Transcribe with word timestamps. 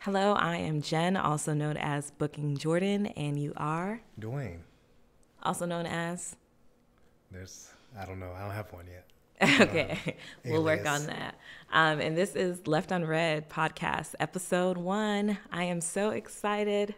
Hello, 0.00 0.32
I 0.32 0.56
am 0.56 0.80
Jen, 0.80 1.16
also 1.16 1.52
known 1.52 1.76
as 1.76 2.10
Booking 2.12 2.56
Jordan, 2.56 3.06
and 3.06 3.38
you 3.38 3.52
are 3.56 4.00
Dwayne. 4.18 4.60
also 5.42 5.66
known 5.66 5.86
as. 5.86 6.36
There's, 7.30 7.70
I 7.98 8.06
don't 8.06 8.18
know, 8.18 8.32
I 8.36 8.40
don't 8.40 8.50
have 8.52 8.72
one 8.72 8.86
yet. 8.86 9.06
okay, 9.60 10.16
we'll 10.44 10.64
work 10.64 10.86
on 10.86 11.06
that. 11.06 11.34
Um, 11.72 12.00
and 12.00 12.16
this 12.16 12.34
is 12.34 12.66
Left 12.66 12.90
Unread 12.92 13.48
podcast, 13.50 14.14
episode 14.20 14.76
one. 14.78 15.38
I 15.52 15.64
am 15.64 15.80
so 15.80 16.10
excited. 16.10 16.94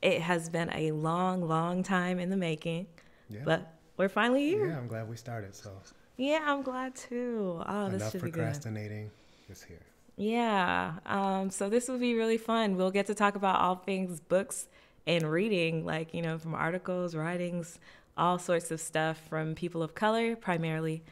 It 0.00 0.20
has 0.22 0.48
been 0.48 0.70
a 0.74 0.92
long, 0.92 1.46
long 1.48 1.82
time 1.82 2.18
in 2.20 2.30
the 2.30 2.36
making, 2.36 2.86
Yeah. 3.28 3.40
but 3.44 3.74
we're 3.96 4.08
finally 4.08 4.48
here. 4.48 4.68
yeah, 4.68 4.78
I'm 4.78 4.86
glad 4.88 5.08
we 5.08 5.16
started. 5.16 5.54
So 5.56 5.72
Yeah, 6.16 6.40
I'm 6.46 6.62
glad 6.62 6.94
too. 6.94 7.62
Oh, 7.66 7.88
this 7.88 8.00
enough 8.02 8.12
should 8.12 8.22
be 8.22 8.30
good. 8.30 8.34
procrastinating 8.42 9.10
is 9.48 9.62
here. 9.62 9.78
Yeah. 10.16 10.94
Um, 11.06 11.50
so 11.50 11.68
this 11.68 11.88
will 11.88 11.98
be 11.98 12.14
really 12.14 12.38
fun. 12.38 12.76
We'll 12.76 12.90
get 12.90 13.06
to 13.06 13.14
talk 13.14 13.34
about 13.34 13.60
all 13.60 13.76
things 13.76 14.20
books 14.20 14.68
and 15.06 15.30
reading, 15.30 15.84
like, 15.84 16.14
you 16.14 16.22
know, 16.22 16.38
from 16.38 16.54
articles, 16.54 17.14
writings, 17.14 17.78
all 18.16 18.38
sorts 18.38 18.70
of 18.70 18.80
stuff 18.80 19.20
from 19.28 19.54
people 19.54 19.82
of 19.82 19.94
color, 19.94 20.36
primarily 20.36 21.02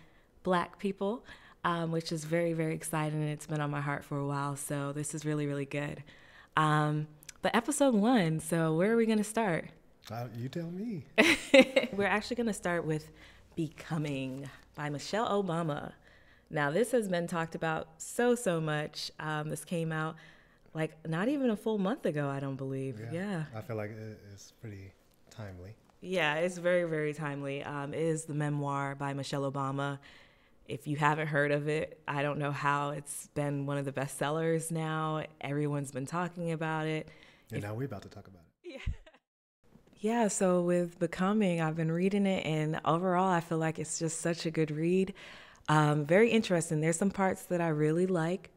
black 0.45 0.79
people, 0.79 1.25
um, 1.65 1.91
which 1.91 2.12
is 2.12 2.25
very, 2.25 2.53
very 2.53 2.75
exciting. 2.75 3.21
And 3.23 3.31
it's 3.31 3.47
been 3.47 3.61
on 3.61 3.71
my 3.71 3.81
heart 3.81 4.05
for 4.05 4.19
a 4.19 4.27
while. 4.27 4.57
So 4.57 4.93
this 4.93 5.15
is 5.15 5.25
really, 5.25 5.47
really 5.47 5.67
good. 5.67 6.03
Um, 6.57 7.09
but 7.43 7.55
episode 7.57 7.95
one, 7.95 8.39
so 8.41 8.75
where 8.75 8.93
are 8.93 8.97
we 8.97 9.07
going 9.07 9.19
to 9.19 9.25
start? 9.25 9.69
Uh, 10.11 10.27
you 10.37 10.48
tell 10.48 10.71
me. 10.71 11.05
We're 11.93 12.07
actually 12.07 12.37
going 12.37 12.47
to 12.47 12.53
start 12.53 12.84
with 12.84 13.11
Becoming 13.57 14.48
by 14.75 14.91
Michelle 14.91 15.29
Obama. 15.43 15.93
Now, 16.52 16.70
this 16.70 16.92
has 16.92 17.09
been 17.09 17.27
talked 17.27 17.55
about 17.55 17.88
so, 17.97 18.34
so 18.34 18.61
much. 18.61 19.11
Um, 19.19 19.48
this 19.48 19.65
came 19.65 19.91
out 19.91 20.16
like 20.75 20.92
not 21.09 21.28
even 21.28 21.51
a 21.51 21.56
full 21.56 21.78
month 21.78 22.06
ago, 22.06 22.28
I 22.28 22.41
don't 22.41 22.56
believe. 22.56 23.01
Yeah. 23.12 23.45
I 23.55 23.61
feel 23.61 23.77
like 23.77 23.91
it's 24.33 24.52
pretty 24.61 24.92
timely. 25.31 25.75
Yeah, 26.00 26.34
it's 26.36 26.59
very, 26.59 26.84
very 26.84 27.14
timely. 27.14 27.62
Um, 27.62 27.94
it 27.94 28.00
is 28.00 28.25
the 28.25 28.34
memoir 28.34 28.94
by 28.94 29.12
Michelle 29.12 29.50
Obama. 29.50 29.98
If 30.69 30.86
you 30.86 30.97
haven't 30.97 31.28
heard 31.28 31.53
of 31.53 31.69
it, 31.69 32.00
I 32.06 32.22
don't 32.22 32.39
know 32.39 32.53
how 32.53 32.91
it's 32.91 33.28
been 33.28 33.66
one 33.66 33.78
of 33.78 33.84
the 33.84 33.92
best 33.92 34.19
sellers 34.19 34.70
now. 34.70 35.25
Everyone's 35.41 35.91
been 35.91 36.06
talking 36.06 36.53
about 36.53 36.87
it. 36.87 37.09
And 37.50 37.62
now 37.62 37.75
we're 37.75 37.84
about 37.84 38.03
to 38.03 38.09
talk 38.09 38.27
about 38.27 38.42
it. 38.42 38.47
Yeah. 38.64 38.78
Yeah, 40.00 40.28
so 40.28 40.62
with 40.62 40.98
Becoming, 40.98 41.61
I've 41.61 41.77
been 41.77 41.92
reading 41.92 42.27
it, 42.27 42.44
and 42.44 42.81
overall, 42.84 43.28
I 43.28 43.39
feel 43.41 43.59
like 43.59 43.78
it's 43.78 44.00
just 44.00 44.20
such 44.20 44.47
a 44.47 44.50
good 44.50 44.72
read. 44.72 45.14
Um, 45.69 46.05
very 46.05 46.31
interesting. 46.31 46.81
There's 46.81 46.97
some 46.99 47.11
parts 47.11 47.43
that 47.45 47.61
I 47.61 47.69
really 47.69 48.07
like, 48.07 48.51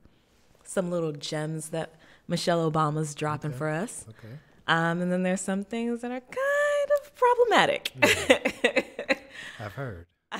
some 0.63 0.89
little 0.91 1.11
gems 1.11 1.69
that 1.69 1.93
Michelle 2.27 2.69
Obama's 2.69 3.13
dropping 3.15 3.51
Okay. 3.51 3.57
for 3.57 3.69
us. 3.69 4.05
Okay. 4.09 4.33
Um, 4.67 5.01
and 5.01 5.11
then 5.11 5.21
there's 5.23 5.41
some 5.41 5.63
things 5.63 6.01
that 6.01 6.11
are 6.11 6.21
kind 6.21 6.89
of 7.03 7.15
problematic. 7.15 7.91
I've 9.59 9.73
heard. 9.73 10.07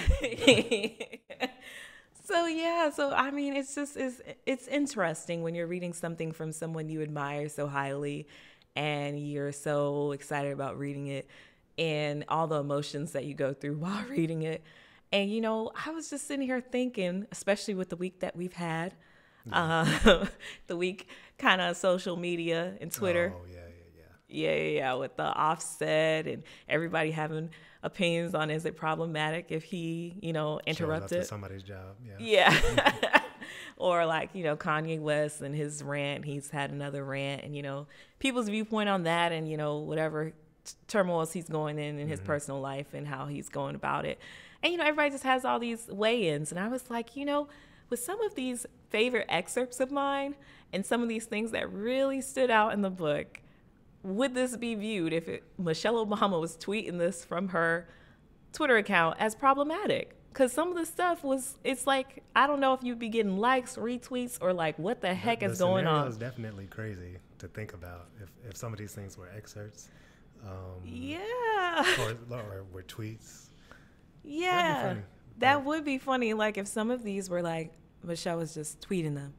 so 2.23 2.45
yeah, 2.47 2.89
so 2.89 3.11
I 3.11 3.31
mean, 3.31 3.55
it's 3.55 3.75
just 3.75 3.95
it's 3.97 4.21
it's 4.45 4.67
interesting 4.67 5.43
when 5.43 5.53
you're 5.55 5.67
reading 5.67 5.93
something 5.93 6.31
from 6.31 6.51
someone 6.51 6.89
you 6.89 7.01
admire 7.01 7.49
so 7.49 7.67
highly, 7.67 8.27
and 8.75 9.19
you're 9.19 9.51
so 9.51 10.11
excited 10.11 10.51
about 10.51 10.77
reading 10.79 11.07
it, 11.07 11.27
and 11.77 12.25
all 12.27 12.47
the 12.47 12.59
emotions 12.59 13.11
that 13.11 13.25
you 13.25 13.33
go 13.35 13.53
through 13.53 13.75
while 13.77 14.03
reading 14.09 14.41
it. 14.41 14.63
And 15.11 15.31
you 15.31 15.41
know, 15.41 15.71
I 15.85 15.91
was 15.91 16.09
just 16.09 16.27
sitting 16.27 16.45
here 16.45 16.61
thinking, 16.61 17.25
especially 17.31 17.73
with 17.75 17.89
the 17.89 17.95
week 17.95 18.19
that 18.19 18.35
we've 18.35 18.53
had, 18.53 18.93
uh, 19.51 20.25
the 20.67 20.75
week 20.75 21.07
kind 21.37 21.61
of 21.61 21.77
social 21.77 22.17
media 22.17 22.73
and 22.81 22.91
Twitter. 22.91 23.33
Oh, 23.35 23.45
yeah, 23.47 23.55
yeah, 23.55 23.61
Yeah, 24.27 24.45
yeah. 24.55 24.55
yeah, 24.55 24.69
yeah, 24.79 24.93
with 24.95 25.15
the 25.15 25.23
offset 25.23 26.27
and 26.27 26.43
everybody 26.67 27.11
having 27.11 27.49
opinions 27.83 28.33
on 28.33 28.49
is 28.49 28.65
it 28.65 28.75
problematic 28.75 29.47
if 29.49 29.63
he, 29.63 30.17
you 30.21 30.33
know, 30.33 30.53
Shows 30.53 30.59
up 30.59 30.63
to 30.77 30.83
interrupted. 30.83 31.25
somebody's 31.27 31.63
job. 31.63 31.95
Yeah. 32.19 32.49
Yeah. 32.51 33.21
or 33.77 34.05
like, 34.05 34.31
you 34.33 34.43
know, 34.43 34.55
Kanye 34.57 34.99
West 34.99 35.41
and 35.41 35.55
his 35.55 35.83
rant, 35.83 36.25
he's 36.25 36.49
had 36.49 36.71
another 36.71 37.05
rant 37.05 37.43
and, 37.43 37.55
you 37.55 37.61
know, 37.61 37.85
people's 38.19 38.49
viewpoint 38.49 38.89
on 38.89 39.03
that 39.03 39.31
and, 39.31 39.47
you 39.49 39.55
know, 39.57 39.77
whatever 39.77 40.31
t- 40.63 40.73
turmoils 40.87 41.31
he's 41.31 41.47
going 41.47 41.77
in 41.77 41.99
in 41.99 42.07
his 42.07 42.19
personal 42.19 42.59
life 42.59 42.93
and 42.93 43.07
how 43.07 43.27
he's 43.27 43.49
going 43.49 43.75
about 43.75 44.05
it. 44.05 44.19
And, 44.63 44.71
you 44.71 44.77
know, 44.77 44.85
everybody 44.85 45.09
just 45.11 45.23
has 45.23 45.45
all 45.45 45.59
these 45.59 45.87
weigh 45.87 46.29
ins. 46.29 46.51
And 46.51 46.59
I 46.59 46.67
was 46.67 46.89
like, 46.89 47.15
you 47.15 47.25
know, 47.25 47.47
with 47.89 47.99
some 47.99 48.21
of 48.21 48.35
these 48.35 48.65
favorite 48.89 49.25
excerpts 49.29 49.79
of 49.79 49.91
mine 49.91 50.35
and 50.73 50.85
some 50.85 51.01
of 51.03 51.09
these 51.09 51.25
things 51.25 51.51
that 51.51 51.71
really 51.71 52.21
stood 52.21 52.49
out 52.49 52.73
in 52.73 52.81
the 52.81 52.89
book, 52.89 53.41
would 54.03 54.33
this 54.33 54.55
be 54.57 54.75
viewed 54.75 55.13
if 55.13 55.27
it, 55.27 55.43
Michelle 55.57 56.03
Obama 56.05 56.39
was 56.39 56.57
tweeting 56.57 56.97
this 56.97 57.23
from 57.25 57.49
her 57.49 57.87
Twitter 58.53 58.77
account 58.77 59.17
as 59.19 59.35
problematic? 59.35 60.15
Because 60.31 60.51
some 60.51 60.69
of 60.69 60.75
the 60.75 60.85
stuff 60.85 61.23
was, 61.23 61.57
it's 61.63 61.87
like, 61.87 62.21
I 62.35 62.45
don't 62.45 62.59
know 62.59 62.73
if 62.73 62.83
you'd 62.83 62.99
be 62.99 63.07
getting 63.09 63.37
likes, 63.37 63.77
retweets, 63.77 64.37
or 64.41 64.51
like, 64.51 64.77
what 64.77 64.99
the 65.01 65.13
heck 65.13 65.39
The 65.39 65.45
is 65.45 65.59
going 65.59 65.87
on? 65.87 66.07
is 66.07 66.17
definitely 66.17 66.65
crazy 66.67 67.17
to 67.39 67.47
think 67.47 67.73
about 67.73 68.07
if, 68.21 68.29
if 68.49 68.57
some 68.57 68.73
of 68.73 68.79
these 68.79 68.91
things 68.93 69.17
were 69.17 69.29
excerpts 69.35 69.89
um, 70.45 70.81
Yeah. 70.83 71.85
or, 72.01 72.35
or 72.35 72.65
were 72.73 72.83
tweets. 72.83 73.44
Yeah. 74.25 74.89
funny, 74.89 75.01
That 75.39 75.65
would 75.65 75.85
be 75.85 75.97
funny. 75.97 76.33
Like 76.33 76.57
if 76.57 76.67
some 76.67 76.91
of 76.91 77.03
these 77.03 77.29
were 77.29 77.41
like 77.41 77.73
Michelle 78.03 78.37
was 78.37 78.53
just 78.53 78.81
tweeting 78.81 79.15
them. 79.15 79.33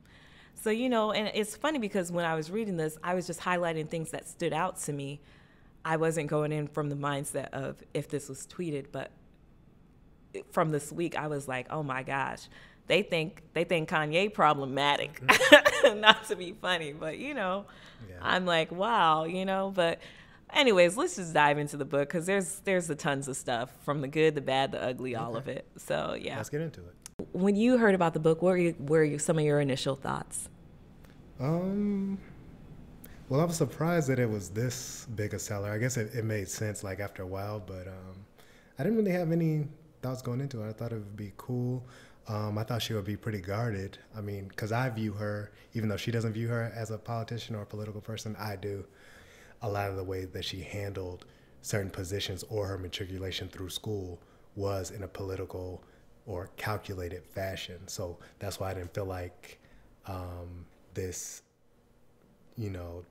So, 0.54 0.70
you 0.70 0.88
know, 0.88 1.12
and 1.12 1.30
it's 1.34 1.54
funny 1.56 1.78
because 1.78 2.10
when 2.10 2.24
I 2.24 2.34
was 2.34 2.50
reading 2.50 2.76
this, 2.76 2.98
I 3.04 3.14
was 3.14 3.26
just 3.26 3.41
highlighting 3.41 3.88
things 3.88 4.10
that 4.10 4.26
stood 4.26 4.52
out 4.52 4.78
to 4.80 4.92
me. 4.92 5.20
I 5.84 5.97
wasn't 5.97 6.28
going 6.28 6.50
in 6.50 6.66
from 6.66 6.88
the 6.88 6.97
mindset 6.97 7.50
of 7.52 7.82
if 7.94 8.08
this 8.08 8.28
was 8.28 8.47
tweeted, 8.47 8.86
but 8.91 9.10
from 10.50 10.70
this 10.70 10.91
week, 10.92 11.16
I 11.16 11.28
was 11.28 11.47
like, 11.47 11.66
oh 11.70 11.82
my 11.82 12.03
gosh, 12.03 12.48
they 12.86 13.03
think 13.03 13.42
they 13.53 13.64
think 13.64 13.88
Kanye 13.88 14.32
problematic. 14.32 15.20
Mm. 15.24 16.00
Not 16.00 16.26
to 16.28 16.36
be 16.36 16.53
funny, 16.60 16.92
but 16.92 17.18
you 17.18 17.34
know, 17.34 17.66
Yeah. 18.08 18.16
I'm 18.22 18.47
like, 18.47 18.72
wow, 18.72 19.24
you 19.24 19.44
know, 19.44 19.72
but 19.74 20.00
anyways, 20.52 20.96
let's 20.96 21.16
just 21.16 21.34
dive 21.34 21.58
into 21.58 21.76
the 21.76 21.84
book 21.84 22.08
because 22.08 22.26
there's 22.26 22.60
there's 22.64 22.86
the 22.86 22.94
tons 22.94 23.28
of 23.28 23.36
stuff 23.36 23.70
from 23.84 24.00
the 24.00 24.08
good, 24.08 24.34
the 24.34 24.40
bad, 24.40 24.72
the 24.72 24.82
ugly, 24.82 25.16
all 25.16 25.36
of 25.36 25.48
it. 25.48 25.66
So 25.76 26.16
yeah. 26.20 26.36
Let's 26.36 26.50
get 26.50 26.60
into 26.60 26.80
it. 26.80 26.94
When 27.32 27.56
you 27.56 27.78
heard 27.78 27.94
about 27.94 28.14
the 28.14 28.20
book, 28.20 28.42
what 28.42 28.50
were 28.50 28.56
you, 28.58 28.74
were 28.78 29.04
you, 29.04 29.18
some 29.18 29.38
of 29.38 29.44
your 29.44 29.60
initial 29.60 29.96
thoughts? 29.96 30.48
Um. 31.40 32.18
Well, 33.28 33.40
I 33.40 33.44
was 33.44 33.56
surprised 33.56 34.08
that 34.08 34.20
it 34.20 34.30
was 34.30 34.50
this 34.50 35.06
big 35.16 35.34
a 35.34 35.38
seller. 35.38 35.72
I 35.72 35.78
guess 35.78 35.96
it, 35.96 36.14
it 36.14 36.24
made 36.24 36.48
sense 36.48 36.84
like 36.84 37.00
after 37.00 37.24
a 37.24 37.26
while, 37.26 37.58
but 37.58 37.88
um, 37.88 38.24
I 38.78 38.84
didn't 38.84 38.98
really 38.98 39.10
have 39.10 39.32
any 39.32 39.66
thoughts 40.00 40.22
going 40.22 40.40
into 40.40 40.62
it. 40.62 40.68
I 40.68 40.72
thought 40.72 40.92
it 40.92 40.96
would 40.96 41.16
be 41.16 41.32
cool. 41.36 41.84
Um, 42.28 42.56
I 42.56 42.62
thought 42.62 42.82
she 42.82 42.94
would 42.94 43.04
be 43.04 43.16
pretty 43.16 43.40
guarded. 43.40 43.98
I 44.16 44.20
mean, 44.20 44.46
because 44.46 44.70
I 44.70 44.88
view 44.90 45.12
her, 45.14 45.50
even 45.74 45.88
though 45.88 45.96
she 45.96 46.12
doesn't 46.12 46.34
view 46.34 46.46
her 46.48 46.72
as 46.74 46.92
a 46.92 46.98
politician 46.98 47.56
or 47.56 47.62
a 47.62 47.66
political 47.66 48.00
person, 48.00 48.36
I 48.38 48.54
do. 48.54 48.84
A 49.62 49.68
lot 49.68 49.90
of 49.90 49.96
the 49.96 50.04
way 50.04 50.24
that 50.26 50.44
she 50.44 50.60
handled 50.60 51.24
certain 51.62 51.90
positions 51.90 52.44
or 52.48 52.66
her 52.66 52.78
matriculation 52.78 53.48
through 53.48 53.70
school 53.70 54.20
was 54.54 54.90
in 54.90 55.02
a 55.02 55.08
political 55.08 55.82
or 56.26 56.50
calculated 56.56 57.24
fashion. 57.24 57.78
So 57.86 58.18
that's 58.38 58.58
why 58.60 58.70
I 58.70 58.74
didn't 58.74 58.94
feel 58.94 59.04
like 59.04 59.60
um, 60.06 60.66
this, 60.94 61.42
you 62.56 62.70
know, 62.70 63.04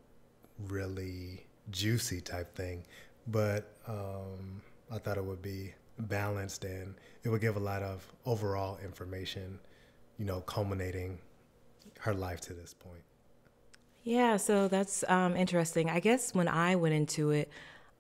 really 0.67 1.45
juicy 1.71 2.21
type 2.21 2.55
thing. 2.55 2.83
But 3.27 3.73
um, 3.87 4.61
I 4.91 4.97
thought 4.99 5.17
it 5.17 5.25
would 5.25 5.41
be 5.41 5.73
balanced 5.97 6.65
and 6.65 6.95
it 7.23 7.29
would 7.29 7.41
give 7.41 7.55
a 7.55 7.59
lot 7.59 7.81
of 7.81 8.05
overall 8.25 8.77
information, 8.83 9.59
you 10.17 10.25
know, 10.25 10.41
culminating 10.41 11.19
her 11.99 12.13
life 12.13 12.41
to 12.41 12.53
this 12.53 12.73
point. 12.73 13.03
Yeah, 14.05 14.37
so 14.37 14.67
that's 14.67 15.03
um, 15.09 15.35
interesting. 15.35 15.89
I 15.89 15.99
guess 15.99 16.33
when 16.35 16.47
I 16.47 16.75
went 16.75 16.93
into 16.93 17.31
it, 17.31 17.49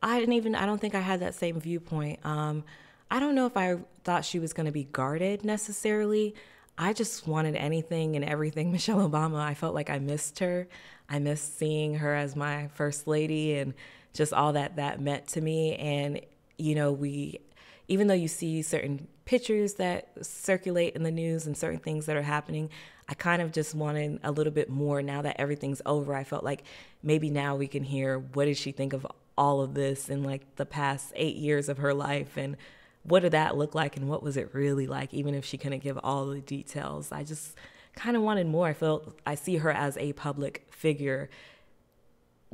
I 0.03 0.19
didn't 0.19 0.33
even, 0.33 0.53
I 0.53 0.67
don't 0.67 0.79
think 0.79 0.93
I 0.93 0.99
had 0.99 1.21
that 1.21 1.33
same 1.33 1.59
viewpoint. 1.59 2.23
Um, 2.23 2.63
I 3.09 3.19
don't 3.19 3.33
know 3.33 3.47
if 3.47 3.57
I 3.57 3.77
thought 4.03 4.23
she 4.23 4.37
was 4.37 4.53
going 4.53 4.67
to 4.67 4.71
be 4.71 4.83
guarded 4.83 5.43
necessarily. 5.43 6.35
I 6.77 6.93
just 6.93 7.27
wanted 7.27 7.55
anything 7.55 8.15
and 8.15 8.23
everything 8.23 8.71
Michelle 8.73 9.09
Obama. 9.09 9.39
I 9.39 9.55
felt 9.55 9.73
like 9.73 9.89
I 9.89 9.97
missed 9.97 10.37
her. 10.39 10.67
I 11.09 11.17
missed 11.17 11.57
seeing 11.57 11.95
her 11.95 12.13
as 12.13 12.35
my 12.35 12.67
first 12.75 13.07
lady 13.07 13.55
and 13.57 13.73
just 14.13 14.31
all 14.31 14.53
that 14.53 14.75
that 14.75 15.01
meant 15.01 15.25
to 15.29 15.41
me. 15.41 15.75
And, 15.75 16.21
you 16.59 16.75
know, 16.75 16.91
we, 16.91 17.39
even 17.87 18.05
though 18.05 18.13
you 18.13 18.27
see 18.27 18.61
certain 18.61 19.07
pictures 19.25 19.73
that 19.75 20.09
circulate 20.23 20.95
in 20.95 21.01
the 21.01 21.09
news 21.09 21.47
and 21.47 21.57
certain 21.57 21.79
things 21.79 22.05
that 22.05 22.15
are 22.15 22.21
happening, 22.21 22.69
I 23.07 23.13
kind 23.13 23.41
of 23.41 23.51
just 23.51 23.75
wanted 23.75 24.19
a 24.23 24.31
little 24.31 24.53
bit 24.53 24.69
more 24.69 25.01
now 25.01 25.21
that 25.21 25.39
everything's 25.39 25.81
over. 25.85 26.15
I 26.15 26.23
felt 26.23 26.43
like 26.43 26.63
maybe 27.03 27.29
now 27.29 27.55
we 27.55 27.67
can 27.67 27.83
hear 27.83 28.17
what 28.19 28.45
did 28.45 28.57
she 28.57 28.71
think 28.71 28.93
of 28.93 29.05
all 29.37 29.61
of 29.61 29.73
this 29.73 30.09
in 30.09 30.23
like 30.23 30.55
the 30.55 30.65
past 30.65 31.11
eight 31.15 31.35
years 31.35 31.69
of 31.69 31.77
her 31.77 31.93
life 31.93 32.37
and 32.37 32.57
what 33.03 33.19
did 33.19 33.33
that 33.33 33.55
look 33.55 33.75
like 33.75 33.95
and 33.97 34.09
what 34.09 34.23
was 34.23 34.37
it 34.37 34.49
really 34.53 34.87
like, 34.87 35.13
even 35.13 35.35
if 35.35 35.45
she 35.45 35.57
couldn't 35.57 35.83
give 35.83 35.99
all 36.03 36.25
the 36.25 36.39
details. 36.39 37.11
I 37.11 37.23
just 37.23 37.55
kind 37.95 38.17
of 38.17 38.23
wanted 38.23 38.47
more. 38.47 38.67
I 38.67 38.73
felt 38.73 39.19
I 39.25 39.35
see 39.35 39.57
her 39.57 39.71
as 39.71 39.97
a 39.97 40.13
public 40.13 40.65
figure 40.71 41.29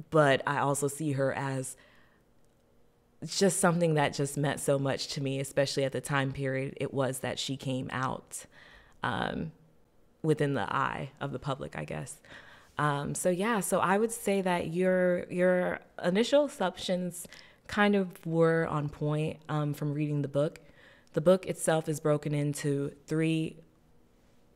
but 0.10 0.42
I 0.48 0.60
also 0.60 0.88
see 0.88 1.14
her 1.14 1.34
as 1.34 1.76
just 3.26 3.60
something 3.60 3.94
that 3.94 4.14
just 4.14 4.38
meant 4.38 4.60
so 4.60 4.80
much 4.80 5.08
to 5.10 5.22
me, 5.22 5.40
especially 5.40 5.84
at 5.84 5.92
the 5.92 6.02
time 6.02 6.32
period 6.32 6.74
it 6.78 6.94
was 6.94 7.20
that 7.20 7.38
she 7.38 7.56
came 7.56 7.90
out 7.92 8.46
um, 9.04 9.52
within 10.24 10.54
the 10.54 10.74
eye 10.74 11.12
of 11.20 11.32
the 11.32 11.40
public, 11.40 11.76
I 11.76 11.86
guess. 11.86 12.18
Um, 12.78 13.16
so 13.16 13.30
yeah, 13.30 13.60
so 13.60 13.80
I 13.80 13.98
would 13.98 14.12
say 14.12 14.42
that 14.42 14.74
your 14.74 15.26
your 15.30 15.80
initial 16.04 16.46
assumptions 16.46 17.28
kind 17.68 17.96
of 17.96 18.26
were 18.26 18.68
on 18.68 18.90
point 18.90 19.38
um, 19.50 19.74
from 19.74 19.94
reading 19.94 20.22
the 20.22 20.28
book. 20.28 20.60
The 21.14 21.22
book 21.22 21.46
itself 21.46 21.90
is 21.90 22.00
broken 22.00 22.34
into 22.34 22.94
three 23.06 23.58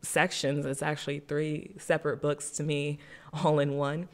sections. 0.01 0.65
It's 0.65 0.81
actually 0.81 1.19
three 1.19 1.75
separate 1.77 2.21
books 2.21 2.51
to 2.51 2.63
me, 2.63 2.99
all 3.33 3.59
in 3.59 3.73
one. 3.73 4.07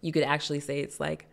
You 0.00 0.12
could 0.12 0.22
actually 0.22 0.60
say 0.60 0.80
it's 0.80 1.00
like 1.00 1.26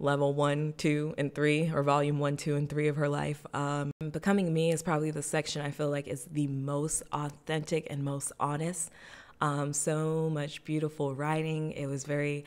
level 0.00 0.32
one, 0.32 0.74
two, 0.76 1.14
and 1.18 1.32
three, 1.34 1.70
or 1.72 1.82
volume 1.82 2.18
one, 2.18 2.36
two, 2.36 2.56
and 2.56 2.68
three 2.68 2.88
of 2.88 2.96
her 2.96 3.08
life. 3.08 3.46
Um, 3.54 3.92
Becoming 4.10 4.52
Me 4.52 4.72
is 4.72 4.82
probably 4.82 5.10
the 5.10 5.22
section 5.22 5.62
I 5.62 5.70
feel 5.70 5.90
like 5.90 6.08
is 6.08 6.24
the 6.24 6.46
most 6.48 7.02
authentic 7.12 7.86
and 7.90 8.02
most 8.02 8.32
honest. 8.40 8.90
Um, 9.40 9.72
so 9.72 10.28
much 10.30 10.64
beautiful 10.64 11.14
writing. 11.14 11.72
It 11.72 11.86
was 11.86 12.04
very 12.04 12.44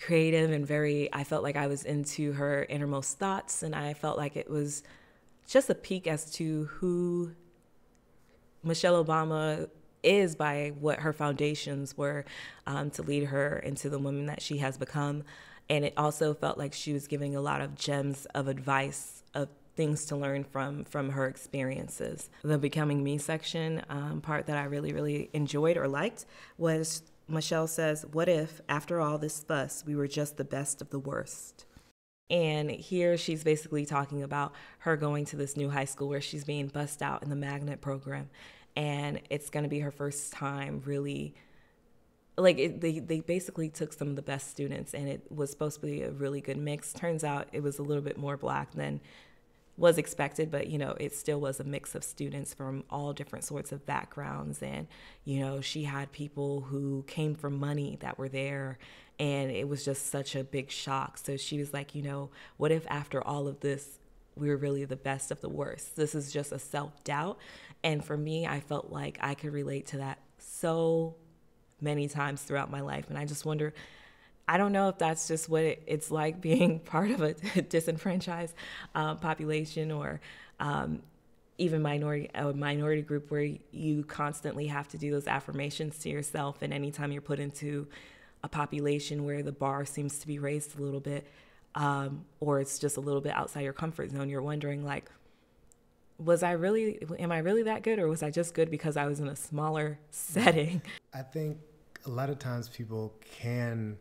creative 0.00 0.50
and 0.50 0.66
very, 0.66 1.12
I 1.12 1.24
felt 1.24 1.42
like 1.42 1.56
I 1.56 1.66
was 1.66 1.84
into 1.84 2.32
her 2.32 2.64
innermost 2.68 3.18
thoughts, 3.18 3.62
and 3.62 3.74
I 3.74 3.94
felt 3.94 4.16
like 4.16 4.36
it 4.36 4.50
was 4.50 4.82
just 5.46 5.70
a 5.70 5.74
peek 5.74 6.06
as 6.06 6.32
to 6.32 6.64
who 6.64 7.32
Michelle 8.64 9.02
Obama 9.04 9.68
is 10.02 10.34
by 10.34 10.72
what 10.80 11.00
her 11.00 11.12
foundations 11.12 11.96
were 11.96 12.24
um, 12.66 12.90
to 12.90 13.02
lead 13.02 13.24
her 13.24 13.58
into 13.58 13.88
the 13.90 13.98
woman 13.98 14.26
that 14.26 14.40
she 14.40 14.58
has 14.58 14.76
become. 14.78 15.24
And 15.68 15.84
it 15.84 15.94
also 15.96 16.32
felt 16.34 16.58
like 16.58 16.72
she 16.72 16.92
was 16.92 17.06
giving 17.06 17.34
a 17.34 17.40
lot 17.40 17.60
of 17.60 17.74
gems 17.74 18.26
of 18.26 18.48
advice, 18.48 19.22
of 19.34 19.48
things 19.76 20.06
to 20.06 20.16
learn 20.16 20.44
from 20.44 20.84
from 20.84 21.10
her 21.10 21.26
experiences. 21.26 22.30
The 22.42 22.58
becoming 22.58 23.04
me 23.04 23.18
section 23.18 23.82
um, 23.88 24.20
part 24.20 24.46
that 24.46 24.56
I 24.56 24.64
really 24.64 24.92
really 24.92 25.30
enjoyed 25.32 25.76
or 25.76 25.86
liked 25.86 26.24
was 26.56 27.02
Michelle 27.28 27.66
says, 27.66 28.06
"What 28.12 28.28
if 28.28 28.60
after 28.68 29.00
all 29.00 29.18
this 29.18 29.40
fuss 29.40 29.84
we 29.86 29.96
were 29.96 30.08
just 30.08 30.36
the 30.36 30.44
best 30.44 30.80
of 30.80 30.90
the 30.90 30.98
worst?" 30.98 31.66
And 32.28 32.70
here 32.70 33.16
she's 33.16 33.44
basically 33.44 33.86
talking 33.86 34.22
about 34.22 34.52
her 34.80 34.96
going 34.96 35.24
to 35.26 35.36
this 35.36 35.56
new 35.56 35.70
high 35.70 35.84
school 35.84 36.08
where 36.08 36.20
she's 36.20 36.44
being 36.44 36.66
bussed 36.68 37.02
out 37.02 37.22
in 37.22 37.30
the 37.30 37.36
magnet 37.36 37.80
program. 37.80 38.30
And 38.74 39.20
it's 39.30 39.48
going 39.48 39.62
to 39.62 39.68
be 39.70 39.80
her 39.80 39.90
first 39.90 40.32
time 40.32 40.82
really 40.84 41.34
like 42.38 42.58
it, 42.58 42.80
they 42.80 42.98
they 42.98 43.20
basically 43.20 43.70
took 43.70 43.92
some 43.92 44.08
of 44.08 44.16
the 44.16 44.22
best 44.22 44.50
students 44.50 44.92
and 44.92 45.08
it 45.08 45.22
was 45.30 45.50
supposed 45.50 45.80
to 45.80 45.86
be 45.86 46.02
a 46.02 46.10
really 46.10 46.40
good 46.40 46.58
mix. 46.58 46.92
Turns 46.92 47.24
out 47.24 47.48
it 47.52 47.62
was 47.62 47.78
a 47.78 47.82
little 47.82 48.02
bit 48.02 48.18
more 48.18 48.36
black 48.36 48.72
than 48.72 49.00
was 49.78 49.98
expected 49.98 50.50
but 50.50 50.68
you 50.68 50.78
know 50.78 50.96
it 50.98 51.14
still 51.14 51.38
was 51.38 51.60
a 51.60 51.64
mix 51.64 51.94
of 51.94 52.02
students 52.02 52.54
from 52.54 52.82
all 52.88 53.12
different 53.12 53.44
sorts 53.44 53.72
of 53.72 53.86
backgrounds. 53.86 54.62
And 54.62 54.86
you 55.24 55.40
know 55.40 55.60
she 55.62 55.84
had 55.84 56.12
people 56.12 56.62
who 56.62 57.04
came 57.06 57.34
from 57.34 57.58
money 57.58 57.96
that 58.00 58.18
were 58.18 58.28
there 58.28 58.78
and 59.18 59.50
it 59.50 59.66
was 59.66 59.82
just 59.84 60.10
such 60.10 60.36
a 60.36 60.44
big 60.44 60.70
shock. 60.70 61.16
So 61.16 61.38
she 61.38 61.58
was 61.58 61.72
like 61.72 61.94
you 61.94 62.02
know 62.02 62.30
what 62.58 62.70
if 62.70 62.86
after 62.88 63.26
all 63.26 63.48
of 63.48 63.60
this 63.60 63.98
we 64.34 64.50
were 64.50 64.58
really 64.58 64.84
the 64.84 64.96
best 64.96 65.30
of 65.30 65.40
the 65.40 65.48
worst? 65.48 65.96
This 65.96 66.14
is 66.14 66.30
just 66.30 66.52
a 66.52 66.58
self-doubt. 66.58 67.38
And 67.82 68.04
for 68.04 68.16
me 68.16 68.46
i 68.46 68.60
felt 68.60 68.90
like 68.90 69.16
i 69.22 69.32
could 69.34 69.52
relate 69.52 69.86
to 69.86 69.98
that 69.98 70.18
so 70.38 71.14
many 71.80 72.08
times 72.08 72.42
throughout 72.42 72.70
my 72.70 72.80
life. 72.80 73.06
And 73.08 73.18
I 73.18 73.24
just 73.24 73.44
wonder, 73.44 73.74
I 74.48 74.56
don't 74.56 74.72
know 74.72 74.88
if 74.88 74.98
that's 74.98 75.28
just 75.28 75.48
what 75.48 75.62
it, 75.62 75.82
it's 75.86 76.10
like 76.10 76.40
being 76.50 76.80
part 76.80 77.10
of 77.10 77.20
a 77.20 77.34
disenfranchised 77.62 78.54
uh, 78.94 79.14
population 79.16 79.90
or 79.90 80.20
um, 80.60 81.02
even 81.58 81.82
minority 81.82 82.30
a 82.34 82.52
minority 82.52 83.02
group 83.02 83.30
where 83.30 83.48
you 83.72 84.04
constantly 84.04 84.66
have 84.66 84.88
to 84.88 84.98
do 84.98 85.10
those 85.10 85.26
affirmations 85.26 85.98
to 85.98 86.08
yourself. 86.08 86.62
And 86.62 86.72
anytime 86.72 87.12
you're 87.12 87.22
put 87.22 87.38
into 87.38 87.86
a 88.42 88.48
population 88.48 89.24
where 89.24 89.42
the 89.42 89.52
bar 89.52 89.84
seems 89.84 90.18
to 90.18 90.26
be 90.26 90.38
raised 90.38 90.78
a 90.78 90.82
little 90.82 91.00
bit, 91.00 91.26
um, 91.74 92.24
or 92.40 92.60
it's 92.60 92.78
just 92.78 92.96
a 92.96 93.00
little 93.00 93.20
bit 93.20 93.32
outside 93.32 93.62
your 93.62 93.72
comfort 93.72 94.10
zone, 94.10 94.28
you're 94.28 94.42
wondering 94.42 94.84
like, 94.84 95.10
was 96.18 96.42
I 96.42 96.52
really, 96.52 96.98
am 97.18 97.32
I 97.32 97.38
really 97.38 97.62
that 97.64 97.82
good, 97.82 97.98
or 97.98 98.08
was 98.08 98.22
I 98.22 98.30
just 98.30 98.54
good 98.54 98.70
because 98.70 98.96
I 98.96 99.06
was 99.06 99.20
in 99.20 99.28
a 99.28 99.36
smaller 99.36 99.98
setting? 100.10 100.82
I 101.14 101.22
think 101.22 101.58
a 102.06 102.10
lot 102.10 102.30
of 102.30 102.38
times 102.38 102.68
people 102.68 103.12
can 103.20 103.98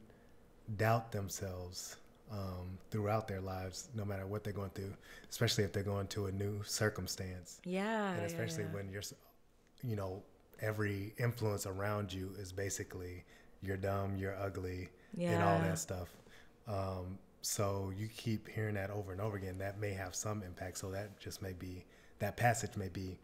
doubt 0.77 1.11
themselves 1.11 1.97
um, 2.31 2.77
throughout 2.89 3.27
their 3.27 3.41
lives, 3.41 3.89
no 3.95 4.05
matter 4.05 4.25
what 4.25 4.43
they're 4.43 4.53
going 4.53 4.71
through, 4.71 4.93
especially 5.29 5.63
if 5.63 5.73
they're 5.73 5.83
going 5.83 6.07
to 6.07 6.27
a 6.27 6.31
new 6.31 6.61
circumstance. 6.63 7.59
Yeah. 7.65 8.13
And 8.13 8.25
especially 8.25 8.63
yeah, 8.63 8.69
yeah. 8.69 8.75
when 8.75 8.89
you're, 8.89 9.03
you 9.83 9.95
know, 9.95 10.23
every 10.61 11.13
influence 11.17 11.65
around 11.65 12.11
you 12.11 12.31
is 12.39 12.51
basically 12.51 13.23
you're 13.61 13.77
dumb, 13.77 14.15
you're 14.17 14.35
ugly, 14.37 14.89
yeah. 15.15 15.31
and 15.31 15.43
all 15.43 15.59
that 15.59 15.79
stuff. 15.79 16.09
Um, 16.67 17.17
so 17.41 17.91
you 17.95 18.07
keep 18.07 18.47
hearing 18.47 18.75
that 18.75 18.89
over 18.89 19.11
and 19.11 19.21
over 19.21 19.37
again. 19.37 19.57
That 19.59 19.79
may 19.79 19.91
have 19.91 20.15
some 20.15 20.41
impact. 20.41 20.79
So 20.79 20.89
that 20.91 21.19
just 21.19 21.41
may 21.41 21.53
be 21.53 21.85
that 22.19 22.37
passage 22.37 22.75
may 22.77 22.89
be 22.89 23.17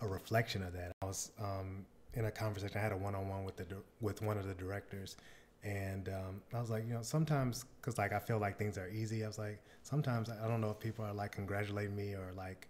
a 0.00 0.08
reflection 0.08 0.62
of 0.62 0.72
that. 0.72 0.92
I 1.02 1.06
was 1.06 1.32
um, 1.40 1.84
in 2.14 2.24
a 2.24 2.30
conversation. 2.30 2.76
I 2.78 2.80
had 2.80 2.92
a 2.92 2.96
one-on-one 2.96 3.44
with 3.44 3.56
the 3.56 3.66
with 4.00 4.22
one 4.22 4.38
of 4.38 4.46
the 4.46 4.54
directors, 4.54 5.16
and 5.62 6.08
um, 6.08 6.42
I 6.54 6.60
was 6.60 6.70
like, 6.70 6.86
you 6.86 6.94
know, 6.94 7.02
sometimes 7.02 7.64
because 7.80 7.98
like 7.98 8.12
I 8.12 8.18
feel 8.18 8.38
like 8.38 8.58
things 8.58 8.78
are 8.78 8.88
easy. 8.88 9.24
I 9.24 9.28
was 9.28 9.38
like, 9.38 9.62
sometimes 9.82 10.30
I 10.30 10.48
don't 10.48 10.60
know 10.60 10.70
if 10.70 10.80
people 10.80 11.04
are 11.04 11.12
like 11.12 11.32
congratulating 11.32 11.94
me 11.94 12.14
or 12.14 12.32
like 12.36 12.68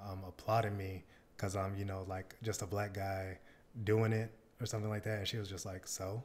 um, 0.00 0.22
applauding 0.26 0.76
me 0.76 1.04
because 1.36 1.56
I'm 1.56 1.76
you 1.76 1.84
know 1.84 2.04
like 2.08 2.34
just 2.42 2.62
a 2.62 2.66
black 2.66 2.94
guy 2.94 3.38
doing 3.84 4.12
it 4.12 4.30
or 4.60 4.66
something 4.66 4.90
like 4.90 5.04
that. 5.04 5.18
And 5.18 5.28
she 5.28 5.36
was 5.36 5.48
just 5.48 5.66
like, 5.66 5.86
so. 5.86 6.22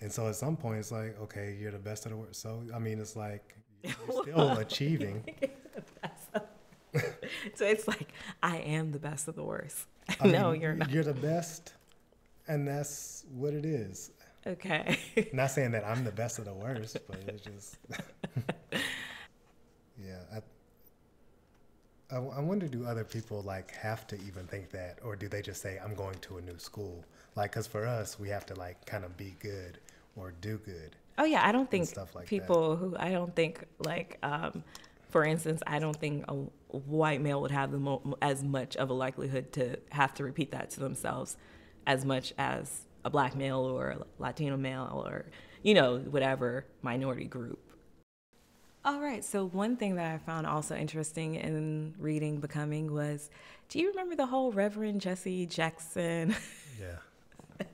And 0.00 0.12
so 0.12 0.28
at 0.28 0.36
some 0.36 0.56
point 0.56 0.78
it's 0.78 0.92
like, 0.92 1.18
okay, 1.22 1.56
you're 1.60 1.72
the 1.72 1.78
best 1.78 2.06
of 2.06 2.12
the 2.12 2.16
world. 2.18 2.36
So 2.36 2.62
I 2.74 2.78
mean, 2.78 3.00
it's 3.00 3.16
like 3.16 3.56
you're 3.82 4.22
still 4.22 4.52
achieving. 4.58 5.24
so 7.54 7.66
it's 7.66 7.88
like 7.88 8.08
I 8.42 8.58
am 8.58 8.92
the 8.92 8.98
best 8.98 9.28
of 9.28 9.36
the 9.36 9.44
worst. 9.44 9.86
I 10.20 10.28
no, 10.28 10.52
mean, 10.52 10.60
you're 10.60 10.74
not. 10.74 10.90
You're 10.90 11.04
the 11.04 11.14
best, 11.14 11.74
and 12.46 12.66
that's 12.66 13.24
what 13.34 13.54
it 13.54 13.64
is. 13.64 14.10
Okay. 14.46 14.98
not 15.32 15.50
saying 15.50 15.72
that 15.72 15.84
I'm 15.84 16.04
the 16.04 16.12
best 16.12 16.38
of 16.38 16.44
the 16.44 16.54
worst, 16.54 16.96
but 17.06 17.18
it's 17.26 17.42
just. 17.42 17.76
yeah, 19.98 20.20
I, 22.10 22.16
I, 22.16 22.18
I 22.18 22.40
wonder 22.40 22.66
do 22.68 22.86
other 22.86 23.04
people 23.04 23.42
like 23.42 23.74
have 23.76 24.06
to 24.08 24.16
even 24.26 24.46
think 24.46 24.70
that, 24.70 24.98
or 25.04 25.16
do 25.16 25.28
they 25.28 25.42
just 25.42 25.60
say 25.60 25.78
I'm 25.84 25.94
going 25.94 26.16
to 26.20 26.38
a 26.38 26.40
new 26.40 26.58
school? 26.58 27.04
Like, 27.36 27.52
cause 27.52 27.66
for 27.66 27.86
us, 27.86 28.18
we 28.18 28.28
have 28.30 28.46
to 28.46 28.54
like 28.54 28.84
kind 28.86 29.04
of 29.04 29.16
be 29.16 29.34
good 29.40 29.78
or 30.16 30.32
do 30.40 30.58
good. 30.58 30.96
Oh 31.18 31.24
yeah, 31.24 31.46
I 31.46 31.52
don't 31.52 31.70
think 31.70 31.90
like 32.14 32.26
people 32.26 32.70
that. 32.70 32.76
who 32.76 32.96
I 32.98 33.10
don't 33.10 33.34
think 33.34 33.64
like 33.80 34.18
um, 34.22 34.62
for 35.08 35.24
instance, 35.24 35.62
I 35.66 35.78
don't 35.78 35.96
think 35.96 36.24
a 36.28 36.34
white 36.68 37.20
male 37.20 37.40
would 37.40 37.50
have 37.50 37.72
the 37.72 37.78
mo- 37.78 38.16
as 38.20 38.42
much 38.42 38.76
of 38.76 38.90
a 38.90 38.92
likelihood 38.92 39.52
to 39.54 39.78
have 39.90 40.14
to 40.14 40.24
repeat 40.24 40.52
that 40.52 40.70
to 40.70 40.80
themselves 40.80 41.36
as 41.86 42.04
much 42.04 42.34
as 42.36 42.86
a 43.04 43.10
black 43.10 43.34
male 43.34 43.60
or 43.60 43.90
a 43.90 43.98
Latino 44.18 44.56
male 44.56 45.02
or, 45.06 45.26
you 45.62 45.72
know, 45.72 45.98
whatever 45.98 46.66
minority 46.82 47.24
group. 47.24 47.58
All 48.84 49.00
right, 49.00 49.24
so 49.24 49.46
one 49.46 49.76
thing 49.76 49.96
that 49.96 50.14
I 50.14 50.18
found 50.18 50.46
also 50.46 50.76
interesting 50.76 51.34
in 51.34 51.94
reading 51.98 52.40
Becoming 52.40 52.92
was 52.92 53.30
do 53.68 53.78
you 53.78 53.90
remember 53.90 54.14
the 54.16 54.26
whole 54.26 54.50
Reverend 54.52 55.00
Jesse 55.00 55.46
Jackson 55.46 56.34
yeah. 56.80 57.66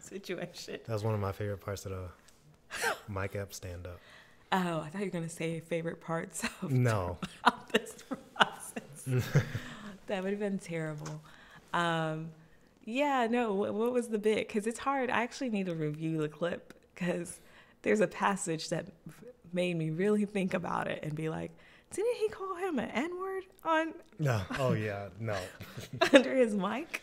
situation? 0.00 0.78
That 0.86 0.92
was 0.92 1.02
one 1.02 1.14
of 1.14 1.20
my 1.20 1.32
favorite 1.32 1.60
parts 1.60 1.86
of 1.86 1.92
the 1.92 2.94
Mike 3.08 3.34
Epps 3.34 3.56
stand 3.56 3.86
up. 3.86 3.98
Oh, 4.52 4.80
I 4.80 4.90
thought 4.90 4.98
you 5.00 5.06
were 5.06 5.10
going 5.10 5.24
to 5.24 5.30
say 5.30 5.60
favorite 5.60 6.02
parts 6.02 6.44
of, 6.62 6.70
no. 6.70 7.16
of 7.44 7.54
this 7.72 7.94
process. 8.36 9.24
that 10.06 10.22
would 10.22 10.30
have 10.30 10.40
been 10.40 10.58
terrible. 10.58 11.22
Um, 11.72 12.28
yeah, 12.84 13.26
no, 13.30 13.54
what, 13.54 13.72
what 13.72 13.92
was 13.92 14.08
the 14.08 14.18
bit? 14.18 14.46
Because 14.46 14.66
it's 14.66 14.78
hard. 14.78 15.08
I 15.08 15.22
actually 15.22 15.48
need 15.48 15.66
to 15.66 15.74
review 15.74 16.18
the 16.18 16.28
clip 16.28 16.74
because 16.94 17.40
there's 17.80 18.00
a 18.00 18.06
passage 18.06 18.68
that 18.68 18.86
made 19.54 19.76
me 19.76 19.88
really 19.88 20.26
think 20.26 20.52
about 20.52 20.86
it 20.86 21.02
and 21.02 21.14
be 21.14 21.30
like, 21.30 21.50
didn't 21.90 22.16
he 22.16 22.28
call 22.28 22.54
him 22.56 22.78
an 22.78 22.90
N 22.90 23.18
word 23.18 23.44
on? 23.64 23.94
No. 24.18 24.40
Oh, 24.60 24.72
yeah, 24.72 25.08
no. 25.18 25.36
under 26.12 26.36
his 26.36 26.54
mic? 26.54 27.02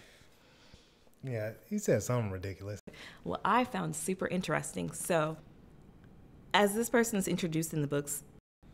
Yeah, 1.21 1.51
he 1.69 1.77
said 1.77 2.01
something 2.01 2.31
ridiculous. 2.31 2.79
Well, 3.25 3.41
I 3.43 3.65
found 3.65 3.93
super 3.93 4.25
interesting. 4.25 4.91
So 4.93 5.35
as 6.53 6.73
this 6.73 6.89
person 6.89 7.19
is 7.19 7.27
introduced 7.27 7.73
in 7.73 7.81
the 7.81 7.87
books, 7.87 8.23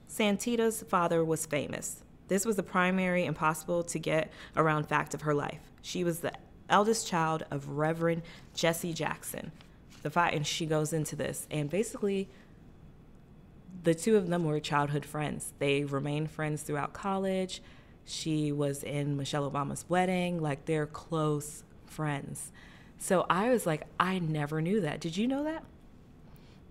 Santita's 0.07 0.83
father 0.83 1.23
was 1.23 1.45
famous. 1.45 2.03
This 2.27 2.45
was 2.45 2.55
the 2.55 2.63
primary 2.63 3.25
impossible 3.25 3.83
to 3.83 3.99
get 3.99 4.31
around 4.55 4.87
fact 4.87 5.13
of 5.13 5.21
her 5.21 5.33
life. 5.33 5.71
She 5.81 6.03
was 6.03 6.19
the 6.19 6.33
eldest 6.69 7.07
child 7.07 7.43
of 7.51 7.69
Reverend 7.69 8.23
Jesse 8.53 8.93
Jackson. 8.93 9.51
The 10.01 10.09
fight, 10.09 10.33
and 10.33 10.45
she 10.45 10.65
goes 10.65 10.93
into 10.93 11.15
this, 11.15 11.47
and 11.49 11.69
basically, 11.69 12.29
the 13.83 13.93
two 13.93 14.17
of 14.17 14.27
them 14.27 14.45
were 14.45 14.59
childhood 14.59 15.05
friends. 15.05 15.53
They 15.59 15.83
remained 15.83 16.31
friends 16.31 16.63
throughout 16.63 16.93
college. 16.93 17.61
She 18.05 18.51
was 18.51 18.83
in 18.83 19.17
Michelle 19.17 19.49
Obama's 19.49 19.85
wedding. 19.89 20.41
Like 20.41 20.65
they're 20.65 20.85
close 20.85 21.63
friends. 21.85 22.51
So 22.97 23.25
I 23.29 23.49
was 23.49 23.65
like, 23.65 23.83
I 23.99 24.19
never 24.19 24.61
knew 24.61 24.81
that. 24.81 24.99
Did 24.99 25.17
you 25.17 25.27
know 25.27 25.43
that? 25.43 25.63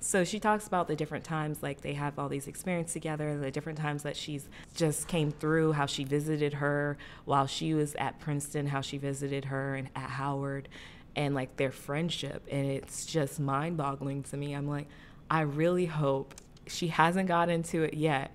So 0.04 0.23
she 0.23 0.38
talks 0.38 0.66
about 0.66 0.87
the 0.87 0.94
different 0.94 1.25
times, 1.25 1.62
like 1.62 1.80
they 1.80 1.94
have 1.94 2.18
all 2.18 2.28
these 2.28 2.46
experiences 2.46 2.92
together, 2.92 3.38
the 3.38 3.50
different 3.50 3.78
times 3.78 4.02
that 4.02 4.18
she's 4.18 4.50
just 4.75 5.08
came 5.08 5.30
through, 5.30 5.73
how 5.73 5.87
she 5.87 6.04
visited 6.04 6.52
her 6.52 6.99
while 7.25 7.46
she 7.46 7.73
was 7.73 7.94
at 7.94 8.20
Princeton, 8.20 8.66
how 8.66 8.82
she 8.82 8.99
visited 8.99 9.46
her 9.46 9.75
and 9.75 9.88
at 9.96 10.11
Howard, 10.11 10.68
and 11.16 11.34
like 11.34 11.56
their 11.56 11.73
friendship. 11.73 12.46
And 12.50 12.66
it's 12.66 13.06
just 13.06 13.40
mind 13.40 13.78
boggling 13.78 14.25
to 14.25 14.37
me. 14.37 14.52
I'm 14.52 14.68
like, 14.68 14.88
I 15.30 15.40
really 15.40 15.87
hope 15.87 16.34
she 16.66 16.88
hasn't 16.88 17.26
got 17.26 17.49
into 17.49 17.82
it 17.82 17.94
yet. 17.94 18.30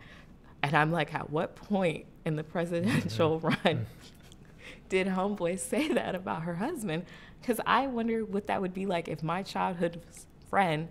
And 0.64 0.76
I'm 0.76 0.92
like, 0.92 1.14
at 1.14 1.30
what 1.30 1.56
point 1.56 2.08
in 2.26 2.36
the 2.36 2.44
presidential 2.44 3.40
mm-hmm. 3.40 3.48
run 3.48 3.78
mm. 3.78 3.86
did 4.90 5.06
Homeboy 5.06 5.60
say 5.60 5.90
that 5.90 6.16
about 6.16 6.42
her 6.42 6.56
husband? 6.56 7.06
Because 7.40 7.62
I 7.68 7.86
wonder 7.86 8.26
what 8.26 8.48
that 8.48 8.60
would 8.60 8.74
be 8.74 8.88
like 8.88 9.08
if 9.08 9.22
my 9.22 9.44
childhood 9.44 10.02
friend's 10.50 10.90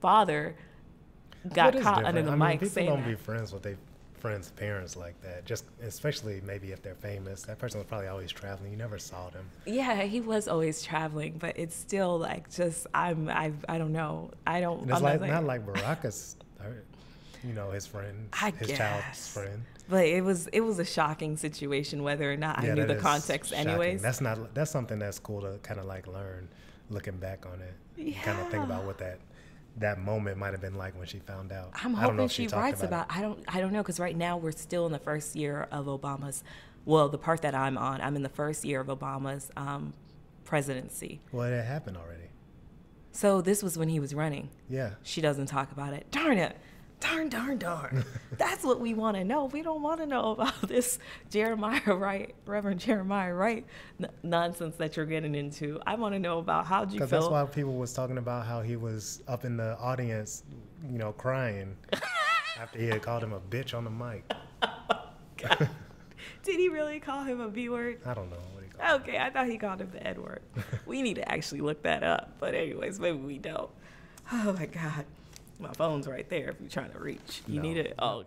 father 0.00 0.56
got 1.54 1.78
caught 1.80 2.04
under 2.04 2.22
the 2.22 2.28
I 2.32 2.36
mean, 2.36 2.38
mic 2.48 2.60
people 2.60 2.68
saying 2.74 2.88
don't 2.88 3.02
that. 3.02 3.08
be 3.08 3.14
friends 3.14 3.52
with 3.52 3.62
their 3.62 3.76
friends' 4.18 4.50
parents 4.50 4.96
like 4.96 5.20
that. 5.22 5.44
Just 5.44 5.64
especially 5.82 6.40
maybe 6.44 6.72
if 6.72 6.82
they're 6.82 6.94
famous. 6.94 7.42
That 7.42 7.58
person 7.58 7.78
was 7.78 7.86
probably 7.86 8.08
always 8.08 8.32
traveling. 8.32 8.70
You 8.72 8.76
never 8.78 8.98
saw 8.98 9.28
them. 9.30 9.44
Yeah, 9.66 10.02
he 10.02 10.20
was 10.20 10.48
always 10.48 10.82
traveling, 10.82 11.36
but 11.38 11.56
it's 11.58 11.76
still 11.76 12.18
like 12.18 12.50
just 12.50 12.86
I'm 12.94 13.28
I 13.28 13.52
I 13.68 13.78
don't 13.78 13.92
know. 13.92 14.30
I 14.46 14.60
don't. 14.60 14.80
And 14.82 14.90
it's 14.90 14.96
I'm 14.98 15.02
like 15.04 15.20
saying- 15.20 15.30
not 15.32 15.44
like 15.44 15.64
Baraka's, 15.66 16.36
uh, 16.60 16.64
you 17.44 17.52
know, 17.52 17.70
his 17.70 17.86
friend, 17.86 18.28
I 18.32 18.50
his 18.50 18.72
child's 18.76 19.28
friend. 19.28 19.62
But 19.88 20.06
it 20.06 20.24
was 20.24 20.48
it 20.48 20.62
was 20.62 20.80
a 20.80 20.84
shocking 20.84 21.36
situation 21.36 22.02
whether 22.02 22.32
or 22.32 22.36
not 22.36 22.58
I 22.58 22.74
knew 22.74 22.86
the 22.86 22.96
context 22.96 23.50
shocking. 23.52 23.68
anyways. 23.68 24.02
That's 24.02 24.20
not. 24.20 24.52
That's 24.52 24.70
something 24.72 24.98
that's 24.98 25.20
cool 25.20 25.42
to 25.42 25.58
kind 25.62 25.78
of 25.78 25.86
like 25.86 26.08
learn, 26.08 26.48
looking 26.90 27.18
back 27.18 27.46
on 27.46 27.60
it. 27.60 28.14
Kind 28.24 28.40
of 28.40 28.50
think 28.50 28.64
about 28.64 28.84
what 28.84 28.98
that 28.98 29.20
that 29.78 29.98
moment 29.98 30.38
might 30.38 30.52
have 30.52 30.60
been 30.60 30.76
like 30.76 30.96
when 30.96 31.06
she 31.06 31.18
found 31.18 31.52
out. 31.52 31.70
I'm 31.74 31.94
I 31.94 32.02
don't 32.02 32.16
know 32.16 32.22
hoping 32.22 32.28
she, 32.28 32.46
talked 32.46 32.62
writes 32.62 32.82
about. 32.82 33.06
about. 33.06 33.16
I 33.18 33.20
don't. 33.22 33.44
I 33.48 33.60
don't 33.60 33.72
know 33.72 33.82
because 33.82 34.00
right 34.00 34.16
now 34.16 34.36
we're 34.36 34.52
still 34.52 34.86
in 34.86 34.92
the 34.92 34.98
first 34.98 35.36
year 35.36 35.68
of 35.70 35.86
Obama's. 35.86 36.42
Well, 36.84 37.08
the 37.08 37.18
part 37.18 37.42
that 37.42 37.54
I'm 37.54 37.76
on, 37.76 38.00
I'm 38.00 38.16
in 38.16 38.22
the 38.22 38.28
first 38.28 38.64
year 38.64 38.80
of 38.80 38.86
Obama's 38.86 39.50
um, 39.56 39.92
presidency. 40.44 41.20
Well, 41.32 41.52
it 41.52 41.64
happened 41.64 41.96
already. 41.96 42.22
So 43.12 43.40
this 43.40 43.62
was 43.62 43.78
when 43.78 43.88
he 43.88 43.98
was 43.98 44.14
running. 44.14 44.50
Yeah. 44.68 44.90
She 45.02 45.20
doesn't 45.20 45.46
talk 45.46 45.72
about 45.72 45.94
it. 45.94 46.10
Darn 46.10 46.38
it. 46.38 46.56
Darn, 46.98 47.28
darn, 47.28 47.58
darn. 47.58 48.04
That's 48.38 48.64
what 48.64 48.80
we 48.80 48.94
want 48.94 49.16
to 49.16 49.24
know. 49.24 49.44
We 49.46 49.62
don't 49.62 49.82
want 49.82 50.00
to 50.00 50.06
know 50.06 50.32
about 50.32 50.60
this 50.68 50.98
Jeremiah 51.30 51.94
Wright, 51.94 52.34
Reverend 52.46 52.80
Jeremiah 52.80 53.34
Wright 53.34 53.66
n- 54.00 54.08
nonsense 54.22 54.76
that 54.76 54.96
you're 54.96 55.06
getting 55.06 55.34
into. 55.34 55.78
I 55.86 55.94
want 55.96 56.14
to 56.14 56.18
know 56.18 56.38
about 56.38 56.66
how 56.66 56.82
you 56.82 56.92
Because 56.92 57.10
that's 57.10 57.28
why 57.28 57.44
people 57.44 57.74
was 57.74 57.92
talking 57.92 58.18
about 58.18 58.46
how 58.46 58.62
he 58.62 58.76
was 58.76 59.22
up 59.28 59.44
in 59.44 59.56
the 59.56 59.76
audience, 59.78 60.42
you 60.90 60.98
know, 60.98 61.12
crying 61.12 61.76
after 62.58 62.78
he 62.78 62.86
had 62.86 63.02
called 63.02 63.22
him 63.22 63.32
a 63.34 63.40
bitch 63.40 63.74
on 63.76 63.84
the 63.84 63.90
mic. 63.90 64.24
Did 66.42 66.58
he 66.60 66.68
really 66.68 66.98
call 67.00 67.24
him 67.24 67.40
a 67.40 67.48
B 67.48 67.68
word? 67.68 68.00
I 68.06 68.14
don't 68.14 68.30
know 68.30 68.36
what 68.54 68.64
he 68.64 68.70
called. 68.70 69.02
Okay, 69.02 69.18
I 69.18 69.30
thought 69.30 69.46
he 69.48 69.58
called 69.58 69.80
him 69.80 69.90
the 69.92 70.04
N 70.06 70.22
word. 70.22 70.40
we 70.86 71.02
need 71.02 71.14
to 71.14 71.30
actually 71.30 71.60
look 71.60 71.82
that 71.82 72.02
up. 72.02 72.32
But 72.38 72.54
anyways, 72.54 72.98
maybe 73.00 73.18
we 73.18 73.38
don't. 73.38 73.70
Oh 74.32 74.52
my 74.54 74.66
God. 74.66 75.04
My 75.58 75.72
phone's 75.72 76.06
right 76.06 76.28
there 76.28 76.50
if 76.50 76.60
you're 76.60 76.68
trying 76.68 76.92
to 76.92 76.98
reach. 76.98 77.42
You 77.46 77.56
No. 77.56 77.62
need 77.62 77.76
it? 77.78 77.94
Oh, 77.98 78.24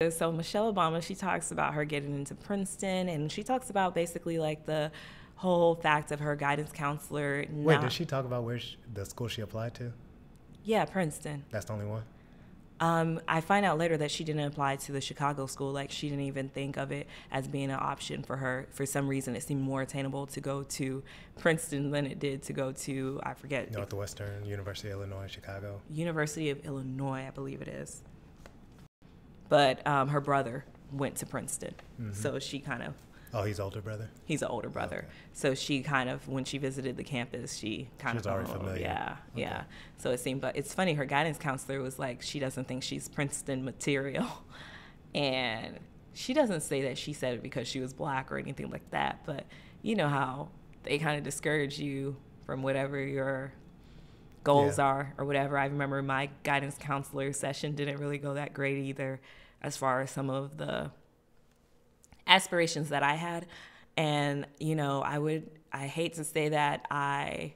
okay. 0.00 0.10
so 0.10 0.30
Michelle 0.32 0.72
Obama, 0.72 1.02
she 1.02 1.14
talks 1.14 1.50
about 1.50 1.74
her 1.74 1.84
getting 1.84 2.14
into 2.14 2.34
Princeton 2.34 3.08
and 3.08 3.30
she 3.32 3.42
talks 3.42 3.70
about 3.70 3.94
basically 3.94 4.38
like 4.38 4.66
the 4.66 4.90
whole 5.36 5.74
fact 5.74 6.12
of 6.12 6.20
her 6.20 6.34
guidance 6.36 6.72
counselor 6.72 7.44
Wait, 7.50 7.80
did 7.80 7.92
she 7.92 8.04
talk 8.06 8.24
about 8.24 8.44
where 8.44 8.58
she, 8.58 8.76
the 8.92 9.04
school 9.04 9.28
she 9.28 9.42
applied 9.42 9.74
to? 9.74 9.92
Yeah, 10.64 10.84
Princeton. 10.84 11.44
That's 11.50 11.66
the 11.66 11.72
only 11.74 11.86
one. 11.86 12.02
Um, 12.78 13.20
I 13.26 13.40
find 13.40 13.64
out 13.64 13.78
later 13.78 13.96
that 13.96 14.10
she 14.10 14.22
didn't 14.22 14.44
apply 14.44 14.76
to 14.76 14.92
the 14.92 15.00
Chicago 15.00 15.46
school. 15.46 15.72
Like 15.72 15.90
she 15.90 16.08
didn't 16.08 16.24
even 16.24 16.48
think 16.48 16.76
of 16.76 16.92
it 16.92 17.06
as 17.30 17.48
being 17.48 17.70
an 17.70 17.78
option 17.80 18.22
for 18.22 18.36
her. 18.36 18.66
For 18.70 18.84
some 18.84 19.08
reason, 19.08 19.34
it 19.34 19.42
seemed 19.42 19.62
more 19.62 19.82
attainable 19.82 20.26
to 20.26 20.40
go 20.40 20.62
to 20.62 21.02
Princeton 21.38 21.90
than 21.90 22.06
it 22.06 22.18
did 22.18 22.42
to 22.44 22.52
go 22.52 22.72
to 22.72 23.20
I 23.22 23.34
forget 23.34 23.72
Northwestern 23.72 24.44
University 24.44 24.90
of 24.90 24.98
Illinois, 24.98 25.26
Chicago. 25.28 25.80
University 25.90 26.50
of 26.50 26.64
Illinois, 26.66 27.24
I 27.26 27.30
believe 27.30 27.62
it 27.62 27.68
is. 27.68 28.02
But 29.48 29.86
um, 29.86 30.08
her 30.08 30.20
brother 30.20 30.64
went 30.92 31.16
to 31.16 31.26
Princeton, 31.26 31.74
so 32.12 32.38
she 32.38 32.58
kind 32.58 32.82
of 32.82 32.94
Oh, 33.34 33.42
he's 33.42 33.60
older 33.60 33.80
brother. 33.82 34.08
he's 34.24 34.40
an 34.42 34.48
older 34.48 34.68
brother. 34.70 34.98
Okay. 34.98 35.06
So 35.32 35.54
she 35.54 35.82
kind 35.82 36.08
of, 36.08 36.26
when 36.28 36.44
she 36.44 36.58
visited 36.58 36.96
the 36.96 37.04
campus, 37.04 37.56
she 37.56 37.88
kind 37.98 38.16
was 38.16 38.26
of 38.26 38.32
already 38.32 38.50
oh, 38.50 38.54
familiar. 38.58 38.80
Yeah, 38.80 39.16
Okay. 39.32 39.42
yeah. 39.42 39.64
So 39.98 40.10
it 40.10 40.20
seemed, 40.20 40.40
but 40.40 40.56
it's 40.56 40.72
funny. 40.72 40.94
Her 40.94 41.04
guidance 41.04 41.36
counselor 41.38 41.80
was 41.82 41.98
like, 41.98 42.22
she 42.22 42.38
doesn't 42.38 42.66
think 42.66 42.82
she's 42.82 43.08
Princeton 43.08 43.64
material, 43.64 44.26
and 45.14 45.78
she 46.14 46.32
doesn't 46.32 46.62
say 46.62 46.82
that 46.82 46.96
she 46.98 47.12
said 47.12 47.34
it 47.34 47.42
because 47.42 47.68
she 47.68 47.80
was 47.80 47.92
black 47.92 48.32
or 48.32 48.38
anything 48.38 48.70
like 48.70 48.88
that. 48.90 49.20
But 49.26 49.44
you 49.82 49.94
know 49.96 50.08
how 50.08 50.48
they 50.84 50.98
kind 50.98 51.18
of 51.18 51.24
discourage 51.24 51.78
you 51.78 52.16
from 52.44 52.62
whatever 52.62 52.98
your 52.98 53.52
goals 54.44 54.78
Yeah. 54.78 54.84
are 54.84 55.14
or 55.18 55.24
whatever. 55.24 55.58
I 55.58 55.66
remember 55.66 56.02
my 56.02 56.30
guidance 56.42 56.76
counselor 56.78 57.32
session 57.32 57.74
didn't 57.74 57.98
really 57.98 58.18
go 58.18 58.34
that 58.34 58.54
great 58.54 58.78
either, 58.78 59.20
as 59.60 59.76
far 59.76 60.00
as 60.00 60.10
some 60.10 60.30
of 60.30 60.56
the 60.56 60.90
aspirations 62.26 62.90
that 62.90 63.02
I 63.02 63.14
had. 63.14 63.46
And, 63.96 64.46
you 64.58 64.74
know, 64.74 65.02
I 65.02 65.18
would, 65.18 65.50
I 65.72 65.86
hate 65.86 66.14
to 66.14 66.24
say 66.24 66.50
that 66.50 66.86
I, 66.90 67.54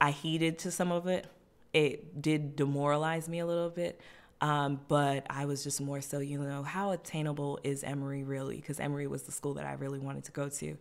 I 0.00 0.12
heeded 0.12 0.58
to 0.60 0.70
some 0.70 0.92
of 0.92 1.06
it. 1.06 1.26
It 1.72 2.20
did 2.20 2.56
demoralize 2.56 3.28
me 3.28 3.38
a 3.40 3.46
little 3.46 3.70
bit. 3.70 4.00
Um, 4.40 4.80
but 4.88 5.26
I 5.28 5.44
was 5.44 5.62
just 5.62 5.80
more 5.80 6.00
so, 6.00 6.18
you 6.20 6.38
know, 6.38 6.62
how 6.62 6.92
attainable 6.92 7.60
is 7.62 7.84
Emory 7.84 8.24
really? 8.24 8.56
Because 8.56 8.80
Emory 8.80 9.06
was 9.06 9.22
the 9.24 9.32
school 9.32 9.54
that 9.54 9.66
I 9.66 9.74
really 9.74 9.98
wanted 9.98 10.24
to 10.24 10.32
go 10.32 10.48
to. 10.48 10.76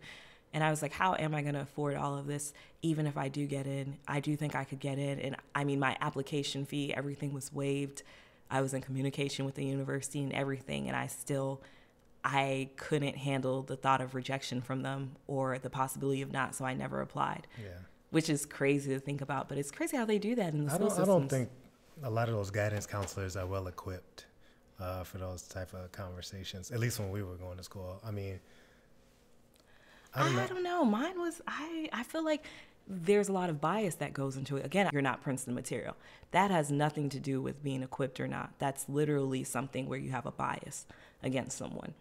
And 0.53 0.63
I 0.63 0.69
was 0.69 0.81
like, 0.81 0.93
how 0.93 1.15
am 1.15 1.35
I 1.35 1.41
going 1.41 1.53
to 1.53 1.61
afford 1.61 1.95
all 1.95 2.17
of 2.17 2.25
this? 2.25 2.53
Even 2.81 3.05
if 3.05 3.17
I 3.17 3.27
do 3.27 3.45
get 3.45 3.67
in, 3.67 3.97
I 4.07 4.19
do 4.19 4.35
think 4.35 4.55
I 4.55 4.63
could 4.63 4.79
get 4.79 4.97
in. 4.97 5.19
And 5.19 5.35
I 5.53 5.63
mean, 5.63 5.79
my 5.79 5.97
application 6.01 6.65
fee, 6.65 6.93
everything 6.93 7.33
was 7.33 7.53
waived. 7.53 8.03
I 8.49 8.61
was 8.61 8.73
in 8.73 8.81
communication 8.81 9.45
with 9.45 9.55
the 9.55 9.65
university 9.65 10.23
and 10.23 10.33
everything. 10.33 10.87
And 10.87 10.95
I 10.95 11.07
still, 11.07 11.61
I 12.23 12.69
couldn't 12.75 13.17
handle 13.17 13.63
the 13.63 13.75
thought 13.77 14.01
of 14.01 14.13
rejection 14.15 14.61
from 14.61 14.81
them 14.81 15.15
or 15.27 15.57
the 15.59 15.69
possibility 15.69 16.21
of 16.21 16.31
not. 16.31 16.55
So 16.55 16.65
I 16.65 16.73
never 16.73 17.01
applied, 17.01 17.47
Yeah. 17.61 17.69
which 18.11 18.29
is 18.29 18.45
crazy 18.45 18.93
to 18.93 18.99
think 18.99 19.21
about. 19.21 19.47
But 19.49 19.57
it's 19.57 19.71
crazy 19.71 19.95
how 19.97 20.05
they 20.05 20.19
do 20.19 20.35
that 20.35 20.53
in 20.53 20.65
the 20.65 20.71
I 20.71 20.75
school 20.75 20.89
don't. 20.89 20.99
I 20.99 21.05
don't 21.05 21.29
think 21.29 21.49
a 22.03 22.09
lot 22.09 22.27
of 22.29 22.35
those 22.35 22.51
guidance 22.51 22.85
counselors 22.85 23.35
are 23.37 23.45
well 23.47 23.67
equipped 23.67 24.25
uh, 24.79 25.03
for 25.03 25.17
those 25.17 25.43
type 25.43 25.73
of 25.73 25.91
conversations. 25.91 26.71
At 26.71 26.79
least 26.79 26.99
when 26.99 27.09
we 27.09 27.23
were 27.23 27.35
going 27.35 27.57
to 27.57 27.63
school. 27.63 27.99
I 28.05 28.11
mean, 28.11 28.39
I 30.13 30.23
don't 30.23 30.35
know. 30.35 30.41
I 30.41 30.47
don't 30.47 30.63
know. 30.63 30.85
Mine 30.85 31.19
was 31.19 31.41
I. 31.47 31.89
I 31.93 32.03
feel 32.03 32.23
like 32.25 32.45
there's 32.87 33.29
a 33.29 33.33
lot 33.33 33.49
of 33.51 33.61
bias 33.61 33.95
that 33.95 34.13
goes 34.13 34.35
into 34.35 34.57
it. 34.57 34.65
Again, 34.65 34.89
you're 34.91 35.01
not 35.03 35.21
Princeton 35.21 35.53
material. 35.53 35.95
That 36.31 36.49
has 36.49 36.71
nothing 36.71 37.09
to 37.09 37.19
do 37.19 37.39
with 37.41 37.61
being 37.63 37.83
equipped 37.83 38.19
or 38.19 38.27
not. 38.27 38.53
That's 38.57 38.89
literally 38.89 39.43
something 39.43 39.87
where 39.87 39.99
you 39.99 40.09
have 40.09 40.25
a 40.25 40.31
bias 40.31 40.87
against 41.21 41.55
someone. 41.57 41.93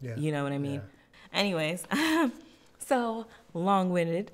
Yeah. 0.00 0.16
You 0.16 0.32
know 0.32 0.42
what 0.42 0.52
I 0.52 0.58
mean? 0.58 0.82
Yeah. 1.32 1.38
Anyways, 1.38 1.86
so 2.78 3.26
long-winded, 3.54 4.30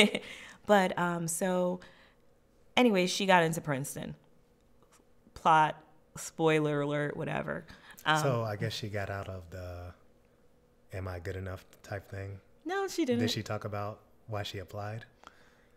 but 0.66 0.98
um, 0.98 1.28
so 1.28 1.80
anyways, 2.76 3.10
she 3.10 3.26
got 3.26 3.42
into 3.42 3.60
Princeton. 3.60 4.14
Plot, 5.34 5.76
spoiler 6.16 6.80
alert, 6.80 7.16
whatever. 7.16 7.66
Um, 8.06 8.22
so 8.22 8.42
I 8.42 8.56
guess 8.56 8.72
she 8.72 8.88
got 8.88 9.10
out 9.10 9.28
of 9.28 9.48
the 9.50 9.92
"Am 10.92 11.06
I 11.06 11.18
good 11.18 11.36
enough?" 11.36 11.64
type 11.82 12.10
thing. 12.10 12.38
no, 12.64 12.88
she 12.88 13.04
didn't. 13.04 13.20
Did 13.20 13.30
she 13.30 13.42
talk 13.42 13.64
about 13.64 14.00
why 14.26 14.42
she 14.42 14.58
applied? 14.58 15.04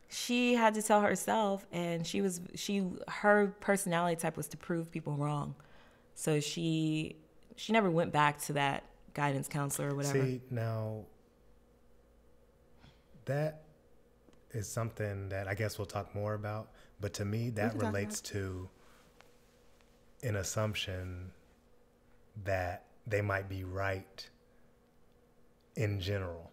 she 0.10 0.54
had 0.56 0.74
to 0.74 0.82
tell 0.82 1.02
herself 1.02 1.66
and 1.72 2.08
she 2.08 2.22
was 2.22 2.40
she 2.56 2.84
her 3.10 3.54
personality 3.60 4.16
type 4.16 4.38
was 4.38 4.48
to 4.48 4.56
prove 4.58 4.90
people 4.90 5.14
wrong 5.14 5.54
so 6.16 6.40
she 6.40 7.16
she 7.56 7.74
never 7.74 7.92
went 7.92 8.12
back 8.12 8.40
to 8.40 8.54
that 8.54 8.84
guidance 9.18 9.48
counselor 9.48 9.90
or 9.90 9.96
whatever 9.96 10.24
See 10.24 10.42
now, 10.52 11.04
that 13.26 13.64
is 14.52 14.70
something 14.70 15.28
that 15.30 15.48
I 15.48 15.56
guess 15.56 15.78
we'll 15.78 15.88
talk 15.88 16.14
more 16.16 16.36
about. 16.36 16.70
But 17.02 17.14
to 17.16 17.26
me, 17.26 17.50
that 17.52 17.76
relates 17.76 18.22
to 18.22 18.70
an 20.24 20.36
assumption 20.36 21.32
that 22.44 22.86
they 23.08 23.22
might 23.22 23.50
be 23.50 23.64
right 23.64 24.30
in 25.76 26.00
general. 26.00 26.52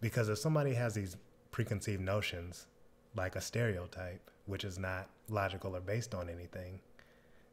Because 0.00 0.28
if 0.28 0.38
somebody 0.38 0.72
has 0.74 0.94
these 0.94 1.16
preconceived 1.50 2.02
notions, 2.02 2.68
like 3.16 3.34
a 3.34 3.40
stereotype, 3.40 4.30
which 4.46 4.64
is 4.64 4.78
not 4.78 5.08
logical 5.28 5.74
or 5.74 5.80
based 5.80 6.14
on 6.14 6.28
anything, 6.28 6.78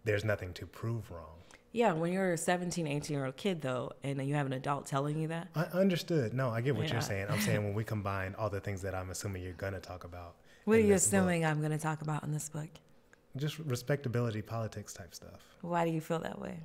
there's 0.03 0.23
nothing 0.23 0.53
to 0.53 0.67
prove 0.67 1.09
wrong. 1.09 1.39
Yeah, 1.73 1.93
when 1.93 2.13
you're 2.13 2.33
a 2.33 2.37
17, 2.37 2.85
18 2.85 3.15
year 3.17 3.25
old 3.25 3.35
kid, 3.35 3.61
though, 3.61 3.91
and 4.03 4.25
you 4.25 4.35
have 4.35 4.45
an 4.45 4.53
adult 4.53 4.85
telling 4.85 5.17
you 5.17 5.27
that. 5.29 5.47
I 5.55 5.63
understood. 5.77 6.33
No, 6.33 6.49
I 6.49 6.61
get 6.61 6.75
what 6.75 6.85
Yeah. 6.85 6.93
you're 6.93 7.01
saying. 7.01 7.25
I'm 7.29 7.41
saying 7.41 7.63
when 7.63 7.73
we 7.73 7.83
combine 7.95 8.35
all 8.37 8.49
the 8.49 8.59
things 8.59 8.83
that 8.83 8.93
I'm 8.93 9.09
assuming 9.09 9.41
you're 9.41 9.53
going 9.53 9.73
to 9.73 9.79
talk 9.79 10.03
about. 10.03 10.35
What 10.65 10.77
are 10.77 10.81
you 10.81 10.87
this 10.89 11.07
book, 11.07 11.17
assuming 11.19 11.43
I'm 11.45 11.59
going 11.59 11.71
to 11.71 11.79
talk 11.79 12.03
about 12.03 12.23
in 12.23 12.31
this 12.31 12.47
book? 12.47 12.69
Just 13.35 13.57
respectability, 13.57 14.43
politics 14.43 14.93
type 14.93 15.15
stuff. 15.15 15.39
Why 15.61 15.83
do 15.83 15.89
you 15.91 15.99
feel 15.99 16.19
that 16.19 16.39
way? 16.39 16.59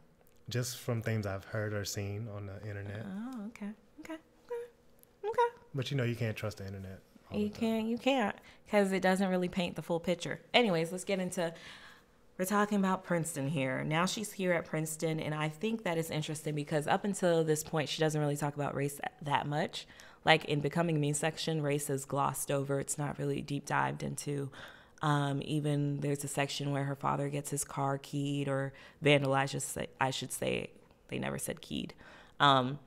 Just 0.50 0.76
from 0.78 1.00
things 1.00 1.26
I've 1.26 1.44
heard 1.46 1.72
or 1.72 1.86
seen 1.86 2.28
on 2.36 2.44
the 2.46 2.60
internet. 2.68 3.04
Oh, 3.06 3.46
okay. 3.46 3.70
Okay. 4.00 4.12
Okay. 4.14 5.24
Okay. 5.24 5.56
But 5.74 5.90
you 5.90 5.96
know, 5.96 6.04
you 6.04 6.16
can't 6.16 6.36
trust 6.36 6.58
the 6.58 6.66
internet. 6.66 7.00
You 7.32 7.50
can't, 7.50 7.86
you 7.86 7.98
can't, 7.98 8.34
because 8.64 8.90
it 8.92 9.00
doesn't 9.02 9.28
really 9.28 9.48
paint 9.48 9.76
the 9.76 9.82
full 9.82 10.00
picture. 10.00 10.40
Anyways, 10.54 10.92
let's 10.92 11.04
get 11.04 11.18
into. 11.18 11.52
We're 12.38 12.44
talking 12.44 12.78
about 12.78 13.02
Princeton 13.02 13.48
here. 13.48 13.82
Now 13.82 14.06
she's 14.06 14.30
here 14.30 14.52
at 14.52 14.64
Princeton, 14.64 15.18
and 15.18 15.34
I 15.34 15.48
think 15.48 15.82
that 15.82 15.98
is 15.98 16.08
interesting 16.08 16.54
because 16.54 16.86
up 16.86 17.04
until 17.04 17.42
this 17.42 17.64
point, 17.64 17.88
she 17.88 17.98
doesn't 17.98 18.20
really 18.20 18.36
talk 18.36 18.54
about 18.54 18.76
race 18.76 19.00
that 19.22 19.48
much. 19.48 19.88
Like 20.24 20.44
in 20.44 20.60
Becoming 20.60 21.00
Me 21.00 21.12
section, 21.12 21.62
race 21.62 21.90
is 21.90 22.04
glossed 22.04 22.52
over. 22.52 22.78
It's 22.78 22.96
not 22.96 23.18
really 23.18 23.42
deep 23.42 23.66
dived 23.66 24.04
into. 24.04 24.50
Um, 25.02 25.42
even 25.44 25.98
there's 25.98 26.22
a 26.22 26.28
section 26.28 26.70
where 26.70 26.84
her 26.84 26.94
father 26.94 27.28
gets 27.28 27.50
his 27.50 27.64
car 27.64 27.98
keyed 27.98 28.46
or 28.46 28.72
vandalized. 29.04 29.86
I 30.00 30.10
should 30.10 30.32
say, 30.32 30.70
they 31.08 31.18
never 31.18 31.38
said 31.38 31.60
keyed. 31.60 31.92
Um, 32.38 32.78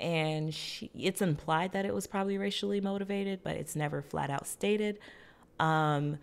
and 0.00 0.52
she, 0.52 0.90
it's 0.92 1.22
implied 1.22 1.70
that 1.70 1.86
it 1.86 1.94
was 1.94 2.08
probably 2.08 2.36
racially 2.36 2.80
motivated, 2.80 3.44
but 3.44 3.54
it's 3.54 3.76
never 3.76 4.02
flat 4.02 4.28
out 4.28 4.48
stated. 4.48 4.98
Um, 5.60 6.18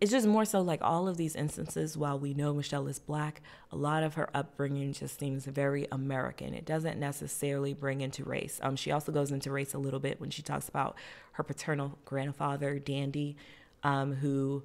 it's 0.00 0.10
just 0.10 0.26
more 0.26 0.44
so 0.44 0.60
like 0.60 0.80
all 0.82 1.08
of 1.08 1.16
these 1.16 1.34
instances, 1.34 1.96
while 1.96 2.18
we 2.18 2.34
know 2.34 2.52
Michelle 2.52 2.86
is 2.86 2.98
black, 2.98 3.40
a 3.72 3.76
lot 3.76 4.02
of 4.02 4.14
her 4.14 4.28
upbringing 4.34 4.92
just 4.92 5.18
seems 5.18 5.46
very 5.46 5.86
American. 5.90 6.52
It 6.52 6.66
doesn't 6.66 7.00
necessarily 7.00 7.72
bring 7.72 8.02
into 8.02 8.22
race. 8.22 8.60
Um, 8.62 8.76
she 8.76 8.90
also 8.90 9.10
goes 9.10 9.30
into 9.32 9.50
race 9.50 9.72
a 9.72 9.78
little 9.78 10.00
bit 10.00 10.20
when 10.20 10.30
she 10.30 10.42
talks 10.42 10.68
about 10.68 10.96
her 11.32 11.42
paternal 11.42 11.98
grandfather, 12.04 12.78
Dandy, 12.78 13.36
um, 13.82 14.14
who 14.14 14.62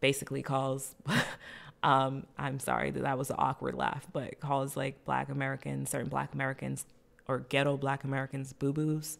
basically 0.00 0.42
calls, 0.42 0.94
um, 1.82 2.26
I'm 2.36 2.58
sorry 2.58 2.90
that 2.90 3.02
that 3.02 3.16
was 3.16 3.30
an 3.30 3.36
awkward 3.38 3.74
laugh, 3.74 4.06
but 4.12 4.40
calls 4.40 4.76
like 4.76 5.04
black 5.06 5.30
Americans, 5.30 5.88
certain 5.88 6.08
black 6.10 6.34
Americans 6.34 6.84
or 7.28 7.40
ghetto 7.40 7.78
black 7.78 8.04
Americans 8.04 8.52
boo 8.52 8.74
boos. 8.74 9.18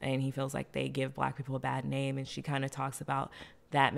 And 0.00 0.22
he 0.22 0.30
feels 0.30 0.54
like 0.54 0.72
they 0.72 0.88
give 0.88 1.14
black 1.14 1.36
people 1.36 1.56
a 1.56 1.60
bad 1.60 1.84
name. 1.84 2.18
And 2.18 2.28
she 2.28 2.42
kind 2.42 2.64
of 2.64 2.70
talks 2.70 3.00
about 3.00 3.32
that 3.70 3.94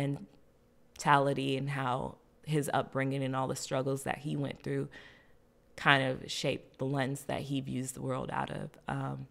mentality 0.99 1.57
and 1.57 1.71
how 1.71 2.17
his 2.45 2.69
upbringing 2.75 3.23
and 3.23 3.37
all 3.37 3.47
the 3.47 3.57
struggles 3.57 4.03
that 4.03 4.19
he 4.19 4.37
went 4.37 4.63
through 4.63 4.89
kind 5.77 6.03
of 6.03 6.31
shaped 6.31 6.79
the 6.79 6.85
lens 6.85 7.23
that 7.23 7.43
he 7.43 7.61
views 7.61 7.93
the 7.93 8.03
world 8.03 8.31
out 8.33 8.51
of. 8.51 8.71
Um, 8.89 9.29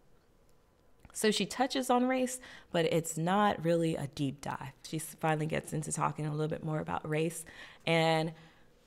so 1.12 1.32
she 1.32 1.46
touches 1.46 1.90
on 1.90 2.08
race, 2.08 2.40
but 2.72 2.86
it's 2.86 3.18
not 3.18 3.66
really 3.66 3.96
a 3.96 4.08
deep 4.16 4.40
dive. 4.40 4.72
She 4.88 5.00
finally 5.00 5.48
gets 5.48 5.74
into 5.74 5.92
talking 5.92 6.26
a 6.26 6.32
little 6.32 6.48
bit 6.48 6.64
more 6.64 6.80
about 6.80 7.08
race. 7.10 7.44
And 7.86 8.32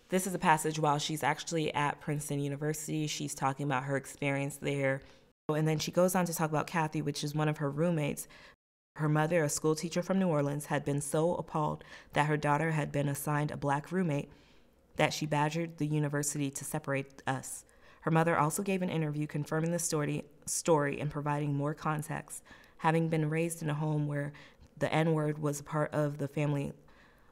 this 0.08 0.26
is 0.26 0.34
a 0.34 0.38
passage 0.38 0.78
while 0.78 0.99
she's 0.99 1.22
actually 1.22 1.75
at 1.75 2.00
Princeton 2.00 2.40
University. 2.40 3.08
She's 3.08 3.34
talking 3.34 3.66
about 3.66 3.84
her 3.84 3.96
experience 3.96 4.56
there. 4.56 5.02
And 5.49 5.66
then 5.66 5.80
she 5.80 5.90
goes 5.90 6.14
on 6.14 6.25
to 6.26 6.34
talk 6.34 6.49
about 6.50 6.68
Kathy, 6.68 7.02
which 7.02 7.25
is 7.25 7.34
one 7.34 7.49
of 7.49 7.58
her 7.58 7.68
roommates. 7.68 8.28
Her 8.94 9.09
mother, 9.09 9.42
a 9.42 9.49
school 9.49 9.75
teacher 9.75 10.02
from 10.02 10.18
New 10.18 10.28
Orleans, 10.28 10.66
had 10.66 10.85
been 10.85 11.00
so 11.00 11.35
appalled 11.37 11.85
that 12.12 12.26
her 12.26 12.37
daughter 12.37 12.73
had 12.73 12.92
been 12.92 13.09
assigned 13.09 13.50
a 13.50 13.56
black 13.56 13.90
roommate 13.90 14.30
that 14.97 15.14
she 15.14 15.25
badgered 15.25 15.78
the 15.78 15.87
university 15.87 16.50
to 16.50 16.64
separate 16.64 17.22
us. 17.26 17.64
Her 18.03 18.11
mother 18.11 18.38
also 18.38 18.62
gave 18.62 18.83
an 18.83 18.90
interview 18.90 19.26
confirming 19.26 19.72
the 19.72 19.79
story, 19.79 20.24
story 20.44 21.00
and 21.00 21.11
providing 21.11 21.55
more 21.55 21.72
context. 21.72 22.42
Having 22.79 23.09
been 23.09 23.31
raised 23.31 23.62
in 23.62 23.70
a 23.70 23.74
home 23.74 24.07
where 24.07 24.33
the 24.79 24.92
N 24.92 25.14
word 25.14 25.38
was 25.38 25.61
a 25.61 25.64
part 25.64 25.92
of 25.94 26.18
the 26.18 26.29
family, 26.29 26.72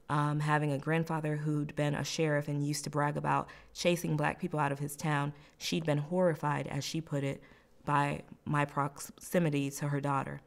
um, 0.09 0.41
having 0.41 0.73
a 0.73 0.79
grandfather 0.79 1.37
who'd 1.37 1.77
been 1.77 1.95
a 1.95 2.05
sheriff 2.05 2.49
and 2.49 2.67
used 2.67 2.85
to 2.85 2.91
brag 2.91 3.17
about 3.17 3.49
chasing 3.75 4.17
black 4.17 4.41
people 4.41 4.59
out 4.59 4.73
of 4.73 4.79
his 4.79 4.97
town, 4.97 5.33
she'd 5.59 5.85
been 5.85 5.99
horrified, 5.99 6.67
as 6.67 6.85
she 6.85 7.01
put 7.01 7.25
it, 7.25 7.43
by 7.85 8.23
my 8.47 8.65
proximity 8.65 9.71
to 9.71 9.89
her 9.89 10.01
daughter. 10.01 10.41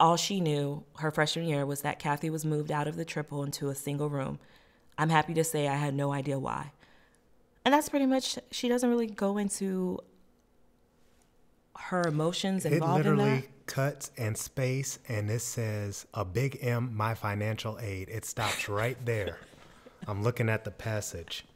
All 0.00 0.16
she 0.16 0.40
knew 0.40 0.84
her 0.98 1.10
freshman 1.10 1.46
year 1.46 1.64
was 1.64 1.82
that 1.82 1.98
Kathy 1.98 2.28
was 2.30 2.44
moved 2.44 2.72
out 2.72 2.88
of 2.88 2.96
the 2.96 3.04
triple 3.04 3.42
into 3.44 3.68
a 3.68 3.74
single 3.74 4.08
room. 4.08 4.38
I'm 4.98 5.08
happy 5.10 5.34
to 5.34 5.44
say 5.44 5.68
I 5.68 5.76
had 5.76 5.94
no 5.94 6.12
idea 6.12 6.38
why. 6.38 6.72
And 7.64 7.72
that's 7.72 7.88
pretty 7.88 8.06
much, 8.06 8.38
she 8.50 8.68
doesn't 8.68 8.88
really 8.88 9.06
go 9.06 9.38
into 9.38 10.00
her 11.78 12.02
emotions 12.06 12.64
It 12.64 12.74
involved 12.74 13.06
in 13.06 13.16
literally 13.16 13.40
that. 13.40 13.66
cuts 13.66 14.10
and 14.18 14.36
space, 14.36 14.98
and 15.08 15.30
it 15.30 15.40
says 15.40 16.06
a 16.14 16.24
big 16.24 16.58
M, 16.60 16.90
my 16.94 17.14
financial 17.14 17.78
aid. 17.80 18.08
It 18.10 18.24
stops 18.24 18.68
right 18.68 18.96
there. 19.04 19.38
I'm 20.06 20.22
looking 20.22 20.48
at 20.48 20.64
the 20.64 20.70
passage. 20.70 21.46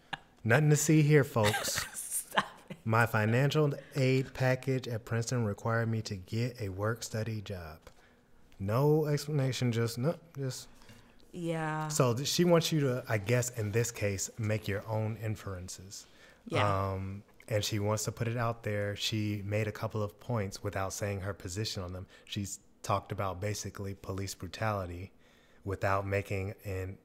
Nothing 0.44 0.70
to 0.70 0.76
see 0.76 1.02
here, 1.02 1.24
folks. 1.24 1.84
My 2.84 3.04
financial 3.04 3.74
aid 3.96 4.32
package 4.32 4.88
at 4.88 5.04
Princeton 5.04 5.44
required 5.44 5.90
me 5.90 6.00
to 6.02 6.16
get 6.16 6.56
a 6.58 6.70
work 6.70 7.02
study 7.02 7.42
job. 7.42 7.78
No 8.60 9.06
explanation, 9.06 9.70
just 9.72 9.98
no, 9.98 10.14
just 10.36 10.68
Yeah. 11.32 11.88
so 11.88 12.16
she 12.24 12.44
wants 12.44 12.72
you 12.72 12.80
to, 12.80 13.04
I 13.08 13.18
guess, 13.18 13.50
in 13.50 13.70
this 13.72 13.90
case, 13.90 14.30
make 14.38 14.66
your 14.66 14.82
own 14.88 15.16
inferences. 15.22 16.06
Yeah. 16.46 16.90
Um, 16.92 17.22
and 17.48 17.64
she 17.64 17.78
wants 17.78 18.04
to 18.04 18.12
put 18.12 18.28
it 18.28 18.36
out 18.36 18.62
there. 18.62 18.96
She 18.96 19.42
made 19.44 19.68
a 19.68 19.72
couple 19.72 20.02
of 20.02 20.18
points 20.20 20.62
without 20.62 20.92
saying 20.92 21.20
her 21.20 21.32
position 21.32 21.82
on 21.82 21.92
them. 21.92 22.06
She's 22.24 22.58
talked 22.82 23.12
about 23.12 23.40
basically 23.40 23.94
police 23.94 24.34
brutality 24.34 25.12
without 25.64 26.06
making 26.06 26.54
an 26.64 26.98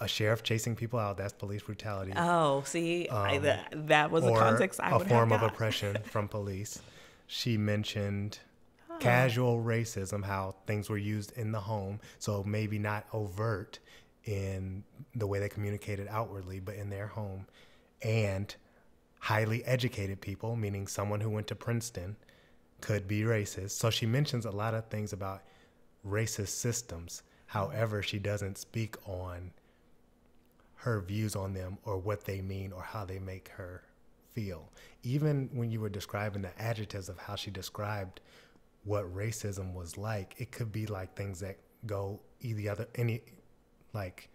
a 0.00 0.06
sheriff 0.06 0.42
chasing 0.44 0.76
people 0.76 0.98
out. 0.98 1.16
That's 1.16 1.32
police 1.32 1.62
brutality. 1.62 2.12
Oh, 2.16 2.62
see, 2.64 3.08
I, 3.08 3.38
that, 3.38 3.88
that 3.88 4.10
was 4.12 4.22
a 4.24 4.28
Um, 4.28 4.34
context 4.36 4.78
I 4.80 4.94
a 4.94 5.00
form 5.00 5.32
of 5.32 5.42
oppression 5.42 5.98
from 6.04 6.28
police. 6.28 6.80
She 7.30 7.58
mentioned 7.58 8.38
casual 9.00 9.62
racism, 9.62 10.24
how 10.24 10.54
things 10.66 10.88
were 10.90 10.98
used 10.98 11.32
in 11.36 11.52
the 11.52 11.60
home, 11.60 12.00
so 12.18 12.42
maybe 12.44 12.78
not 12.78 13.06
overt 13.12 13.78
in 14.24 14.84
the 15.14 15.26
way 15.26 15.38
they 15.38 15.48
communicated 15.48 16.06
outwardly, 16.10 16.60
but 16.60 16.74
in 16.74 16.90
their 16.90 17.06
home, 17.06 17.46
and 18.02 18.54
highly 19.20 19.64
educated 19.64 20.20
people, 20.20 20.56
meaning 20.56 20.86
someone 20.86 21.20
who 21.20 21.30
went 21.30 21.46
to 21.46 21.54
Princeton, 21.54 22.16
could 22.80 23.08
be 23.08 23.22
racist. 23.22 23.72
So 23.72 23.90
she 23.90 24.06
mentions 24.06 24.44
a 24.44 24.50
lot 24.50 24.74
of 24.74 24.86
things 24.86 25.12
about 25.12 25.42
racist 26.06 26.48
systems. 26.48 27.22
However, 27.46 28.02
she 28.02 28.18
doesn't 28.18 28.58
speak 28.58 28.96
on 29.06 29.50
her 30.76 31.00
views 31.00 31.34
on 31.34 31.54
them 31.54 31.78
or 31.84 31.98
what 31.98 32.24
they 32.24 32.40
mean 32.40 32.72
or 32.72 32.82
how 32.82 33.04
they 33.04 33.18
make 33.18 33.48
her 33.56 33.82
feel. 34.32 34.70
Even 35.02 35.50
when 35.52 35.70
you 35.70 35.80
were 35.80 35.88
describing 35.88 36.42
the 36.42 36.62
adjectives 36.62 37.08
of 37.08 37.18
how 37.18 37.34
she 37.34 37.50
described 37.50 38.20
what 38.84 39.12
racism 39.14 39.74
was 39.74 39.98
like, 39.98 40.34
it 40.38 40.50
could 40.50 40.72
be 40.72 40.86
like 40.86 41.14
things 41.14 41.40
that 41.40 41.58
go 41.86 42.20
either 42.40 42.70
other 42.70 42.86
any 42.94 43.20
like 43.92 44.28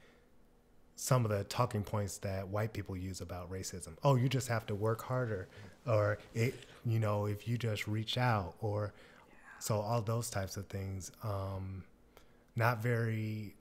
some 0.95 1.25
of 1.25 1.31
the 1.31 1.43
talking 1.45 1.83
points 1.83 2.17
that 2.19 2.47
white 2.47 2.73
people 2.73 2.95
use 2.95 3.21
about 3.21 3.51
racism. 3.51 3.95
Oh, 4.03 4.15
you 4.15 4.29
just 4.29 4.47
have 4.47 4.65
to 4.67 4.75
work 4.75 5.01
harder 5.01 5.47
or 5.87 6.19
it 6.33 6.53
you 6.85 6.99
know, 6.99 7.25
if 7.25 7.47
you 7.47 7.57
just 7.57 7.87
reach 7.87 8.17
out 8.17 8.55
or 8.61 8.93
so 9.59 9.79
all 9.79 10.01
those 10.01 10.29
types 10.29 10.57
of 10.57 10.67
things 10.67 11.11
um 11.23 11.83
not 12.55 12.83
very 12.83 13.55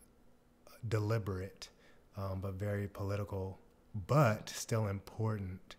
deliberate 0.88 1.68
um, 2.16 2.40
but 2.40 2.55
very 2.55 2.88
political, 2.88 3.59
but 4.07 4.49
still 4.49 4.88
important 4.88 5.77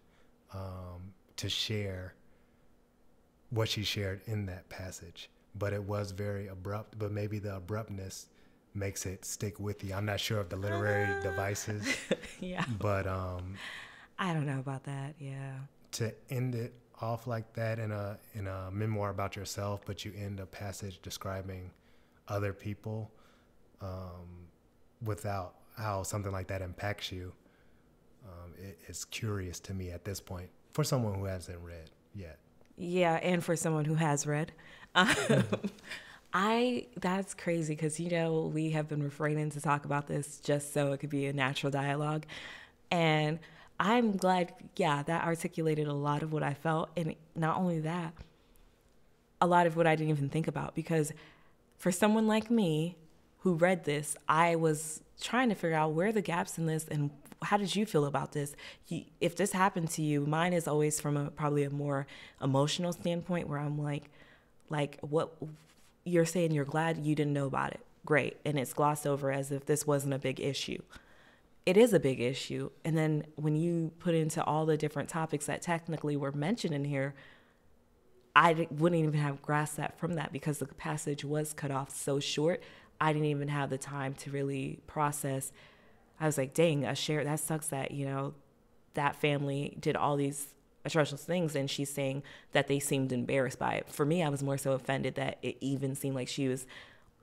um, 0.53 1.13
to 1.37 1.49
share 1.49 2.13
what 3.53 3.69
she 3.69 3.83
shared 3.83 4.21
in 4.25 4.45
that 4.47 4.67
passage. 4.69 5.29
But 5.55 5.73
it 5.73 5.83
was 5.83 6.11
very 6.11 6.47
abrupt, 6.47 6.97
but 6.97 7.11
maybe 7.11 7.37
the 7.39 7.55
abruptness 7.57 8.27
makes 8.73 9.05
it 9.05 9.23
stick 9.23 9.59
with 9.59 9.83
you. 9.83 9.93
I'm 9.93 10.05
not 10.05 10.19
sure 10.19 10.39
of 10.39 10.49
the 10.49 10.55
literary 10.55 11.21
devices, 11.21 11.95
yeah. 12.39 12.65
but 12.79 13.05
um, 13.05 13.55
I 14.17 14.33
don't 14.33 14.47
know 14.47 14.59
about 14.59 14.83
that. 14.85 15.13
Yeah. 15.19 15.53
to 15.93 16.13
end 16.31 16.55
it 16.55 16.73
off 17.01 17.27
like 17.27 17.53
that 17.53 17.79
in 17.79 17.91
a 17.91 18.17
in 18.33 18.47
a 18.47 18.71
memoir 18.71 19.09
about 19.11 19.35
yourself, 19.35 19.81
but 19.85 20.03
you 20.03 20.11
end 20.17 20.39
a 20.39 20.45
passage 20.45 20.99
describing 21.03 21.69
other 22.27 22.53
people 22.53 23.11
um, 23.81 24.47
without 25.03 25.55
how 25.77 26.01
something 26.01 26.31
like 26.31 26.47
that 26.47 26.61
impacts 26.61 27.11
you. 27.11 27.31
Um, 28.25 28.53
it, 28.57 28.79
it's 28.87 29.05
curious 29.05 29.59
to 29.61 29.73
me 29.73 29.91
at 29.91 30.05
this 30.05 30.19
point 30.19 30.49
for 30.71 30.83
someone 30.83 31.13
who 31.15 31.25
hasn't 31.25 31.59
read 31.61 31.91
yet. 32.15 32.39
Yeah, 32.77 33.15
and 33.15 33.43
for 33.43 33.55
someone 33.55 33.85
who 33.85 33.95
has 33.95 34.25
read. 34.25 34.51
Um, 34.95 35.07
I 36.35 36.85
that's 36.99 37.33
crazy 37.33 37.73
because 37.75 37.99
you 37.99 38.09
know 38.11 38.51
we 38.53 38.71
have 38.71 38.87
been 38.87 39.01
refraining 39.01 39.49
to 39.51 39.61
talk 39.61 39.85
about 39.85 40.07
this 40.07 40.39
just 40.39 40.71
so 40.73 40.91
it 40.93 40.99
could 40.99 41.09
be 41.09 41.25
a 41.25 41.33
natural 41.33 41.71
dialogue, 41.71 42.25
and 42.91 43.39
I'm 43.79 44.17
glad. 44.17 44.53
Yeah, 44.75 45.01
that 45.03 45.23
articulated 45.25 45.87
a 45.87 45.93
lot 45.93 46.21
of 46.21 46.31
what 46.31 46.43
I 46.43 46.53
felt, 46.53 46.89
and 46.95 47.15
not 47.35 47.57
only 47.57 47.79
that, 47.81 48.13
a 49.41 49.47
lot 49.47 49.67
of 49.67 49.75
what 49.75 49.87
I 49.87 49.95
didn't 49.95 50.11
even 50.11 50.29
think 50.29 50.47
about 50.47 50.75
because 50.75 51.11
for 51.77 51.91
someone 51.91 52.27
like 52.27 52.49
me 52.49 52.95
who 53.39 53.53
read 53.55 53.83
this, 53.83 54.15
I 54.27 54.55
was 54.55 55.01
trying 55.21 55.49
to 55.49 55.55
figure 55.55 55.75
out 55.75 55.91
where 55.93 56.11
the 56.11 56.21
gaps 56.21 56.57
in 56.57 56.65
this 56.65 56.87
and 56.87 57.11
how 57.43 57.57
did 57.57 57.75
you 57.75 57.85
feel 57.85 58.05
about 58.05 58.31
this? 58.31 58.55
if 59.21 59.35
this 59.35 59.51
happened 59.51 59.89
to 59.91 60.01
you, 60.01 60.25
mine 60.25 60.53
is 60.53 60.67
always 60.67 60.99
from 60.99 61.17
a 61.17 61.31
probably 61.31 61.63
a 61.63 61.69
more 61.69 62.07
emotional 62.41 62.93
standpoint 62.93 63.47
where 63.47 63.59
I'm 63.59 63.81
like, 63.81 64.09
like 64.69 64.97
what 65.01 65.33
you're 66.05 66.25
saying 66.25 66.51
you're 66.51 66.65
glad 66.65 66.97
you 66.97 67.15
didn't 67.15 67.33
know 67.33 67.45
about 67.45 67.71
it. 67.71 67.79
Great. 68.05 68.37
And 68.45 68.59
it's 68.59 68.73
glossed 68.73 69.07
over 69.07 69.31
as 69.31 69.51
if 69.51 69.65
this 69.65 69.87
wasn't 69.87 70.13
a 70.13 70.19
big 70.19 70.39
issue. 70.39 70.81
It 71.65 71.77
is 71.77 71.93
a 71.93 71.99
big 71.99 72.19
issue. 72.19 72.69
And 72.83 72.97
then 72.97 73.25
when 73.35 73.55
you 73.55 73.91
put 73.99 74.13
into 74.13 74.43
all 74.43 74.65
the 74.65 74.75
different 74.75 75.07
topics 75.07 75.45
that 75.45 75.61
technically 75.61 76.17
were 76.17 76.33
mentioned 76.33 76.73
in 76.73 76.83
here, 76.83 77.13
I 78.35 78.67
wouldn't 78.71 78.99
even 78.99 79.13
have 79.13 79.41
grasped 79.41 79.77
that 79.77 79.97
from 79.97 80.15
that 80.15 80.33
because 80.33 80.57
the 80.57 80.65
passage 80.65 81.23
was 81.23 81.53
cut 81.53 81.71
off 81.71 81.95
so 81.95 82.19
short. 82.19 82.61
I 82.99 83.13
didn't 83.13 83.27
even 83.27 83.47
have 83.47 83.69
the 83.69 83.77
time 83.77 84.13
to 84.15 84.31
really 84.31 84.79
process. 84.87 85.51
I 86.19 86.25
was 86.25 86.37
like, 86.37 86.53
dang, 86.53 86.85
a 86.85 86.95
share 86.95 87.23
that 87.23 87.39
sucks 87.39 87.67
that, 87.67 87.91
you 87.91 88.05
know, 88.05 88.33
that 88.93 89.15
family 89.15 89.75
did 89.79 89.95
all 89.95 90.15
these 90.15 90.53
atrocious 90.85 91.23
things 91.23 91.55
and 91.55 91.69
she's 91.69 91.89
saying 91.89 92.23
that 92.51 92.67
they 92.67 92.79
seemed 92.79 93.11
embarrassed 93.11 93.59
by 93.59 93.73
it. 93.75 93.89
For 93.89 94.05
me, 94.05 94.23
I 94.23 94.29
was 94.29 94.43
more 94.43 94.57
so 94.57 94.73
offended 94.73 95.15
that 95.15 95.37
it 95.41 95.57
even 95.61 95.95
seemed 95.95 96.15
like 96.15 96.27
she 96.27 96.47
was 96.47 96.65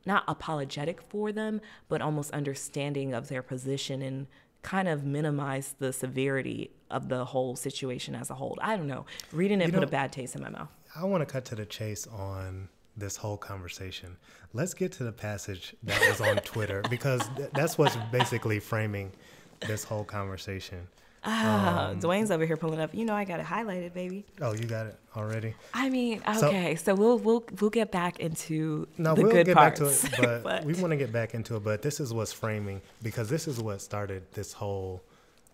not 0.07 0.25
apologetic 0.27 1.03
for 1.03 1.31
them, 1.31 1.61
but 1.89 2.01
almost 2.01 2.31
understanding 2.33 3.13
of 3.13 3.29
their 3.29 3.43
position 3.43 4.03
and 4.03 4.27
kind 4.63 4.89
of 4.89 5.05
minimize 5.05 5.75
the 5.79 5.93
severity 5.93 6.71
of 6.91 7.09
the 7.09 7.25
whole 7.27 7.57
situation 7.57 8.15
as 8.15 8.31
a 8.31 8.35
whole. 8.35 8.59
I 8.61 8.77
don't 8.77 8.87
know. 8.87 9.07
Reading 9.33 9.61
it 9.61 9.67
you 9.67 9.73
put 9.73 9.81
know, 9.81 9.87
a 9.87 9.91
bad 9.91 10.13
taste 10.13 10.35
in 10.35 10.43
my 10.43 10.51
mouth. 10.51 10.69
I 10.95 11.05
want 11.05 11.27
to 11.27 11.27
cut 11.27 11.45
to 11.47 11.55
the 11.55 11.67
chase 11.67 12.07
on 12.07 12.69
this 12.97 13.17
whole 13.17 13.37
conversation. 13.37 14.17
Let's 14.53 14.75
get 14.75 14.93
to 14.93 15.05
the 15.05 15.13
passage 15.13 15.75
that 15.85 16.01
was 16.09 16.21
on 16.21 16.37
Twitter 16.39 16.83
because 16.91 17.23
th- 17.37 17.51
that's 17.55 17.79
what's 17.79 17.97
basically 18.11 18.61
framing 18.61 19.13
this 19.61 19.85
whole 19.85 20.05
conversation. 20.05 20.87
Ah, 21.23 21.89
um, 21.89 22.01
Dwayne's 22.01 22.31
over 22.31 22.47
here 22.47 22.57
pulling 22.57 22.81
up. 22.81 22.95
You 22.95 23.05
know, 23.05 23.15
I 23.15 23.25
got 23.25 23.41
it 23.41 23.47
highlighted, 23.47 23.93
baby. 23.93 24.25
Oh, 24.41 24.55
you 24.55 24.65
got 24.65 24.87
it 24.87 24.99
already. 25.15 25.55
I 25.75 25.91
mean, 25.91 26.23
okay, 26.27 26.77
so, 26.77 26.85
so 26.85 26.95
we'll 26.95 27.19
we'll 27.19 27.45
we'll 27.61 27.69
get 27.69 27.93
back 27.93 28.21
into 28.21 28.89
no, 28.97 29.15
the 29.15 29.23
we'll 29.23 29.33
good 29.33 29.47
get 29.47 29.57
parts. 29.57 29.81
back 29.81 30.13
to 30.13 30.23
it, 30.23 30.23
but, 30.23 30.43
but, 30.43 30.65
we 30.65 30.73
want 30.75 30.93
to 30.93 30.97
get 30.97 31.13
back 31.13 31.35
into 31.35 31.57
it. 31.57 31.65
But 31.65 31.83
this 31.83 32.01
is 32.01 32.15
what's 32.15 32.33
framing 32.33 32.81
because 33.03 33.29
this 33.29 33.47
is 33.47 33.61
what 33.61 33.83
started 33.83 34.23
this 34.33 34.55
whole 34.55 35.03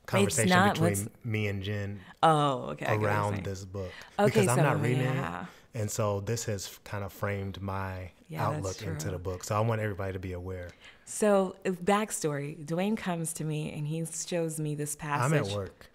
conversation 0.07 0.51
not, 0.51 0.75
between 0.75 1.11
me 1.25 1.49
and 1.49 1.63
Jen. 1.63 2.01
Oh, 2.23 2.71
okay. 2.71 2.95
Around 2.95 3.45
this 3.45 3.65
book 3.65 3.91
okay, 4.19 4.27
because 4.27 4.49
I'm 4.49 4.63
not 4.63 4.81
reading 4.81 5.03
yeah. 5.03 5.43
it. 5.43 5.47
And 5.77 5.91
so 5.91 6.21
this 6.21 6.45
has 6.47 6.79
kind 6.85 7.05
of 7.05 7.13
framed 7.13 7.61
my 7.61 8.11
yeah, 8.29 8.47
outlook 8.47 8.81
into 8.81 9.11
the 9.11 9.19
book. 9.19 9.45
So 9.45 9.55
I 9.55 9.61
want 9.61 9.83
everybody 9.83 10.15
to 10.15 10.19
be 10.19 10.33
aware. 10.33 10.71
So 11.05 11.55
uh, 11.67 11.71
backstory: 11.71 12.65
Dwayne 12.65 12.97
comes 12.97 13.35
to 13.35 13.45
me 13.45 13.73
and 13.73 13.87
he 13.87 14.05
shows 14.07 14.59
me 14.59 14.75
this 14.75 14.97
passage. 14.97 15.39
I'm 15.39 15.47
at 15.47 15.55
work. 15.55 15.91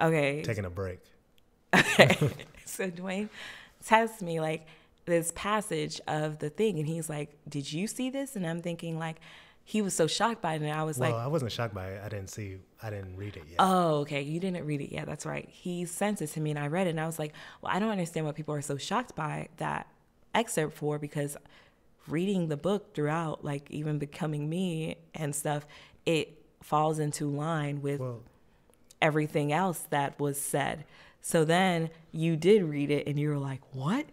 Okay. 0.00 0.42
Taking 0.42 0.64
a 0.64 0.70
break. 0.70 0.98
Okay. 1.72 2.16
so 2.64 2.90
Dwayne 2.90 3.28
tells 3.84 4.20
me 4.20 4.40
like 4.40 4.66
this 5.04 5.32
passage 5.36 6.00
of 6.08 6.40
the 6.40 6.50
thing, 6.50 6.80
and 6.80 6.88
he's 6.88 7.08
like, 7.08 7.30
"Did 7.48 7.72
you 7.72 7.86
see 7.86 8.10
this?" 8.10 8.34
And 8.34 8.44
I'm 8.44 8.62
thinking 8.62 8.98
like, 8.98 9.20
he 9.64 9.82
was 9.82 9.94
so 9.94 10.06
shocked 10.06 10.42
by 10.42 10.54
it, 10.54 10.62
and 10.62 10.70
I 10.70 10.82
was 10.84 10.98
well, 10.98 11.12
like, 11.12 11.20
"I 11.20 11.26
wasn't 11.26 11.52
shocked 11.52 11.74
by 11.74 11.88
it. 11.88 12.02
I 12.04 12.08
didn't 12.08 12.28
see. 12.28 12.56
I 12.82 12.90
didn't 12.90 13.16
read 13.16 13.36
it 13.36 13.44
yet." 13.48 13.56
Oh, 13.58 14.00
okay. 14.00 14.22
You 14.22 14.40
didn't 14.40 14.64
read 14.64 14.80
it 14.80 14.92
yet. 14.92 15.06
That's 15.06 15.24
right. 15.24 15.48
He 15.50 15.84
sent 15.84 16.20
it 16.20 16.28
to 16.28 16.40
me, 16.40 16.50
and 16.50 16.58
I 16.58 16.66
read 16.66 16.86
it, 16.86 16.90
and 16.90 17.00
I 17.00 17.06
was 17.06 17.18
like, 17.18 17.32
"Well, 17.60 17.72
I 17.74 17.78
don't 17.78 17.90
understand 17.90 18.26
what 18.26 18.34
people 18.34 18.54
are 18.54 18.62
so 18.62 18.76
shocked 18.76 19.14
by 19.14 19.48
that 19.58 19.86
excerpt 20.34 20.74
for 20.76 20.98
because." 20.98 21.36
reading 22.08 22.48
the 22.48 22.56
book 22.56 22.94
throughout, 22.94 23.44
like 23.44 23.70
even 23.70 23.98
becoming 23.98 24.48
me 24.48 24.96
and 25.14 25.34
stuff, 25.36 25.64
it 26.04 26.36
falls 26.60 26.98
into 26.98 27.28
line 27.28 27.80
with 27.80 28.00
well, 28.00 28.20
everything 29.00 29.52
else 29.52 29.86
that 29.90 30.18
was 30.18 30.40
said. 30.40 30.84
So 31.20 31.44
then 31.44 31.90
you 32.10 32.36
did 32.36 32.64
read 32.64 32.90
it 32.90 33.06
and 33.06 33.20
you 33.20 33.28
were 33.28 33.38
like, 33.38 33.60
what? 33.72 34.06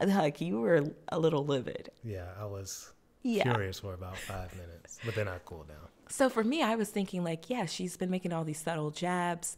Like 0.00 0.40
you 0.40 0.58
were 0.60 0.84
a 1.08 1.18
little 1.20 1.44
livid. 1.44 1.90
Yeah, 2.02 2.26
I 2.40 2.44
was 2.46 2.90
yeah. 3.26 3.42
curious 3.42 3.80
for 3.80 3.94
about 3.94 4.16
five 4.16 4.54
minutes, 4.56 4.98
but 5.04 5.14
then 5.14 5.28
I 5.28 5.38
cooled 5.44 5.68
down. 5.68 5.76
So 6.08 6.28
for 6.28 6.44
me, 6.44 6.62
I 6.62 6.76
was 6.76 6.88
thinking 6.90 7.24
like, 7.24 7.50
yeah, 7.50 7.66
she's 7.66 7.96
been 7.96 8.10
making 8.10 8.32
all 8.32 8.44
these 8.44 8.60
subtle 8.60 8.90
jabs, 8.90 9.56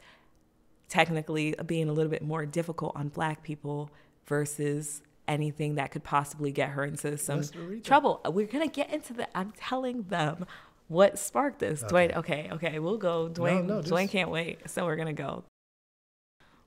technically 0.88 1.54
being 1.66 1.88
a 1.88 1.92
little 1.92 2.10
bit 2.10 2.22
more 2.22 2.46
difficult 2.46 2.92
on 2.96 3.08
black 3.08 3.42
people 3.42 3.90
versus 4.26 5.02
anything 5.26 5.74
that 5.74 5.90
could 5.90 6.02
possibly 6.02 6.50
get 6.50 6.70
her 6.70 6.84
into 6.84 7.18
some 7.18 7.42
trouble. 7.84 8.20
We're 8.26 8.46
gonna 8.46 8.68
get 8.68 8.92
into 8.92 9.12
the. 9.12 9.28
I'm 9.36 9.52
telling 9.52 10.04
them 10.04 10.46
what 10.88 11.18
sparked 11.18 11.58
this. 11.58 11.82
Okay. 11.82 12.08
Dwayne, 12.08 12.16
okay, 12.16 12.48
okay, 12.52 12.78
we'll 12.78 12.96
go. 12.96 13.28
Dwayne, 13.28 13.66
no, 13.66 13.74
no, 13.74 13.82
just... 13.82 13.92
Dwayne 13.92 14.08
can't 14.08 14.30
wait, 14.30 14.70
so 14.70 14.86
we're 14.86 14.96
gonna 14.96 15.12
go. 15.12 15.44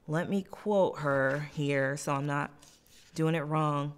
Let 0.08 0.30
me 0.30 0.44
quote 0.44 1.00
her 1.00 1.50
here, 1.54 1.98
so 1.98 2.14
I'm 2.14 2.28
not 2.28 2.52
doing 3.16 3.36
it 3.36 3.42
wrong. 3.42 3.94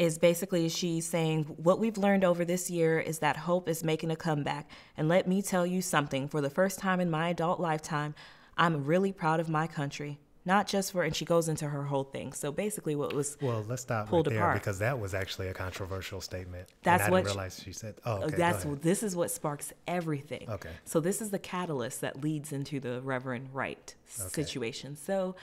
Is 0.00 0.16
basically 0.16 0.66
she's 0.70 1.06
saying 1.06 1.44
what 1.44 1.78
we've 1.78 1.98
learned 1.98 2.24
over 2.24 2.42
this 2.42 2.70
year 2.70 2.98
is 2.98 3.18
that 3.18 3.36
hope 3.36 3.68
is 3.68 3.84
making 3.84 4.10
a 4.10 4.16
comeback. 4.16 4.70
And 4.96 5.10
let 5.10 5.28
me 5.28 5.42
tell 5.42 5.66
you 5.66 5.82
something: 5.82 6.26
for 6.26 6.40
the 6.40 6.48
first 6.48 6.78
time 6.78 7.00
in 7.00 7.10
my 7.10 7.28
adult 7.28 7.60
lifetime, 7.60 8.14
I'm 8.56 8.86
really 8.86 9.12
proud 9.12 9.40
of 9.40 9.50
my 9.50 9.66
country. 9.66 10.18
Not 10.46 10.66
just 10.66 10.92
for 10.92 11.02
and 11.02 11.14
she 11.14 11.26
goes 11.26 11.48
into 11.48 11.68
her 11.68 11.84
whole 11.84 12.04
thing. 12.04 12.32
So 12.32 12.50
basically 12.50 12.96
what 12.96 13.12
was 13.12 13.36
well 13.42 13.62
let's 13.68 13.82
stop 13.82 14.08
pulled 14.08 14.26
right 14.26 14.32
there 14.32 14.42
apart. 14.42 14.58
because 14.58 14.78
that 14.78 14.98
was 14.98 15.12
actually 15.12 15.48
a 15.48 15.54
controversial 15.54 16.22
statement. 16.22 16.68
That's 16.82 17.02
and 17.02 17.08
I 17.08 17.10
what 17.10 17.24
didn't 17.24 17.36
realize 17.36 17.60
she 17.62 17.72
said 17.72 17.96
oh 18.06 18.22
okay, 18.22 18.36
that's 18.36 18.64
this 18.80 19.02
is 19.02 19.14
what 19.14 19.30
sparks 19.30 19.74
everything. 19.86 20.48
Okay. 20.48 20.70
So 20.86 20.98
this 20.98 21.20
is 21.20 21.30
the 21.30 21.38
catalyst 21.38 22.00
that 22.00 22.22
leads 22.22 22.52
into 22.52 22.80
the 22.80 23.02
reverend 23.02 23.50
Wright 23.52 23.94
okay. 24.18 24.28
situation. 24.30 24.96
So 24.96 25.36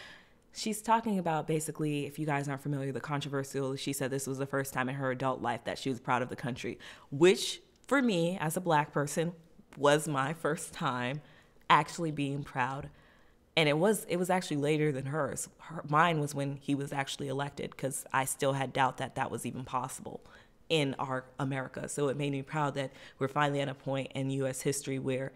she's 0.57 0.81
talking 0.81 1.19
about 1.19 1.47
basically 1.47 2.05
if 2.05 2.17
you 2.17 2.25
guys 2.25 2.49
aren't 2.49 2.61
familiar 2.61 2.91
the 2.91 2.99
controversial 2.99 3.75
she 3.75 3.93
said 3.93 4.09
this 4.09 4.25
was 4.27 4.37
the 4.37 4.45
first 4.45 4.73
time 4.73 4.89
in 4.89 4.95
her 4.95 5.11
adult 5.11 5.41
life 5.41 5.63
that 5.65 5.77
she 5.77 5.89
was 5.89 5.99
proud 5.99 6.21
of 6.21 6.29
the 6.29 6.35
country 6.35 6.79
which 7.11 7.61
for 7.87 8.01
me 8.01 8.37
as 8.41 8.57
a 8.57 8.61
black 8.61 8.91
person 8.91 9.31
was 9.77 10.07
my 10.07 10.33
first 10.33 10.73
time 10.73 11.21
actually 11.69 12.11
being 12.11 12.43
proud 12.43 12.89
and 13.57 13.67
it 13.67 13.77
was 13.77 14.05
it 14.07 14.17
was 14.17 14.29
actually 14.29 14.57
later 14.57 14.91
than 14.91 15.07
hers. 15.07 15.49
Her, 15.57 15.83
mine 15.89 16.19
was 16.19 16.35
when 16.35 16.57
he 16.57 16.75
was 16.75 16.93
actually 16.93 17.27
elected 17.27 17.71
because 17.71 18.05
I 18.13 18.23
still 18.23 18.53
had 18.53 18.71
doubt 18.71 18.97
that 18.97 19.15
that 19.15 19.31
was 19.31 19.47
even 19.47 19.63
possible 19.63 20.21
in 20.69 20.95
our 20.99 21.25
America. 21.39 21.89
So 21.89 22.09
it 22.09 22.17
made 22.17 22.31
me 22.31 22.43
proud 22.43 22.75
that 22.75 22.91
we're 23.17 23.27
finally 23.27 23.59
at 23.59 23.67
a 23.67 23.73
point 23.73 24.11
in 24.13 24.29
U.S. 24.29 24.61
history 24.61 24.99
where 24.99 25.31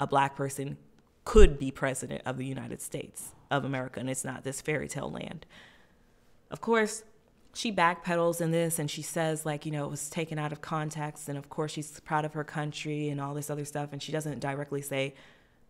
a 0.00 0.06
black 0.06 0.34
person 0.34 0.78
could 1.24 1.60
be 1.60 1.70
president 1.70 2.22
of 2.26 2.38
the 2.38 2.44
United 2.46 2.82
States 2.82 3.34
of 3.50 3.64
America, 3.64 4.00
and 4.00 4.08
it's 4.10 4.24
not 4.24 4.44
this 4.44 4.60
fairy 4.60 4.88
tale 4.88 5.10
land. 5.10 5.46
Of 6.50 6.60
course, 6.60 7.04
she 7.52 7.72
backpedals 7.72 8.40
in 8.40 8.52
this 8.52 8.78
and 8.78 8.88
she 8.88 9.02
says 9.02 9.44
like 9.44 9.66
you 9.66 9.72
know 9.72 9.84
it 9.84 9.90
was 9.90 10.08
taken 10.08 10.38
out 10.38 10.52
of 10.52 10.60
context 10.60 11.28
and 11.28 11.36
of 11.36 11.48
course 11.48 11.72
she's 11.72 11.98
proud 11.98 12.24
of 12.24 12.32
her 12.32 12.44
country 12.44 13.08
and 13.08 13.20
all 13.20 13.34
this 13.34 13.50
other 13.50 13.64
stuff 13.64 13.88
and 13.90 14.00
she 14.00 14.12
doesn't 14.12 14.38
directly 14.38 14.80
say 14.80 15.12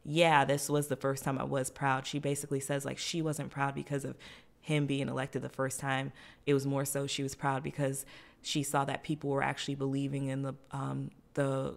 yeah, 0.05 0.45
this 0.45 0.69
was 0.69 0.89
the 0.89 0.97
first 0.97 1.25
time 1.25 1.39
I 1.39 1.45
was 1.45 1.71
proud. 1.71 2.07
She 2.07 2.19
basically 2.19 2.61
says 2.61 2.85
like 2.85 2.99
she 2.99 3.23
wasn't 3.23 3.51
proud 3.51 3.75
because 3.75 4.05
of 4.05 4.17
him 4.61 4.87
being 4.87 5.09
elected 5.09 5.43
the 5.43 5.49
first 5.49 5.81
time. 5.81 6.13
It 6.47 6.55
was 6.55 6.67
more 6.67 6.85
so 6.85 7.07
she 7.07 7.23
was 7.23 7.35
proud 7.35 7.63
because 7.63 8.07
she 8.43 8.63
saw 8.63 8.85
that 8.87 9.03
people 9.03 9.31
were 9.31 9.43
actually 9.43 9.75
believing 9.75 10.27
in 10.27 10.43
the 10.43 10.55
um, 10.71 11.11
the 11.35 11.77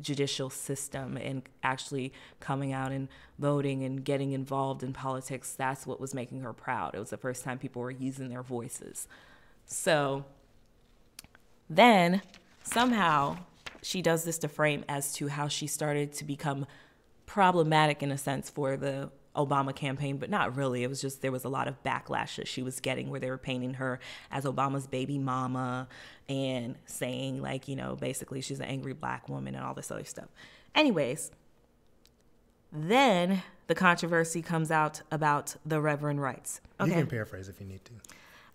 judicial 0.00 0.50
system 0.50 1.16
and 1.16 1.42
actually 1.62 2.12
coming 2.40 2.72
out 2.72 2.92
and 2.92 3.08
voting 3.38 3.84
and 3.84 4.04
getting 4.04 4.32
involved 4.32 4.82
in 4.82 4.92
politics. 4.92 5.54
That's 5.56 5.86
what 5.86 6.00
was 6.00 6.14
making 6.14 6.40
her 6.40 6.52
proud. 6.52 6.94
It 6.94 6.98
was 6.98 7.10
the 7.10 7.16
first 7.16 7.44
time 7.44 7.58
people 7.58 7.82
were 7.82 7.90
using 7.90 8.28
their 8.28 8.42
voices. 8.42 9.06
So 9.66 10.24
then 11.68 12.22
somehow 12.62 13.38
she 13.82 14.02
does 14.02 14.24
this 14.24 14.38
to 14.38 14.48
frame 14.48 14.84
as 14.88 15.12
to 15.14 15.28
how 15.28 15.48
she 15.48 15.66
started 15.66 16.12
to 16.14 16.24
become 16.24 16.66
problematic 17.26 18.02
in 18.02 18.10
a 18.10 18.18
sense 18.18 18.50
for 18.50 18.76
the 18.76 19.10
Obama 19.38 19.74
campaign, 19.74 20.18
but 20.18 20.28
not 20.28 20.56
really. 20.56 20.82
It 20.82 20.88
was 20.88 21.00
just 21.00 21.22
there 21.22 21.32
was 21.32 21.44
a 21.44 21.48
lot 21.48 21.68
of 21.68 21.82
backlash 21.84 22.36
that 22.36 22.48
she 22.48 22.62
was 22.62 22.80
getting 22.80 23.08
where 23.08 23.20
they 23.20 23.30
were 23.30 23.38
painting 23.38 23.74
her 23.74 24.00
as 24.30 24.44
Obama's 24.44 24.86
baby 24.86 25.18
mama 25.18 25.88
and 26.28 26.74
saying, 26.86 27.40
like, 27.40 27.68
you 27.68 27.76
know, 27.76 27.96
basically 27.96 28.40
she's 28.40 28.58
an 28.58 28.66
angry 28.66 28.92
black 28.92 29.28
woman 29.28 29.54
and 29.54 29.64
all 29.64 29.74
this 29.74 29.90
other 29.90 30.04
stuff. 30.04 30.28
Anyways, 30.74 31.30
then 32.72 33.42
the 33.68 33.74
controversy 33.74 34.42
comes 34.42 34.70
out 34.70 35.02
about 35.10 35.56
the 35.64 35.80
Reverend 35.80 36.20
Wrights. 36.20 36.60
Okay. 36.80 36.90
You 36.90 36.96
can 36.96 37.06
paraphrase 37.06 37.48
if 37.48 37.60
you 37.60 37.66
need 37.66 37.84
to. 37.84 37.92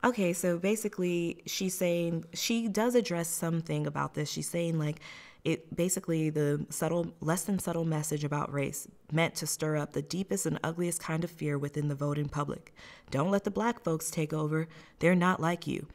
Okay, 0.03 0.33
so 0.33 0.57
basically, 0.57 1.43
she's 1.45 1.73
saying 1.73 2.25
she 2.33 2.67
does 2.67 2.93
address 2.93 3.29
something 3.29 3.87
about 3.87 4.15
this. 4.15 4.29
She's 4.29 4.49
saying, 4.49 4.77
like, 4.77 4.99
it 5.45 5.73
basically 5.75 6.29
the 6.29 6.65
subtle, 6.69 7.13
less 7.21 7.43
than 7.43 7.59
subtle 7.59 7.85
message 7.85 8.23
about 8.23 8.51
race 8.53 8.87
meant 9.11 9.35
to 9.35 9.47
stir 9.47 9.77
up 9.77 9.93
the 9.93 10.01
deepest 10.01 10.45
and 10.45 10.59
ugliest 10.63 11.01
kind 11.01 11.23
of 11.23 11.31
fear 11.31 11.57
within 11.57 11.87
the 11.87 11.95
voting 11.95 12.27
public. 12.27 12.73
Don't 13.11 13.31
let 13.31 13.45
the 13.45 13.51
black 13.51 13.81
folks 13.81 14.11
take 14.11 14.33
over. 14.33 14.67
They're 14.99 15.15
not 15.15 15.39
like 15.39 15.67
you. 15.67 15.87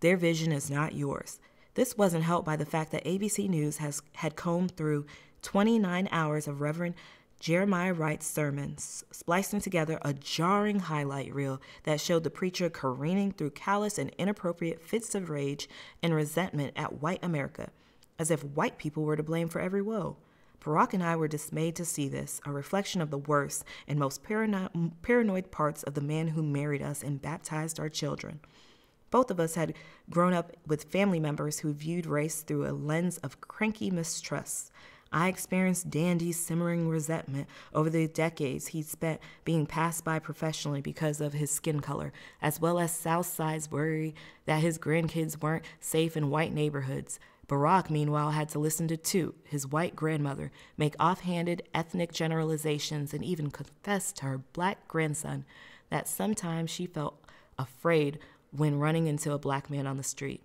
Their 0.00 0.16
vision 0.16 0.50
is 0.50 0.70
not 0.70 0.94
yours. 0.94 1.38
This 1.74 1.96
wasn't 1.96 2.24
helped 2.24 2.46
by 2.46 2.56
the 2.56 2.66
fact 2.66 2.90
that 2.92 3.04
ABC 3.04 3.48
News 3.48 3.78
has 3.78 4.02
had 4.14 4.36
combed 4.36 4.76
through 4.76 5.06
29 5.42 6.08
hours 6.10 6.46
of 6.46 6.60
Reverend 6.60 6.94
Jeremiah 7.42 7.92
Wright's 7.92 8.28
sermons, 8.28 9.02
splicing 9.10 9.58
together 9.58 9.98
a 10.02 10.12
jarring 10.12 10.78
highlight 10.78 11.34
reel 11.34 11.60
that 11.82 12.00
showed 12.00 12.22
the 12.22 12.30
preacher 12.30 12.70
careening 12.70 13.32
through 13.32 13.50
callous 13.50 13.98
and 13.98 14.10
inappropriate 14.16 14.80
fits 14.80 15.12
of 15.16 15.28
rage 15.28 15.68
and 16.04 16.14
resentment 16.14 16.72
at 16.76 17.02
white 17.02 17.18
America, 17.20 17.70
as 18.16 18.30
if 18.30 18.44
white 18.44 18.78
people 18.78 19.02
were 19.02 19.16
to 19.16 19.24
blame 19.24 19.48
for 19.48 19.60
every 19.60 19.82
woe. 19.82 20.18
Barack 20.60 20.92
and 20.92 21.02
I 21.02 21.16
were 21.16 21.26
dismayed 21.26 21.74
to 21.74 21.84
see 21.84 22.08
this, 22.08 22.40
a 22.46 22.52
reflection 22.52 23.00
of 23.00 23.10
the 23.10 23.18
worst 23.18 23.64
and 23.88 23.98
most 23.98 24.22
parano- 24.22 24.92
paranoid 25.02 25.50
parts 25.50 25.82
of 25.82 25.94
the 25.94 26.00
man 26.00 26.28
who 26.28 26.44
married 26.44 26.80
us 26.80 27.02
and 27.02 27.20
baptized 27.20 27.80
our 27.80 27.88
children. 27.88 28.38
Both 29.10 29.32
of 29.32 29.40
us 29.40 29.56
had 29.56 29.74
grown 30.08 30.32
up 30.32 30.52
with 30.64 30.84
family 30.84 31.18
members 31.18 31.58
who 31.58 31.72
viewed 31.72 32.06
race 32.06 32.42
through 32.42 32.68
a 32.68 32.70
lens 32.70 33.18
of 33.18 33.40
cranky 33.40 33.90
mistrust. 33.90 34.70
I 35.12 35.28
experienced 35.28 35.90
Dandy's 35.90 36.38
simmering 36.38 36.88
resentment 36.88 37.46
over 37.74 37.90
the 37.90 38.08
decades 38.08 38.68
he'd 38.68 38.86
spent 38.86 39.20
being 39.44 39.66
passed 39.66 40.04
by 40.04 40.18
professionally 40.18 40.80
because 40.80 41.20
of 41.20 41.34
his 41.34 41.50
skin 41.50 41.80
color, 41.80 42.12
as 42.40 42.60
well 42.60 42.78
as 42.78 42.92
Southside's 42.92 43.70
worry 43.70 44.14
that 44.46 44.62
his 44.62 44.78
grandkids 44.78 45.40
weren't 45.42 45.64
safe 45.80 46.16
in 46.16 46.30
white 46.30 46.54
neighborhoods. 46.54 47.20
Barack, 47.46 47.90
meanwhile, 47.90 48.30
had 48.30 48.48
to 48.50 48.58
listen 48.58 48.88
to 48.88 48.96
Toot, 48.96 49.36
his 49.44 49.66
white 49.66 49.94
grandmother, 49.94 50.50
make 50.78 50.94
offhanded 50.98 51.62
ethnic 51.74 52.12
generalizations 52.12 53.12
and 53.12 53.22
even 53.22 53.50
confess 53.50 54.12
to 54.12 54.24
her 54.24 54.38
black 54.38 54.88
grandson 54.88 55.44
that 55.90 56.08
sometimes 56.08 56.70
she 56.70 56.86
felt 56.86 57.22
afraid 57.58 58.18
when 58.50 58.78
running 58.78 59.06
into 59.06 59.32
a 59.32 59.38
black 59.38 59.68
man 59.68 59.86
on 59.86 59.98
the 59.98 60.02
street. 60.02 60.42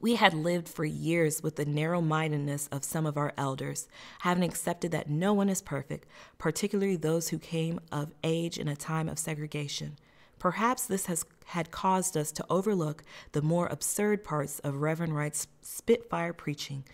We 0.00 0.16
had 0.16 0.34
lived 0.34 0.68
for 0.68 0.84
years 0.84 1.42
with 1.42 1.56
the 1.56 1.64
narrow 1.64 2.00
mindedness 2.00 2.68
of 2.72 2.84
some 2.84 3.06
of 3.06 3.16
our 3.16 3.32
elders, 3.36 3.86
having 4.20 4.42
accepted 4.44 4.90
that 4.90 5.08
no 5.08 5.32
one 5.32 5.48
is 5.48 5.62
perfect, 5.62 6.06
particularly 6.36 6.96
those 6.96 7.28
who 7.28 7.38
came 7.38 7.80
of 7.92 8.12
age 8.22 8.58
in 8.58 8.68
a 8.68 8.76
time 8.76 9.08
of 9.08 9.18
segregation. 9.18 9.96
Perhaps 10.38 10.86
this 10.86 11.06
has 11.06 11.24
had 11.46 11.70
caused 11.70 12.16
us 12.16 12.32
to 12.32 12.44
overlook 12.50 13.02
the 13.32 13.40
more 13.40 13.66
absurd 13.66 14.24
parts 14.24 14.58
of 14.58 14.82
Reverend 14.82 15.16
Wright's 15.16 15.46
Spitfire 15.62 16.32
preaching, 16.32 16.84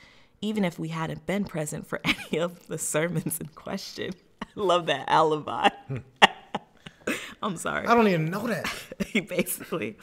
even 0.41 0.65
if 0.65 0.79
we 0.79 0.89
hadn't 0.89 1.27
been 1.27 1.45
present 1.45 1.87
for 1.87 2.01
any 2.05 2.39
of 2.39 2.67
the 2.69 2.79
sermons 2.79 3.41
in 3.41 3.49
question. 3.49 4.13
I 4.43 4.47
love 4.55 4.87
that 4.87 5.09
alibi. 5.09 5.71
I'm 7.43 7.57
sorry. 7.57 7.87
I 7.87 7.95
don't 7.95 8.09
even 8.09 8.31
know 8.31 8.47
that. 8.47 8.71
he 9.07 9.21
basically 9.21 9.97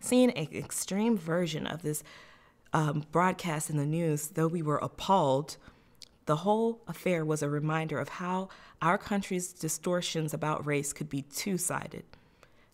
seeing 0.00 0.30
an 0.30 0.48
extreme 0.54 1.16
version 1.16 1.66
of 1.66 1.82
this 1.82 2.02
um, 2.76 3.04
broadcast 3.10 3.70
in 3.70 3.78
the 3.78 3.86
news, 3.86 4.28
though 4.28 4.46
we 4.48 4.60
were 4.60 4.76
appalled, 4.76 5.56
the 6.26 6.36
whole 6.36 6.82
affair 6.86 7.24
was 7.24 7.42
a 7.42 7.48
reminder 7.48 7.98
of 7.98 8.08
how 8.10 8.50
our 8.82 8.98
country's 8.98 9.50
distortions 9.52 10.34
about 10.34 10.66
race 10.66 10.92
could 10.92 11.08
be 11.08 11.22
two 11.22 11.56
sided, 11.56 12.04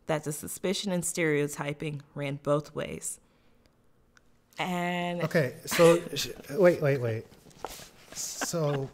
that 0.09 0.25
the 0.25 0.33
suspicion 0.33 0.91
and 0.91 1.05
stereotyping 1.05 2.03
ran 2.17 2.41
both 2.43 2.75
ways. 2.75 3.21
And 4.59 5.23
Okay, 5.23 5.55
so 5.67 6.01
sh- 6.17 6.29
wait, 6.51 6.83
wait, 6.83 7.01
wait. 7.01 7.25
So 8.13 8.91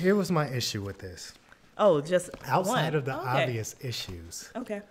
here 0.00 0.16
was 0.16 0.32
my 0.32 0.48
issue 0.48 0.82
with 0.82 0.98
this. 0.98 1.32
oh, 1.78 2.00
just 2.00 2.30
Outside 2.46 2.86
one. 2.92 2.94
of 2.96 3.04
the 3.04 3.16
Okay. 3.16 3.42
obvious 3.44 3.76
issues, 3.80 4.50
Okay. 4.56 4.82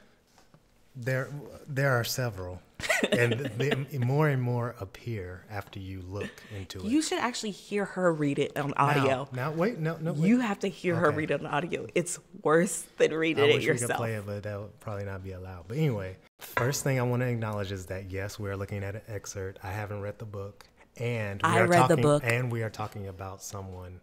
There 0.95 1.30
there 1.67 1.91
are 1.91 2.04
several, 2.04 2.62
and 3.12 3.49
more 4.06 4.27
and 4.27 4.41
more 4.41 4.75
appear 4.80 5.45
after 5.49 5.80
you 5.80 6.01
look 6.01 6.30
into 6.56 6.80
it. 6.80 6.86
You 6.86 7.01
should 7.01 7.19
actually 7.19 7.51
hear 7.51 7.86
her 7.86 8.13
read 8.13 8.39
it 8.39 8.58
on 8.58 8.73
audio. 8.73 9.30
Now, 9.32 9.49
now 9.49 9.51
wait, 9.51 9.80
no, 9.80 9.97
no. 10.01 10.13
Wait. 10.13 10.27
You 10.27 10.39
have 10.39 10.60
to 10.60 10.67
hear 10.67 10.95
her 10.95 11.12
read 11.12 11.32
it 11.32 11.39
on 11.39 11.47
audio. 11.47 11.88
It's 11.95 12.19
worse 12.43 12.84
than 12.97 13.12
I 13.13 13.15
reading 13.15 13.45
it 13.45 13.47
wish 13.47 13.56
we 13.56 13.60
could 13.62 13.82
yourself. 13.82 13.97
play 13.97 14.15
it, 14.15 14.25
but 14.25 14.43
that 14.43 14.60
would 14.60 14.80
probably 14.80 15.06
not 15.06 15.23
be 15.23 15.32
allowed. 15.32 15.65
But 15.67 15.77
anyway, 15.77 16.17
first 16.39 16.84
thing 16.84 16.99
I 16.99 17.04
want 17.04 17.21
to 17.21 17.27
acknowledge 17.27 17.71
is 17.71 17.86
that 17.88 18.12
yes, 18.12 18.38
we're 18.38 18.58
looking 18.58 18.84
at 18.84 18.95
an 18.95 19.01
excerpt. 19.08 19.60
I 19.63 19.71
haven't 19.71 20.01
read 20.01 20.19
the 20.19 20.25
book, 20.25 20.65
and 20.97 21.41
we 21.41 21.49
I 21.49 21.60
are 21.60 21.67
read 21.67 21.88
the 21.88 21.97
book. 21.97 22.23
and 22.25 22.51
we 22.51 22.63
are 22.63 22.69
talking 22.69 23.08
about 23.08 23.41
someone 23.41 24.01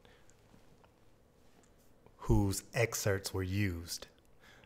whose 2.16 2.62
excerpts 2.74 3.32
were 3.34 3.42
used. 3.42 4.06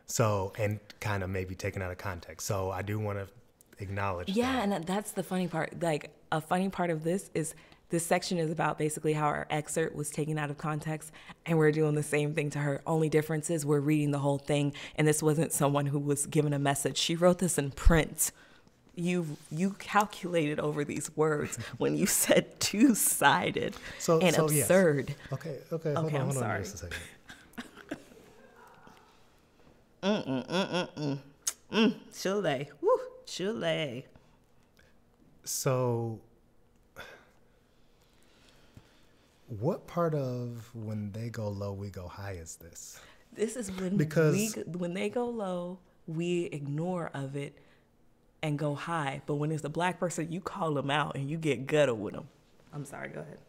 So, 0.05 0.53
and 0.57 0.79
kind 0.99 1.23
of 1.23 1.29
maybe 1.29 1.55
taken 1.55 1.81
out 1.81 1.91
of 1.91 1.97
context. 1.97 2.45
So, 2.47 2.71
I 2.71 2.81
do 2.81 2.99
want 2.99 3.19
to 3.19 3.27
acknowledge. 3.79 4.29
Yeah, 4.29 4.65
that. 4.65 4.69
and 4.69 4.85
that's 4.85 5.11
the 5.11 5.23
funny 5.23 5.47
part. 5.47 5.81
Like 5.81 6.11
a 6.31 6.41
funny 6.41 6.69
part 6.69 6.89
of 6.89 7.03
this 7.03 7.29
is 7.33 7.55
this 7.89 8.05
section 8.05 8.37
is 8.39 8.49
about 8.49 8.77
basically 8.79 9.13
how 9.13 9.27
our 9.27 9.45
excerpt 9.51 9.95
was 9.95 10.09
taken 10.09 10.37
out 10.39 10.49
of 10.49 10.57
context, 10.57 11.11
and 11.45 11.57
we're 11.57 11.71
doing 11.71 11.93
the 11.95 12.03
same 12.03 12.33
thing 12.33 12.49
to 12.51 12.59
her. 12.59 12.81
Only 12.87 13.07
difference 13.07 13.49
is 13.49 13.65
we're 13.65 13.79
reading 13.79 14.11
the 14.11 14.19
whole 14.19 14.39
thing, 14.39 14.73
and 14.95 15.07
this 15.07 15.21
wasn't 15.21 15.51
someone 15.51 15.85
who 15.85 15.99
was 15.99 16.25
given 16.25 16.53
a 16.53 16.59
message. 16.59 16.97
She 16.97 17.15
wrote 17.15 17.39
this 17.39 17.57
in 17.57 17.71
print. 17.71 18.31
You 18.95 19.37
you 19.51 19.71
calculated 19.79 20.59
over 20.59 20.83
these 20.83 21.15
words 21.15 21.57
when 21.77 21.95
you 21.95 22.05
said 22.05 22.59
two 22.59 22.93
sided 22.93 23.75
So- 23.99 24.19
and 24.19 24.35
so, 24.35 24.49
yes. 24.49 24.63
absurd. 24.65 25.15
Okay, 25.31 25.57
okay, 25.71 25.93
hold 25.93 26.05
Okay, 26.07 26.15
on, 26.17 26.21
I'm 26.23 26.27
on 26.29 26.33
sorry. 26.33 26.63
Just 30.03 30.27
a 30.27 31.19
second. 31.71 31.95
Chile, 32.13 32.69
woo, 32.81 32.99
Chile. 33.25 34.05
So, 35.43 36.19
what 39.47 39.87
part 39.87 40.13
of 40.13 40.69
when 40.73 41.11
they 41.11 41.29
go 41.29 41.49
low, 41.49 41.73
we 41.73 41.89
go 41.89 42.07
high 42.07 42.33
is 42.33 42.55
this? 42.57 42.99
This 43.33 43.55
is 43.55 43.71
when 43.71 43.97
Because- 43.97 44.35
we 44.55 44.63
when 44.77 44.93
they 44.93 45.09
go 45.09 45.27
low, 45.27 45.79
we 46.07 46.45
ignore 46.45 47.09
of 47.13 47.35
it 47.35 47.57
and 48.41 48.59
go 48.59 48.75
high. 48.75 49.21
But 49.25 49.35
when 49.35 49.51
it's 49.51 49.63
a 49.63 49.69
black 49.69 49.99
person, 49.99 50.31
you 50.31 50.41
call 50.41 50.73
them 50.73 50.89
out 50.91 51.15
and 51.15 51.29
you 51.29 51.37
get 51.37 51.65
gutted 51.65 51.97
with 51.99 52.13
them. 52.13 52.27
I'm 52.71 52.85
sorry. 52.85 53.09
Go 53.09 53.21
ahead. 53.21 53.39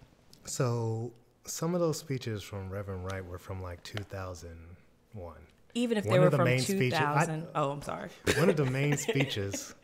So, 0.47 1.13
some 1.45 1.75
of 1.75 1.81
those 1.81 1.99
speeches 1.99 2.43
from 2.43 2.71
Reverend 2.71 3.05
Wright 3.05 3.25
were 3.25 3.39
from 3.39 3.63
like 3.63 3.83
2001. 3.83 5.35
Even 5.75 5.99
if 5.99 6.05
One 6.07 6.13
they 6.15 6.19
were 6.21 6.31
the 6.31 6.37
from 6.37 6.45
main 6.47 6.61
speeches- 6.61 6.95
I- 6.95 7.25
2000. 7.27 7.47
oh, 7.55 7.71
I'm 7.73 7.83
sorry. 7.83 8.09
One 8.39 8.49
of 8.49 8.57
the 8.57 8.65
main 8.67 8.97
speeches 9.09 9.75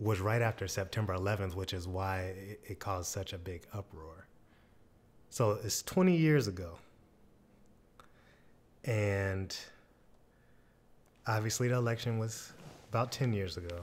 was 0.00 0.20
right 0.20 0.42
after 0.42 0.66
September 0.68 1.14
11th, 1.16 1.54
which 1.54 1.72
is 1.72 1.86
why 1.88 2.20
it, 2.36 2.60
it 2.66 2.78
caused 2.80 3.10
such 3.10 3.32
a 3.32 3.38
big 3.38 3.62
uproar. 3.72 4.26
So, 5.30 5.58
it's 5.62 5.82
20 5.82 6.16
years 6.16 6.48
ago. 6.48 6.78
And 8.84 9.56
obviously, 11.26 11.68
the 11.68 11.74
election 11.76 12.18
was 12.18 12.52
about 12.90 13.10
10 13.12 13.32
years 13.32 13.56
ago 13.56 13.80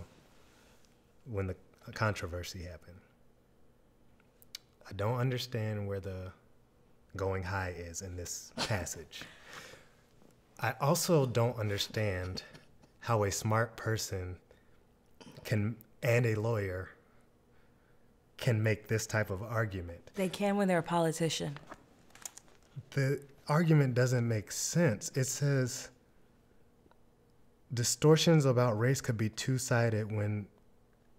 when 1.30 1.48
the 1.48 1.56
controversy 1.94 2.64
happened. 2.64 2.98
I 4.90 4.94
don't 4.94 5.18
understand 5.18 5.88
where 5.88 6.00
the 6.00 6.32
going 7.16 7.44
high 7.44 7.74
is 7.78 8.02
in 8.02 8.16
this 8.16 8.52
passage. 8.56 9.22
I 10.64 10.76
also 10.80 11.26
don't 11.26 11.60
understand 11.60 12.42
how 13.02 13.26
a 13.26 13.32
smart 13.32 13.76
person 13.76 14.38
can 15.44 15.76
and 16.02 16.26
a 16.26 16.36
lawyer 16.36 16.90
can 18.38 18.64
make 18.64 18.88
this 18.88 19.06
type 19.06 19.30
of 19.30 19.44
argument. 19.44 20.10
They 20.16 20.30
can 20.30 20.56
when 20.56 20.70
they're 20.70 20.80
a 20.80 20.84
politician. 20.84 21.58
The 22.92 23.20
argument 23.50 23.94
doesn't 23.94 24.26
make 24.26 24.54
sense. 24.54 25.12
It 25.16 25.26
says 25.26 25.90
distortions 27.74 28.46
about 28.46 28.80
race 28.80 29.02
could 29.02 29.18
be 29.18 29.28
two-sided 29.30 30.10
when 30.10 30.46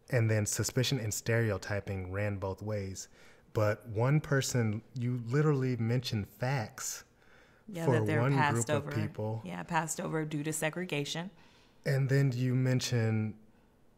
and 0.08 0.30
then 0.30 0.46
suspicion 0.46 0.98
and 0.98 1.12
stereotyping 1.12 2.10
ran 2.10 2.36
both 2.36 2.62
ways. 2.62 3.08
But 3.52 3.86
one 3.88 4.20
person 4.20 4.80
you 4.98 5.22
literally 5.28 5.76
mentioned 5.76 6.28
facts 6.28 7.04
Yeah, 7.68 7.86
For 7.86 7.92
that 7.92 8.06
they're 8.06 8.20
one 8.20 8.34
passed 8.34 8.68
group 8.68 8.68
of 8.68 8.88
over. 8.88 9.00
people. 9.00 9.42
Yeah, 9.44 9.62
passed 9.62 10.00
over 10.00 10.24
due 10.24 10.42
to 10.42 10.52
segregation. 10.52 11.30
And 11.86 12.08
then 12.08 12.32
you 12.34 12.54
mention 12.54 13.34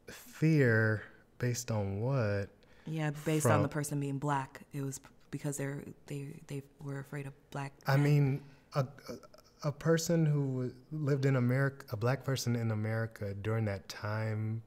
fear 0.09 1.03
based 1.39 1.71
on 1.71 2.01
what? 2.01 2.49
Yeah, 2.87 3.11
based 3.25 3.47
on 3.47 3.63
the 3.63 3.69
person 3.69 3.99
being 3.99 4.19
black, 4.19 4.63
it 4.73 4.83
was 4.83 5.01
because 5.31 5.57
they're 5.57 5.83
they 6.07 6.29
they 6.47 6.63
were 6.81 7.01
afraid 7.01 7.27
of 7.27 7.33
black. 7.51 7.73
I 7.87 7.97
mean, 7.97 8.41
a, 8.75 8.87
a, 9.09 9.69
a 9.69 9.73
person 9.73 10.25
who 10.25 10.73
lived 10.93 11.27
in 11.27 11.35
America, 11.35 11.87
a 11.91 11.97
black 11.97 12.25
person 12.25 12.55
in 12.55 12.71
America 12.71 13.35
during 13.35 13.65
that 13.65 13.89
time 13.89 14.63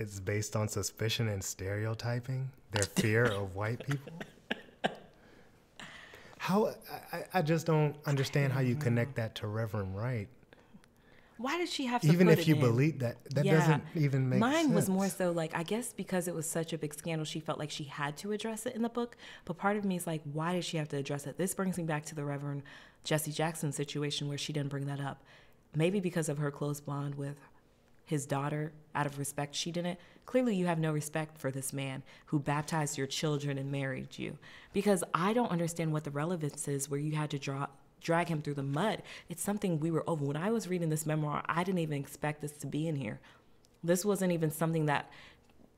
it's 0.00 0.18
based 0.18 0.56
on 0.56 0.66
suspicion 0.66 1.28
and 1.28 1.44
stereotyping, 1.44 2.50
their 2.70 2.84
fear 2.84 3.24
of 3.26 3.54
white 3.54 3.84
people. 3.86 4.12
How 6.40 6.72
I, 7.12 7.24
I 7.34 7.42
just 7.42 7.66
don't 7.66 7.94
understand 8.06 8.54
how 8.54 8.60
you 8.60 8.74
connect 8.74 9.16
that 9.16 9.34
to 9.36 9.46
Reverend 9.46 9.94
Wright. 9.94 10.26
Why 11.36 11.58
did 11.58 11.68
she 11.68 11.84
have 11.84 12.00
to 12.00 12.08
Even 12.08 12.30
if 12.30 12.48
you 12.48 12.54
in? 12.54 12.60
believe 12.62 12.98
that, 13.00 13.18
that 13.34 13.44
doesn't 13.44 13.82
even 13.94 14.26
make 14.26 14.40
sense. 14.40 14.52
Mine 14.52 14.64
sense. 14.64 14.74
was 14.74 14.88
more 14.88 15.10
so 15.10 15.32
like 15.32 15.54
I 15.54 15.62
guess 15.64 15.92
because 15.92 16.28
it 16.28 16.34
was 16.34 16.48
such 16.48 16.72
a 16.72 16.78
big 16.78 16.94
scandal, 16.94 17.26
she 17.26 17.40
felt 17.40 17.58
like 17.58 17.70
she 17.70 17.84
had 17.84 18.16
to 18.18 18.32
address 18.32 18.64
it 18.64 18.74
in 18.74 18.80
the 18.80 18.88
book. 18.88 19.18
But 19.44 19.58
part 19.58 19.76
of 19.76 19.84
me 19.84 19.96
is 19.96 20.06
like, 20.06 20.22
why 20.32 20.54
did 20.54 20.64
she 20.64 20.78
have 20.78 20.88
to 20.88 20.96
address 20.96 21.26
it? 21.26 21.36
This 21.36 21.54
brings 21.54 21.76
me 21.76 21.84
back 21.84 22.06
to 22.06 22.14
the 22.14 22.24
Reverend 22.24 22.62
Jesse 23.04 23.32
Jackson 23.32 23.70
situation 23.70 24.26
where 24.26 24.38
she 24.38 24.54
didn't 24.54 24.70
bring 24.70 24.86
that 24.86 25.00
up. 25.00 25.22
Maybe 25.74 26.00
because 26.00 26.30
of 26.30 26.38
her 26.38 26.50
close 26.50 26.80
bond 26.80 27.16
with 27.16 27.36
his 28.10 28.26
daughter, 28.26 28.72
out 28.92 29.06
of 29.06 29.20
respect, 29.20 29.54
she 29.54 29.70
didn't. 29.70 29.96
Clearly, 30.26 30.56
you 30.56 30.66
have 30.66 30.80
no 30.80 30.92
respect 30.92 31.38
for 31.38 31.52
this 31.52 31.72
man 31.72 32.02
who 32.26 32.40
baptized 32.40 32.98
your 32.98 33.06
children 33.06 33.56
and 33.56 33.70
married 33.70 34.18
you. 34.18 34.36
Because 34.72 35.04
I 35.14 35.32
don't 35.32 35.52
understand 35.52 35.92
what 35.92 36.02
the 36.02 36.10
relevance 36.10 36.66
is 36.66 36.90
where 36.90 36.98
you 36.98 37.12
had 37.12 37.30
to 37.30 37.38
draw 37.38 37.68
drag 38.00 38.28
him 38.28 38.42
through 38.42 38.54
the 38.54 38.62
mud. 38.64 39.02
It's 39.28 39.42
something 39.42 39.78
we 39.78 39.92
were 39.92 40.08
over. 40.08 40.24
When 40.24 40.36
I 40.36 40.50
was 40.50 40.66
reading 40.66 40.88
this 40.88 41.06
memoir, 41.06 41.44
I 41.46 41.62
didn't 41.62 41.80
even 41.80 41.98
expect 41.98 42.40
this 42.40 42.52
to 42.52 42.66
be 42.66 42.88
in 42.88 42.96
here. 42.96 43.20
This 43.84 44.04
wasn't 44.04 44.32
even 44.32 44.50
something 44.50 44.86
that 44.86 45.08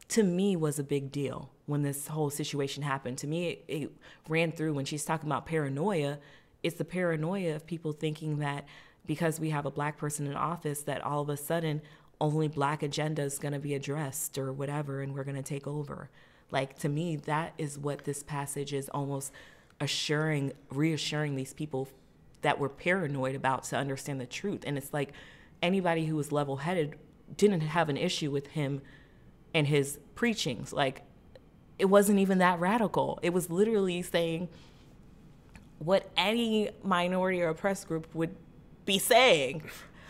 to 0.08 0.22
me 0.22 0.56
was 0.56 0.78
a 0.78 0.84
big 0.84 1.12
deal 1.12 1.50
when 1.66 1.82
this 1.82 2.06
whole 2.06 2.30
situation 2.30 2.82
happened. 2.82 3.18
To 3.18 3.26
me, 3.26 3.48
it, 3.48 3.64
it 3.68 3.90
ran 4.26 4.52
through 4.52 4.72
when 4.72 4.84
she's 4.84 5.04
talking 5.04 5.28
about 5.28 5.44
paranoia. 5.44 6.18
It's 6.62 6.76
the 6.76 6.84
paranoia 6.84 7.56
of 7.56 7.66
people 7.66 7.92
thinking 7.92 8.38
that 8.38 8.66
because 9.06 9.40
we 9.40 9.50
have 9.50 9.66
a 9.66 9.70
black 9.70 9.98
person 9.98 10.26
in 10.26 10.34
office, 10.34 10.82
that 10.82 11.02
all 11.02 11.22
of 11.22 11.28
a 11.28 11.36
sudden 11.36 11.82
only 12.22 12.46
black 12.46 12.85
agenda 12.85 13.22
is 13.22 13.38
going 13.38 13.52
to 13.52 13.58
be 13.58 13.74
addressed 13.74 14.38
or 14.38 14.52
whatever, 14.52 15.02
and 15.02 15.12
we're 15.12 15.24
going 15.24 15.37
to 15.37 15.42
take 15.42 15.66
over. 15.66 16.08
Like 16.52 16.78
to 16.78 16.88
me, 16.88 17.16
that 17.16 17.52
is 17.58 17.78
what 17.78 18.04
this 18.04 18.22
passage 18.22 18.72
is 18.72 18.88
almost 18.90 19.32
assuring, 19.80 20.52
reassuring 20.70 21.35
these 21.35 21.52
people 21.52 21.88
that 22.42 22.61
were 22.61 22.68
paranoid 22.68 23.35
about 23.35 23.64
to 23.64 23.76
understand 23.76 24.20
the 24.20 24.26
truth. 24.26 24.62
And 24.64 24.78
it's 24.78 24.92
like 24.92 25.12
anybody 25.61 26.06
who 26.06 26.14
was 26.14 26.30
level 26.30 26.58
headed 26.58 26.94
didn't 27.37 27.62
have 27.62 27.88
an 27.88 27.96
issue 27.96 28.30
with 28.30 28.48
him 28.48 28.82
and 29.52 29.66
his 29.66 29.98
preachings. 30.14 30.72
Like 30.72 31.02
it 31.78 31.87
wasn't 31.87 32.20
even 32.20 32.38
that 32.38 32.61
radical. 32.61 33.18
It 33.22 33.32
was 33.32 33.50
literally 33.50 34.00
saying 34.00 34.48
what 35.80 36.08
any 36.16 36.70
minority 36.85 37.42
or 37.42 37.48
oppressed 37.48 37.88
group 37.88 38.06
would 38.14 38.37
be 38.85 39.00
saying. 39.00 39.64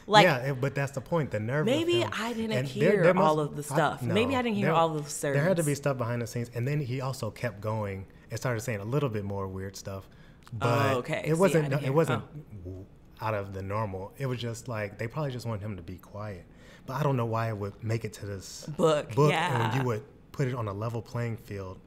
Like 0.06 0.24
yeah, 0.24 0.52
but 0.52 0.74
that's 0.74 0.92
the 0.92 1.00
point. 1.00 1.30
The 1.30 1.40
nerve. 1.40 1.64
Maybe. 1.66 2.04
I 2.04 2.32
didn't 2.32 2.52
And 2.52 2.66
hear 2.66 3.12
all 3.16 3.38
of 3.40 3.56
the 3.56 3.62
stuff. 3.62 4.02
Maybe 4.02 4.34
I 4.36 4.42
didn't 4.42 4.56
hear 4.56 4.66
there- 4.66 4.74
all 4.74 4.96
of 4.96 5.08
the 5.08 5.20
There 5.32 5.42
had 5.44 5.56
to 5.58 5.62
be 5.64 5.74
stuff 5.74 5.98
behind 5.98 6.22
the 6.22 6.26
scenes, 6.26 6.50
and 6.54 6.66
then 6.66 6.80
he 6.80 7.00
also 7.00 7.30
kept 7.30 7.60
going 7.60 8.06
and 8.30 8.38
started 8.38 8.60
saying 8.60 8.80
a 8.80 8.84
little 8.84 9.08
bit 9.08 9.24
more 9.24 9.46
weird 9.46 9.76
stuff. 9.76 10.08
Oh, 10.08 10.56
but 10.58 10.68
Oh, 10.94 10.98
okay. 10.98 11.22
It 11.24 11.38
wasn't. 11.38 11.70
didn't 11.70 11.84
it 11.84 11.94
wasn't 11.94 12.24
oh. 12.66 12.86
out 13.20 13.34
of 13.34 13.54
the 13.54 13.62
normal. 13.62 14.12
It 14.18 14.26
was 14.26 14.38
just 14.40 14.68
like 14.68 14.98
they 14.98 15.06
probably 15.06 15.30
just 15.30 15.46
wanted 15.46 15.62
him 15.62 15.76
to 15.76 15.82
be 15.82 15.96
quiet. 15.98 16.44
But 16.86 16.94
I 16.94 17.02
don't 17.04 17.16
know 17.16 17.26
why 17.26 17.48
it 17.48 17.56
would 17.56 17.82
make 17.82 18.04
it 18.04 18.12
to 18.14 18.26
this 18.26 18.66
Book, 18.76 19.14
Book, 19.14 19.30
yeah. 19.30 19.70
and 19.70 19.74
you 19.80 19.86
would 19.86 20.02
put 20.32 20.48
it 20.48 20.54
on 20.54 20.66
a 20.66 20.72
level 20.72 21.00
playing 21.00 21.36
field. 21.36 21.78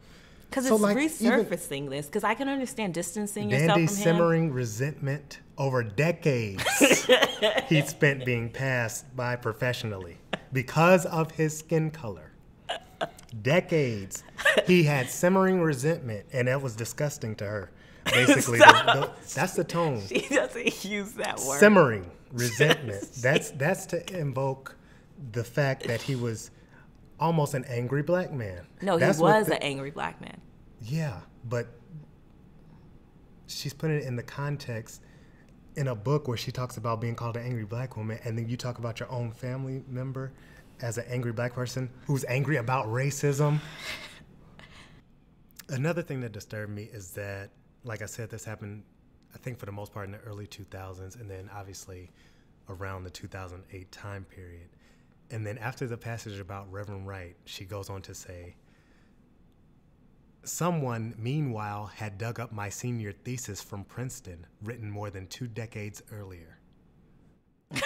Because 0.49 0.67
So, 0.67 0.75
it's 0.75 0.84
like, 0.84 0.97
resurfacing 0.97 1.89
this. 1.89 2.05
Because 2.08 2.23
I 2.23 2.34
can 2.34 2.47
understand 2.49 2.93
distancing 2.93 3.49
yourself 3.49 3.69
Dandy 3.77 3.88
from 3.88 3.95
him. 3.95 4.03
simmering 4.03 4.51
resentment 4.51 5.39
over 5.58 5.84
decades 5.84 6.63
he 7.69 7.81
spent 7.81 8.25
being 8.25 8.49
passed 8.49 9.13
by 9.15 9.36
professionally 9.36 10.17
because 10.53 11.05
of 11.05 11.31
his 11.31 11.58
skin 11.58 11.91
color. 11.91 12.31
Decades 13.41 14.23
he 14.65 14.84
had 14.84 15.10
simmering 15.10 15.62
resentment, 15.62 16.25
and 16.31 16.47
that 16.47 16.62
was 16.62 16.75
disgusting 16.75 17.36
to 17.36 17.45
her. 17.45 17.71
Basically, 18.05 18.60
the, 18.60 18.65
the, 18.65 19.12
that's 19.36 19.53
the 19.55 19.63
tone. 19.63 19.99
He 19.99 20.21
doesn't 20.34 20.86
use 20.86 21.13
that 21.13 21.39
word. 21.39 21.60
Simmering 21.60 22.10
resentment. 22.31 23.10
That's 23.21 23.51
that's 23.51 23.86
to 23.88 24.17
invoke 24.19 24.75
the 25.31 25.43
fact 25.43 25.88
that 25.88 26.01
he 26.01 26.15
was 26.15 26.51
almost 27.19 27.54
an 27.54 27.63
angry 27.65 28.04
black 28.04 28.32
man. 28.32 28.65
no, 28.82 28.97
he 28.97 28.99
That's 28.99 29.19
what 29.19 29.36
was 29.38 29.47
the- 29.47 29.56
an 29.56 29.62
angry 29.63 29.91
black 29.91 30.19
man. 30.21 30.39
yeah, 30.82 31.21
but 31.45 31.67
she's 33.47 33.73
putting 33.73 33.97
it 33.97 34.04
in 34.04 34.15
the 34.15 34.23
context 34.23 35.01
in 35.75 35.88
a 35.89 35.95
book 35.95 36.28
where 36.28 36.38
she 36.38 36.51
talks 36.51 36.78
about 36.78 36.99
being 37.01 37.15
called 37.15 37.38
an 37.38 37.45
angry 37.45 37.65
black 37.65 37.97
woman, 37.97 38.17
and 38.23 38.38
then 38.38 38.47
you 38.49 38.58
talk 38.58 38.80
about 38.80 38.99
your 38.99 39.12
own 39.12 39.32
family 39.32 39.84
member 39.88 40.32
as 40.82 40.97
an 40.97 41.06
angry 41.10 41.32
black 41.32 41.54
person 41.54 41.89
who's 42.08 42.25
angry 42.25 42.58
about 42.58 42.88
racism. 42.88 43.60
Another 45.69 46.01
thing 46.01 46.21
that 46.21 46.32
disturbed 46.32 46.71
me 46.71 46.84
is 46.93 47.12
that, 47.12 47.49
like 47.84 48.01
I 48.01 48.06
said, 48.06 48.30
this 48.30 48.45
happened, 48.45 48.84
I 49.34 49.38
think, 49.39 49.58
for 49.58 49.65
the 49.65 49.71
most 49.71 49.93
part 49.93 50.06
in 50.06 50.12
the 50.12 50.19
early 50.19 50.47
2000s, 50.47 51.19
and 51.19 51.30
then 51.30 51.49
obviously 51.54 52.12
around 52.69 53.04
the 53.04 53.10
2008 53.10 53.91
time 53.91 54.25
period. 54.25 54.69
And 55.31 55.45
then 55.45 55.57
after 55.57 55.88
the 55.88 55.97
passage 55.97 56.39
about 56.39 56.71
Reverend 56.71 57.07
Wright, 57.07 57.35
she 57.45 57.65
goes 57.65 57.89
on 57.89 58.01
to 58.03 58.13
say, 58.13 58.55
Someone, 60.43 61.15
meanwhile, 61.17 61.88
had 61.88 62.19
dug 62.19 62.39
up 62.39 62.51
my 62.51 62.69
senior 62.69 63.11
thesis 63.11 63.63
from 63.63 63.83
Princeton, 63.83 64.45
written 64.63 64.91
more 64.91 65.09
than 65.09 65.25
two 65.25 65.47
decades 65.47 66.03
earlier. 66.11 66.59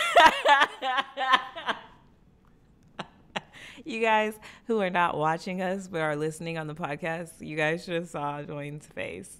You 3.85 4.01
guys 4.01 4.37
who 4.67 4.81
are 4.81 4.89
not 4.89 5.17
watching 5.17 5.61
us 5.61 5.87
but 5.87 6.01
are 6.01 6.15
listening 6.15 6.57
on 6.57 6.67
the 6.67 6.75
podcast, 6.75 7.29
you 7.39 7.55
guys 7.55 7.83
should 7.83 7.95
have 7.95 8.07
saw 8.07 8.41
Dwayne's 8.41 8.85
face. 8.85 9.37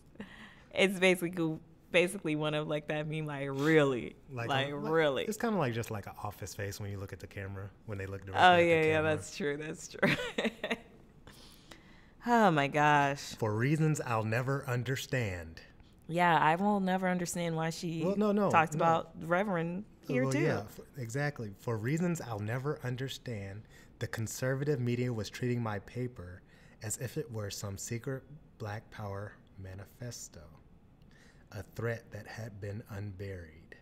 It's 0.74 0.98
basically 0.98 1.60
basically 1.92 2.36
one 2.36 2.54
of 2.54 2.68
like 2.68 2.88
that 2.88 3.08
meme, 3.08 3.26
like 3.26 3.48
really, 3.52 4.16
like, 4.32 4.70
a- 4.70 4.76
really. 4.76 5.24
It's 5.26 5.38
kind 5.38 5.54
of 5.54 5.60
like 5.60 5.74
just 5.74 5.92
like 5.92 6.06
an 6.08 6.14
office 6.24 6.54
face 6.54 6.80
when 6.80 6.92
you 6.92 6.98
look 7.00 7.14
at 7.14 7.20
the 7.20 7.28
camera, 7.28 7.70
when 7.86 7.98
they 7.98 8.06
look 8.06 8.26
directly 8.26 8.44
Oh 8.46 8.58
yeah, 8.58 8.76
yeah, 8.82 8.82
camera. 8.96 9.16
that's 9.16 9.36
true. 9.36 9.58
That's 9.58 9.88
true. 9.88 10.16
oh 12.28 12.52
my 12.52 12.68
gosh. 12.68 13.36
For 13.38 13.54
reasons 13.56 14.02
I'll 14.02 14.24
never 14.24 14.66
understand. 14.68 15.62
Yeah, 16.08 16.38
I 16.38 16.56
will 16.56 16.80
never 16.80 17.08
understand 17.08 17.56
why 17.56 17.70
she 17.70 18.02
Well, 18.04 18.16
no, 18.18 18.32
no, 18.32 18.50
talked 18.50 18.74
no. 18.74 18.78
about 18.78 19.12
Reverend 19.22 19.86
here 20.08 20.24
Well, 20.24 20.32
too. 20.32 20.40
yeah, 20.40 20.62
exactly. 20.98 21.54
For 21.60 21.78
reasons 21.78 22.20
I'll 22.20 22.40
never 22.40 22.80
understand, 22.84 23.62
the 24.00 24.08
conservative 24.08 24.80
media 24.80 25.14
was 25.14 25.30
treating 25.30 25.62
my 25.62 25.80
paper 25.80 26.42
as 26.82 26.98
if 26.98 27.18
it 27.18 27.32
were 27.32 27.52
some 27.52 27.78
secret 27.78 28.24
black 28.58 28.90
power 28.90 29.34
manifesto, 29.62 30.42
a 31.52 31.64
threat 31.76 32.12
that 32.12 32.28
had 32.28 32.60
been 32.62 32.84
unburied. 32.90 33.76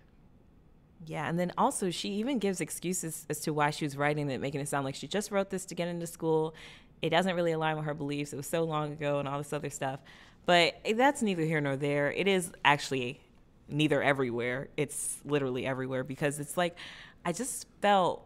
Yeah, 1.05 1.27
and 1.27 1.37
then 1.37 1.51
also 1.57 1.91
she 1.91 2.09
even 2.13 2.39
gives 2.39 2.59
excuses 2.59 3.25
as 3.29 3.39
to 3.41 3.53
why 3.53 3.69
she 3.69 3.85
was 3.85 3.95
writing 3.95 4.29
it, 4.29 4.41
making 4.41 4.61
it 4.61 4.67
sound 4.67 4.85
like 4.85 4.95
she 4.95 5.07
just 5.07 5.31
wrote 5.31 5.49
this 5.49 5.65
to 5.65 5.75
get 5.75 5.87
into 5.87 6.07
school. 6.07 6.55
It 7.01 7.11
doesn't 7.11 7.35
really 7.35 7.51
align 7.51 7.75
with 7.75 7.85
her 7.85 7.93
beliefs. 7.93 8.33
It 8.33 8.35
was 8.37 8.47
so 8.47 8.63
long 8.63 8.91
ago 8.91 9.19
and 9.19 9.27
all 9.27 9.37
this 9.37 9.53
other 9.53 9.69
stuff. 9.69 9.99
But 10.45 10.75
that's 10.95 11.21
neither 11.21 11.43
here 11.43 11.61
nor 11.61 11.75
there. 11.75 12.11
It 12.11 12.27
is 12.27 12.51
actually 12.65 13.21
neither 13.67 14.01
everywhere. 14.01 14.69
It's 14.77 15.19
literally 15.25 15.65
everywhere 15.65 16.03
because 16.03 16.39
it's 16.39 16.57
like 16.57 16.75
I 17.23 17.33
just 17.33 17.67
felt 17.81 18.25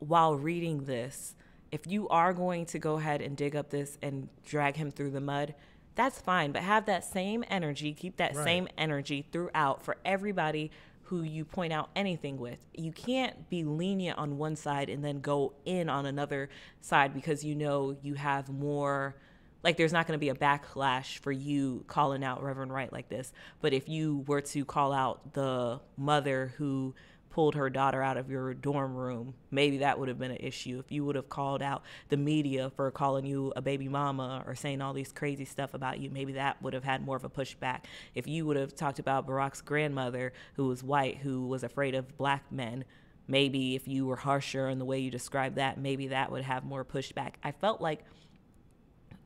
while 0.00 0.34
reading 0.34 0.84
this, 0.84 1.34
if 1.70 1.86
you 1.86 2.08
are 2.08 2.32
going 2.32 2.66
to 2.66 2.78
go 2.78 2.96
ahead 2.96 3.22
and 3.22 3.36
dig 3.36 3.54
up 3.54 3.70
this 3.70 3.96
and 4.02 4.28
drag 4.44 4.76
him 4.76 4.90
through 4.90 5.12
the 5.12 5.20
mud, 5.20 5.54
that's 5.94 6.20
fine. 6.20 6.52
But 6.52 6.62
have 6.62 6.86
that 6.86 7.04
same 7.04 7.44
energy, 7.48 7.92
keep 7.92 8.16
that 8.16 8.34
Right. 8.34 8.44
same 8.44 8.68
energy 8.78 9.26
throughout 9.32 9.82
for 9.82 9.96
everybody 10.04 10.70
who 11.04 11.22
you 11.22 11.44
point 11.44 11.72
out 11.72 11.90
anything 11.96 12.38
with. 12.38 12.64
You 12.72 12.92
can't 12.92 13.50
be 13.50 13.64
lenient 13.64 14.16
on 14.16 14.38
one 14.38 14.54
side 14.54 14.88
and 14.88 15.04
then 15.04 15.20
go 15.20 15.54
in 15.64 15.88
on 15.88 16.06
another 16.06 16.48
side 16.80 17.12
because 17.12 17.42
you 17.44 17.54
know 17.56 17.96
you 18.00 18.14
have 18.14 18.48
more 18.48 19.16
like 19.62 19.76
there's 19.76 19.92
not 19.92 20.06
going 20.06 20.18
to 20.18 20.20
be 20.20 20.30
a 20.30 20.34
backlash 20.34 21.18
for 21.18 21.32
you 21.32 21.84
calling 21.86 22.24
out 22.24 22.42
Reverend 22.42 22.72
Wright 22.72 22.90
like 22.92 23.08
this. 23.10 23.32
But 23.60 23.72
if 23.74 23.88
you 23.88 24.24
were 24.26 24.40
to 24.40 24.64
call 24.64 24.92
out 24.92 25.34
the 25.34 25.80
mother 25.98 26.54
who 26.56 26.94
pulled 27.30 27.54
her 27.54 27.70
daughter 27.70 28.02
out 28.02 28.16
of 28.16 28.28
your 28.28 28.52
dorm 28.54 28.94
room, 28.94 29.34
maybe 29.50 29.78
that 29.78 29.98
would 29.98 30.08
have 30.08 30.18
been 30.18 30.32
an 30.32 30.38
issue. 30.40 30.78
If 30.84 30.90
you 30.90 31.04
would 31.04 31.16
have 31.16 31.28
called 31.28 31.62
out 31.62 31.82
the 32.08 32.16
media 32.16 32.70
for 32.74 32.90
calling 32.90 33.24
you 33.24 33.52
a 33.56 33.62
baby 33.62 33.88
mama 33.88 34.42
or 34.46 34.54
saying 34.54 34.82
all 34.82 34.92
these 34.92 35.12
crazy 35.12 35.44
stuff 35.44 35.72
about 35.72 36.00
you, 36.00 36.10
maybe 36.10 36.32
that 36.34 36.60
would 36.60 36.74
have 36.74 36.84
had 36.84 37.04
more 37.04 37.16
of 37.16 37.24
a 37.24 37.30
pushback. 37.30 37.84
If 38.14 38.26
you 38.26 38.46
would 38.46 38.56
have 38.56 38.74
talked 38.74 38.98
about 38.98 39.26
Barack's 39.26 39.60
grandmother 39.60 40.32
who 40.54 40.66
was 40.66 40.82
white, 40.82 41.18
who 41.18 41.46
was 41.46 41.62
afraid 41.62 41.94
of 41.94 42.16
black 42.18 42.50
men, 42.50 42.84
maybe 43.28 43.76
if 43.76 43.86
you 43.86 44.06
were 44.06 44.16
harsher 44.16 44.68
in 44.68 44.78
the 44.78 44.84
way 44.84 44.98
you 44.98 45.10
described 45.10 45.56
that, 45.56 45.78
maybe 45.78 46.08
that 46.08 46.32
would 46.32 46.42
have 46.42 46.64
more 46.64 46.84
pushback. 46.84 47.34
I 47.44 47.52
felt 47.52 47.80
like 47.80 48.04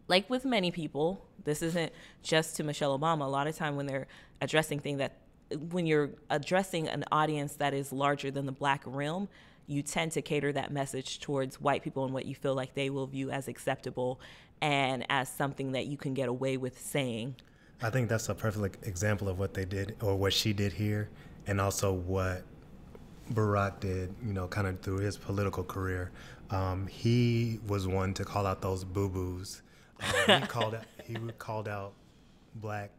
like 0.07 0.29
with 0.29 0.45
many 0.45 0.71
people, 0.71 1.27
this 1.45 1.63
isn't 1.63 1.91
just 2.23 2.57
to 2.57 2.63
Michelle 2.63 2.99
Obama. 2.99 3.23
A 3.23 3.25
lot 3.25 3.47
of 3.47 3.57
time 3.57 3.77
when 3.77 3.87
they're 3.87 4.07
addressing 4.41 4.79
things 4.79 4.99
that 4.99 5.17
when 5.71 5.87
you're 5.87 6.11
addressing 6.31 6.89
an 6.89 7.05
audience 7.13 7.57
that 7.57 7.75
is 7.75 7.93
larger 7.93 8.31
than 8.31 8.47
the 8.47 8.53
black 8.53 8.83
realm, 8.87 9.29
you 9.67 9.83
tend 9.83 10.13
to 10.13 10.23
cater 10.23 10.53
that 10.53 10.73
message 10.73 11.21
towards 11.21 11.61
white 11.61 11.83
people 11.83 12.05
and 12.05 12.13
what 12.13 12.27
you 12.27 12.35
feel 12.35 12.55
like 12.55 12.75
they 12.75 12.91
will 12.91 13.07
view 13.07 13.31
as 13.31 13.49
acceptable 13.49 14.21
and 14.61 15.05
as 15.11 15.29
something 15.29 15.73
that 15.73 15.87
you 15.87 15.97
can 15.97 16.15
get 16.15 16.29
away 16.29 16.57
with 16.57 16.81
saying. 16.81 17.35
I 17.83 17.91
think 17.91 18.09
that's 18.09 18.29
a 18.29 18.35
perfect 18.35 18.87
example 18.87 19.29
of 19.29 19.39
what 19.39 19.55
they 19.55 19.65
did 19.65 19.97
or 20.01 20.17
what 20.17 20.33
she 20.33 20.53
did 20.53 20.73
here, 20.73 21.11
and 21.47 21.61
also 21.61 21.93
what 21.93 22.43
Barack 23.33 23.81
did, 23.81 24.15
you 24.25 24.33
know, 24.33 24.47
kind 24.47 24.67
of 24.67 24.81
through 24.81 24.99
his 24.99 25.17
political 25.17 25.65
career. 25.65 26.11
Um, 26.51 26.87
he 26.87 27.59
was 27.67 27.87
one 27.87 28.15
to 28.15 28.25
call 28.25 28.47
out 28.47 28.63
those 28.63 28.85
boo 28.85 29.09
boos. 29.09 29.63
Um, 30.01 30.41
he 30.41 30.47
called 30.47 30.75
out, 30.75 30.85
he 31.05 31.17
called 31.39 31.69
out 31.69 31.95
black 32.57 32.91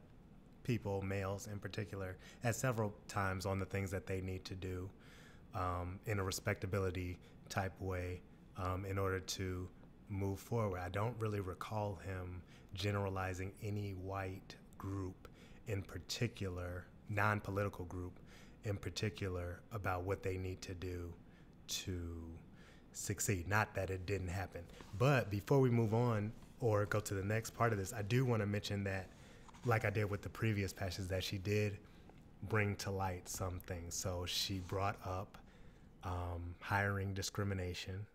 people, 0.66 1.01
males 1.01 1.47
in 1.47 1.59
particular, 1.59 2.18
at 2.43 2.55
several 2.55 2.93
times 3.07 3.45
on 3.45 3.59
the 3.59 3.66
things 3.66 3.89
that 3.91 4.05
they 4.05 4.20
need 4.20 4.43
to 4.43 4.55
do 4.55 4.89
um, 5.53 5.99
in 6.07 6.20
a 6.20 6.24
respectability 6.24 7.18
type 7.47 7.80
way 7.80 8.20
um, 8.57 8.84
in 8.84 8.97
order 8.97 9.20
to 9.22 9.68
move 10.09 10.39
forward. 10.39 10.82
I 10.84 10.89
don't 10.89 11.16
really 11.18 11.39
recall 11.39 11.99
him 12.05 12.41
generalizing 12.74 13.53
any 13.63 13.91
white 13.91 14.55
group 14.78 15.28
in 15.68 15.82
particular, 15.82 16.86
non 17.09 17.39
political 17.39 17.86
group 17.86 18.20
in 18.63 18.76
particular, 18.76 19.61
about 19.72 20.03
what 20.03 20.24
they 20.24 20.38
need 20.38 20.61
to 20.63 20.74
do 20.74 21.13
to 21.68 22.22
succeed. 22.91 23.47
Not 23.47 23.74
that 23.76 23.89
it 23.89 24.05
didn't 24.05 24.28
happen. 24.28 24.61
But 24.97 25.30
before 25.30 25.59
we 25.59 25.70
move 25.70 25.93
on 25.93 26.32
or 26.59 26.86
go 26.86 26.99
to 26.99 27.13
the 27.13 27.24
next 27.24 27.51
part 27.51 27.72
of 27.72 27.78
this, 27.78 27.93
I 27.93 28.01
do 28.01 28.26
want 28.26 28.41
to 28.41 28.47
mention 28.47 28.84
that, 28.86 29.09
like 29.66 29.86
I 29.86 29.89
did 29.89 30.09
with 30.09 30.22
the 30.22 30.30
previous 30.30 30.72
passages, 30.72 31.07
that 31.09 31.24
she 31.24 31.38
did 31.38 31.78
bring 32.43 32.76
to 32.78 32.91
light 32.91 33.28
some 33.28 33.59
things. 33.59 33.95
So 33.95 34.26
she 34.26 34.59
brought 34.59 34.97
up 35.05 35.38
um, 36.03 36.55
hiring 36.59 37.13
discrimination. 37.13 38.05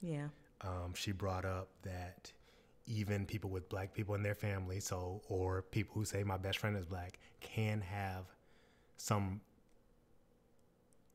Yeah. 0.00 0.28
Um, 0.60 0.92
she 0.94 1.12
brought 1.12 1.44
up 1.44 1.68
that 1.82 2.30
even 2.86 3.26
people 3.26 3.50
with 3.50 3.68
black 3.68 3.94
people 3.94 4.14
in 4.14 4.22
their 4.22 4.34
family, 4.34 4.80
so 4.80 5.22
or 5.28 5.62
people 5.62 5.94
who 5.94 6.04
say 6.04 6.22
my 6.22 6.36
best 6.36 6.58
friend 6.58 6.76
is 6.76 6.86
black, 6.86 7.18
can 7.40 7.80
have 7.80 8.24
some, 8.96 9.40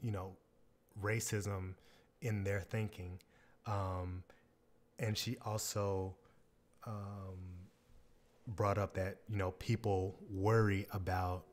you 0.02 0.12
know, 0.12 0.32
racism 1.02 1.74
in 2.22 2.44
their 2.44 2.62
thinking. 2.62 3.20
Um, 3.66 4.24
and 5.00 5.18
she 5.18 5.38
also 5.46 6.16
um, 6.86 7.63
brought 8.48 8.78
up 8.78 8.94
that 8.96 9.18
you 9.30 9.38
know 9.38 9.52
people 9.52 10.16
worry 10.30 10.86
about 10.92 11.44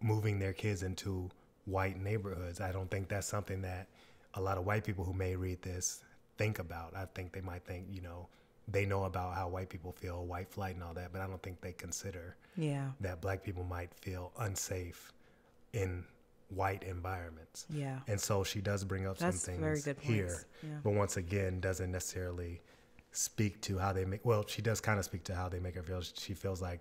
moving 0.00 0.38
their 0.38 0.52
kids 0.52 0.82
into 0.82 1.30
white 1.64 2.00
neighborhoods. 2.00 2.60
I 2.60 2.72
don't 2.72 2.90
think 2.90 3.08
that's 3.08 3.26
something 3.26 3.62
that 3.62 3.88
a 4.34 4.40
lot 4.40 4.58
of 4.58 4.64
white 4.64 4.84
people 4.84 5.04
who 5.04 5.12
may 5.12 5.34
read 5.36 5.62
this 5.62 6.02
think 6.38 6.58
about. 6.58 6.94
I 6.94 7.06
think 7.14 7.32
they 7.32 7.40
might 7.40 7.64
think, 7.64 7.86
you 7.90 8.02
know, 8.02 8.28
they 8.68 8.84
know 8.84 9.04
about 9.04 9.34
how 9.34 9.48
white 9.48 9.68
people 9.68 9.92
feel, 9.92 10.24
white 10.24 10.50
flight 10.50 10.74
and 10.74 10.84
all 10.84 10.94
that, 10.94 11.12
but 11.12 11.20
I 11.20 11.26
don't 11.26 11.42
think 11.42 11.60
they 11.60 11.72
consider 11.72 12.36
yeah. 12.56 12.88
that 13.00 13.20
black 13.20 13.42
people 13.42 13.64
might 13.64 13.94
feel 13.94 14.32
unsafe 14.38 15.12
in 15.72 16.04
white 16.48 16.82
environments. 16.82 17.66
Yeah. 17.70 17.98
And 18.06 18.20
so 18.20 18.44
she 18.44 18.60
does 18.60 18.84
bring 18.84 19.06
up 19.06 19.18
That's 19.18 19.42
some 19.42 19.58
very 19.58 19.80
things 19.80 19.84
good 19.84 19.98
here. 20.00 20.46
Yeah. 20.62 20.70
but 20.82 20.92
once 20.92 21.16
again, 21.16 21.60
doesn't 21.60 21.90
necessarily 21.90 22.60
speak 23.16 23.60
to 23.62 23.78
how 23.78 23.92
they 23.92 24.04
make. 24.04 24.24
Well, 24.24 24.44
she 24.46 24.60
does 24.60 24.80
kind 24.80 24.98
of 24.98 25.04
speak 25.04 25.24
to 25.24 25.34
how 25.34 25.48
they 25.48 25.58
make 25.58 25.74
her 25.74 25.82
feel. 25.82 26.02
She 26.02 26.34
feels 26.34 26.60
like 26.60 26.80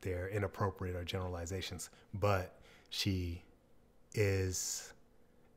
they're 0.00 0.28
inappropriate 0.28 0.96
or 0.96 1.04
generalizations, 1.04 1.90
but 2.14 2.58
she 2.88 3.42
is 4.14 4.92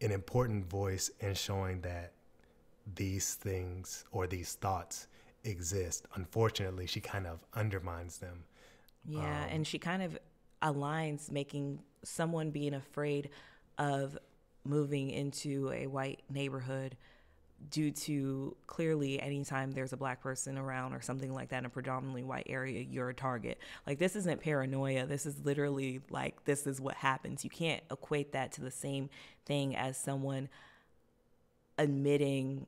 an 0.01 0.11
important 0.11 0.69
voice 0.69 1.09
in 1.21 1.33
showing 1.33 1.79
that 1.81 2.11
these 2.95 3.35
things 3.35 4.03
or 4.11 4.27
these 4.27 4.53
thoughts 4.53 5.07
exist. 5.45 6.05
Unfortunately, 6.15 6.85
she 6.85 6.99
kind 6.99 7.25
of 7.25 7.45
undermines 7.53 8.17
them. 8.17 8.43
Yeah, 9.05 9.19
Um, 9.19 9.49
and 9.49 9.67
she 9.67 9.79
kind 9.79 10.03
of 10.03 10.17
aligns 10.61 11.31
making 11.31 11.79
someone 12.03 12.51
being 12.51 12.73
afraid 12.73 13.29
of 13.77 14.17
moving 14.65 15.09
into 15.09 15.71
a 15.71 15.87
white 15.87 16.21
neighborhood 16.29 16.97
due 17.69 17.91
to 17.91 18.55
clearly 18.67 19.21
anytime 19.21 19.71
there's 19.71 19.93
a 19.93 19.97
black 19.97 20.21
person 20.21 20.57
around 20.57 20.93
or 20.93 21.01
something 21.01 21.33
like 21.33 21.49
that 21.49 21.59
in 21.59 21.65
a 21.65 21.69
predominantly 21.69 22.23
white 22.23 22.47
area, 22.49 22.81
you're 22.81 23.09
a 23.09 23.13
target. 23.13 23.59
Like, 23.85 23.99
this 23.99 24.15
isn't 24.15 24.41
paranoia. 24.41 25.05
This 25.05 25.25
is 25.25 25.35
literally 25.43 26.01
like, 26.09 26.45
this 26.45 26.65
is 26.65 26.79
what 26.81 26.95
happens. 26.95 27.43
You 27.43 27.49
can't 27.49 27.83
equate 27.91 28.31
that 28.33 28.51
to 28.53 28.61
the 28.61 28.71
same 28.71 29.09
thing 29.45 29.75
as 29.75 29.97
someone 29.97 30.49
admitting 31.77 32.65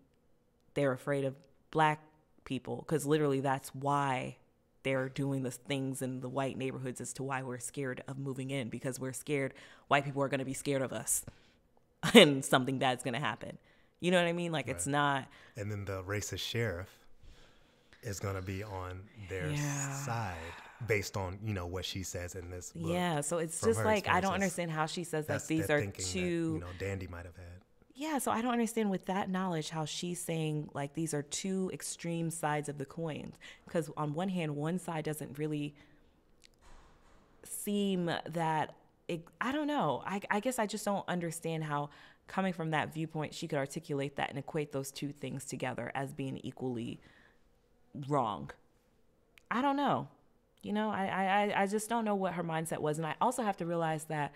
they're 0.74 0.94
afraid 0.94 1.26
of 1.26 1.36
black 1.72 2.02
people, 2.46 2.78
because 2.78 3.06
literally 3.06 3.40
that's 3.40 3.74
why 3.74 4.38
they're 4.84 5.10
doing 5.10 5.44
the 5.44 5.52
things 5.52 6.02
in 6.02 6.22
the 6.22 6.30
white 6.30 6.58
neighborhoods 6.58 7.02
as 7.02 7.14
to 7.14 7.24
why 7.24 7.44
we're 7.44 7.60
scared 7.60 8.04
of 8.08 8.18
moving 8.18 8.50
in 8.50 8.70
because 8.70 9.00
we're 9.00 9.14
scared 9.14 9.54
white 9.88 10.04
people 10.04 10.24
are 10.24 10.28
going 10.28 10.40
to 10.40 10.46
be 10.46 10.56
scared 10.56 10.82
of 10.82 10.92
us 10.92 11.24
and 12.16 12.44
something 12.44 12.80
bad's 12.80 13.04
going 13.04 13.14
to 13.14 13.20
happen. 13.20 13.58
You 14.02 14.12
know 14.12 14.18
what 14.18 14.28
I 14.28 14.34
mean? 14.34 14.52
Like 14.52 14.68
it's 14.68 14.88
not 14.88 15.28
And 15.56 15.72
then 15.72 15.86
the 15.86 16.04
racist 16.04 16.40
sheriff 16.40 16.90
is 18.04 18.20
going 18.20 18.36
to 18.36 18.42
be 18.42 18.64
on 18.64 19.04
their 19.30 19.52
Yeah. 19.52 20.04
side 20.06 20.36
based 20.88 21.16
on, 21.16 21.38
you 21.44 21.54
know, 21.54 21.68
what 21.68 21.86
she 21.86 22.02
says 22.04 22.34
in 22.36 22.50
this 22.50 22.72
book. 22.74 22.92
yeah, 22.92 23.22
so 23.22 23.38
it's 23.38 23.62
just 23.62 23.86
like 23.86 24.10
I 24.10 24.20
don't 24.20 24.34
understand 24.34 24.72
how 24.72 24.88
she 24.88 25.04
says 25.04 25.28
that 25.28 25.48
these 25.48 25.68
the 25.68 25.74
are 25.74 25.86
two 25.86 25.92
that, 25.92 26.54
you 26.56 26.60
know, 26.60 26.74
Dandy 26.80 27.08
might 27.08 27.26
have 27.26 27.36
had. 27.36 27.46
Yeah, 27.94 28.18
so 28.18 28.32
I 28.32 28.42
don't 28.42 28.54
understand 28.54 28.90
with 28.90 29.06
that 29.06 29.30
knowledge 29.30 29.70
how 29.70 29.86
she's 29.86 30.20
saying 30.20 30.70
like 30.74 30.96
these 30.96 31.14
are 31.14 31.22
two 31.22 31.70
extreme 31.72 32.32
sides 32.32 32.68
of 32.68 32.80
the 32.80 32.86
coins. 32.86 33.36
Because 33.66 33.92
on 33.96 34.16
one 34.16 34.30
hand, 34.30 34.56
one 34.56 34.80
side 34.80 35.04
doesn't 35.06 35.38
really 35.38 35.76
seem 37.44 38.06
that 38.06 38.74
it, 39.08 39.28
I 39.40 39.52
don't 39.52 39.68
know. 39.68 40.02
I, 40.06 40.22
I 40.32 40.40
guess 40.40 40.58
I 40.58 40.66
just 40.66 40.86
don't 40.86 41.08
understand 41.08 41.66
how 41.66 41.90
coming 42.32 42.54
from 42.54 42.72
that 42.72 42.94
viewpoint 42.94 43.34
she 43.34 43.46
could 43.46 43.60
articulate 43.60 44.16
that 44.16 44.30
and 44.30 44.40
equate 44.40 44.72
those 44.72 44.90
two 44.90 45.12
things 45.12 45.44
together 45.44 45.92
as 45.94 46.14
being 46.14 46.40
equally 46.44 46.98
wrong. 48.08 48.50
I 49.52 49.62
don't 49.62 49.76
know. 49.76 50.08
You 50.64 50.72
know, 50.72 50.90
I, 50.92 51.52
I, 51.54 51.64
I 51.64 51.68
just 51.68 51.90
don't 51.90 52.06
know 52.06 52.16
what 52.16 52.34
her 52.36 52.44
mindset 52.44 52.80
was. 52.80 52.98
And 52.98 53.06
I 53.06 53.16
also 53.20 53.44
have 53.44 53.58
to 53.58 53.66
realize 53.66 54.06
that 54.06 54.32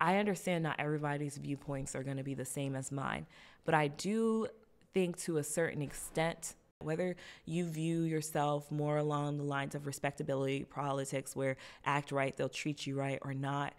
I 0.00 0.16
understand 0.16 0.64
not 0.64 0.80
everybody's 0.80 1.36
viewpoints 1.36 1.94
are 1.94 2.02
going 2.02 2.16
to 2.16 2.24
be 2.24 2.34
the 2.34 2.44
same 2.44 2.74
as 2.74 2.90
mine. 2.90 3.26
But 3.64 3.74
I 3.74 3.86
do 3.86 4.48
think 4.92 5.16
to 5.18 5.36
a 5.36 5.44
certain 5.44 5.80
extent, 5.80 6.54
whether 6.80 7.14
you 7.44 7.66
view 7.66 8.02
yourself 8.02 8.68
more 8.72 8.96
along 8.96 9.36
the 9.36 9.44
lines 9.44 9.76
of 9.76 9.86
respectability 9.86 10.64
politics, 10.64 11.36
where 11.36 11.56
act 11.84 12.10
right, 12.10 12.36
they'll 12.36 12.48
treat 12.48 12.84
you 12.84 12.96
right, 12.96 13.20
or 13.22 13.32
not, 13.32 13.74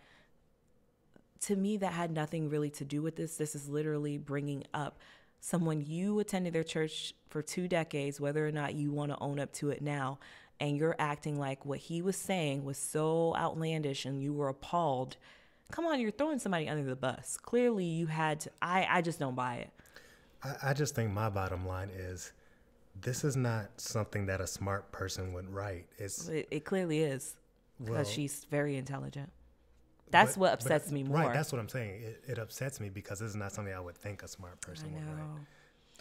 to 1.42 1.56
me, 1.56 1.78
that 1.78 1.94
had 1.94 2.12
nothing 2.12 2.50
really 2.50 2.70
to 2.72 2.86
do 2.86 3.02
with 3.02 3.16
this. 3.16 3.38
This 3.38 3.56
is 3.56 3.70
literally 3.70 4.18
bringing 4.18 4.64
up 4.74 5.00
someone 5.40 5.82
you 5.86 6.20
attended 6.20 6.54
their 6.54 6.64
church 6.64 7.14
for 7.30 7.42
two 7.42 7.68
decades, 7.68 8.20
whether 8.20 8.46
or 8.46 8.52
not 8.52 8.76
you 8.76 8.92
want 8.92 9.12
to 9.12 9.18
own 9.22 9.40
up 9.40 9.54
to 9.54 9.70
it 9.70 9.82
now, 9.82 10.20
and 10.60 10.78
you're 10.78 10.96
acting 11.00 11.40
like 11.40 11.66
what 11.66 11.80
he 11.80 12.02
was 12.02 12.18
saying 12.18 12.66
was 12.66 12.78
so 12.78 13.34
outlandish 13.38 14.06
and 14.06 14.22
you 14.22 14.34
were 14.34 14.50
appalled. 14.50 15.16
Come 15.72 15.86
on, 15.86 16.00
you're 16.00 16.12
throwing 16.12 16.40
somebody 16.40 16.68
under 16.68 16.84
the 16.84 16.96
bus. 16.96 17.38
Clearly, 17.42 17.86
you 17.86 18.08
had 18.08 18.42
to. 18.42 18.52
I, 18.62 18.88
I 18.90 19.02
just 19.02 19.20
don't 19.20 19.36
buy 19.36 19.56
it. 19.58 19.70
I, 20.44 20.72
I 20.72 20.74
just 20.74 20.96
think 20.96 21.12
my 21.12 21.30
bottom 21.30 21.66
line 21.68 21.90
is 21.96 22.34
this 23.02 23.24
is 23.24 23.38
not 23.38 23.70
something 23.78 24.26
that 24.26 24.42
a 24.42 24.48
smart 24.48 24.92
person 24.92 25.32
would 25.34 25.50
write. 25.54 25.86
It's 25.98 26.28
It, 26.28 26.48
it 26.52 26.66
clearly 26.66 27.00
is 27.00 27.36
because 27.80 27.94
Well- 27.96 28.04
she's 28.06 28.46
very 28.50 28.76
intelligent. 28.76 29.32
That's 30.12 30.34
but- 30.34 30.40
what 30.40 30.48
but- 30.52 30.54
upsets 30.72 30.92
me 30.92 31.04
more. 31.04 31.18
Right, 31.18 31.34
that's 31.34 31.52
what 31.52 31.60
I'm 31.60 31.70
saying. 31.70 32.02
It, 32.02 32.24
it 32.28 32.38
upsets 32.40 32.80
me 32.80 32.90
because 32.90 33.20
this 33.20 33.30
is 33.30 33.36
not 33.36 33.52
something 33.52 33.74
I 33.74 33.80
would 33.80 33.98
think 33.98 34.24
a 34.24 34.28
smart 34.28 34.60
person 34.62 34.94
would 34.94 35.04
write. 35.06 35.18
know. 35.18 35.36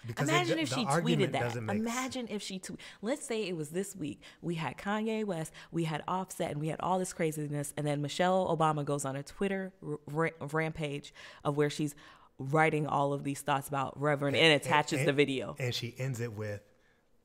Because 0.07 0.29
it- 0.29 0.33
Imagine 0.33 0.59
if 0.61 0.71
the 0.71 0.77
she 0.77 0.85
tweeted 0.87 1.33
that. 1.33 1.41
doesn't 1.43 1.67
make 1.67 1.77
s- 1.77 1.81
Imagine 1.83 2.29
if 2.31 2.41
she 2.41 2.61
tweeted. 2.61 2.79
Let's 3.03 3.27
say 3.27 3.49
it 3.49 3.57
was 3.57 3.71
this 3.71 3.97
week. 3.97 4.21
We 4.41 4.55
had 4.55 4.77
Kanye 4.79 5.25
West, 5.25 5.53
we 5.73 5.85
had 5.85 6.05
Offset, 6.07 6.53
and 6.53 6.61
we 6.61 6.69
had 6.69 6.79
all 6.81 6.99
this 7.01 7.13
craziness, 7.13 7.75
and 7.77 7.85
then 7.87 8.01
Michelle 8.01 8.57
Obama 8.57 8.85
goes 8.85 9.05
on 9.05 9.17
a 9.17 9.23
Twitter 9.25 9.73
r- 10.15 10.31
rampage 10.53 11.13
of 11.45 11.57
where 11.57 11.69
she's 11.69 11.97
writing 12.39 12.87
all 12.87 13.13
of 13.13 13.25
these 13.25 13.41
thoughts 13.41 13.67
about 13.67 14.01
Reverend 14.01 14.37
and, 14.37 14.55
attaches 14.55 15.01
and- 15.01 15.09
the 15.09 15.13
video. 15.13 15.57
And 15.59 15.75
she 15.75 15.95
ends 15.99 16.21
it 16.21 16.33
with 16.33 16.61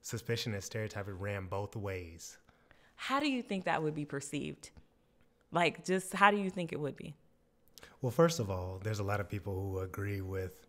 suspicion 0.02 0.54
and 0.56 0.64
stereotyping 0.64 1.20
ran 1.20 1.46
both 1.46 1.76
ways. 1.76 2.38
How 2.96 3.20
do 3.20 3.30
you 3.30 3.44
think 3.44 3.66
that 3.66 3.84
would 3.84 3.94
be 3.94 4.06
perceived? 4.06 4.72
Like, 5.54 5.86
just 5.86 6.14
how 6.14 6.32
do 6.32 6.38
you 6.38 6.50
think 6.52 6.74
it 6.74 6.80
would 6.82 6.98
be? 6.98 7.16
Well, 8.02 8.12
first 8.12 8.40
of 8.40 8.52
all, 8.52 8.80
there's 8.84 9.00
a 9.00 9.04
lot 9.04 9.20
of 9.20 9.28
people 9.30 9.54
who 9.60 9.80
agree 9.80 10.22
with 10.22 10.68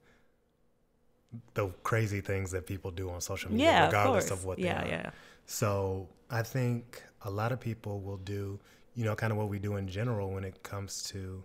the 1.54 1.68
crazy 1.82 2.20
things 2.20 2.50
that 2.50 2.66
people 2.66 2.90
do 2.90 3.10
on 3.10 3.20
social 3.20 3.50
media, 3.50 3.72
Yeah, 3.72 3.74
regardless 3.74 4.30
course. 4.30 4.30
of 4.30 4.44
what 4.44 4.60
Yeah, 4.60 4.62
they 4.62 4.74
are. 4.76 4.98
yeah. 5.04 5.10
So 5.46 6.08
I 6.30 6.42
think 6.42 7.02
a 7.22 7.30
lot 7.30 7.52
of 7.52 7.60
people 7.60 8.00
will 8.00 8.16
do, 8.18 8.58
you 8.94 9.04
know, 9.04 9.14
kind 9.14 9.32
of 9.32 9.38
what 9.38 9.48
we 9.48 9.58
do 9.58 9.76
in 9.76 9.88
general 9.88 10.30
when 10.32 10.44
it 10.44 10.62
comes 10.62 11.02
to 11.04 11.42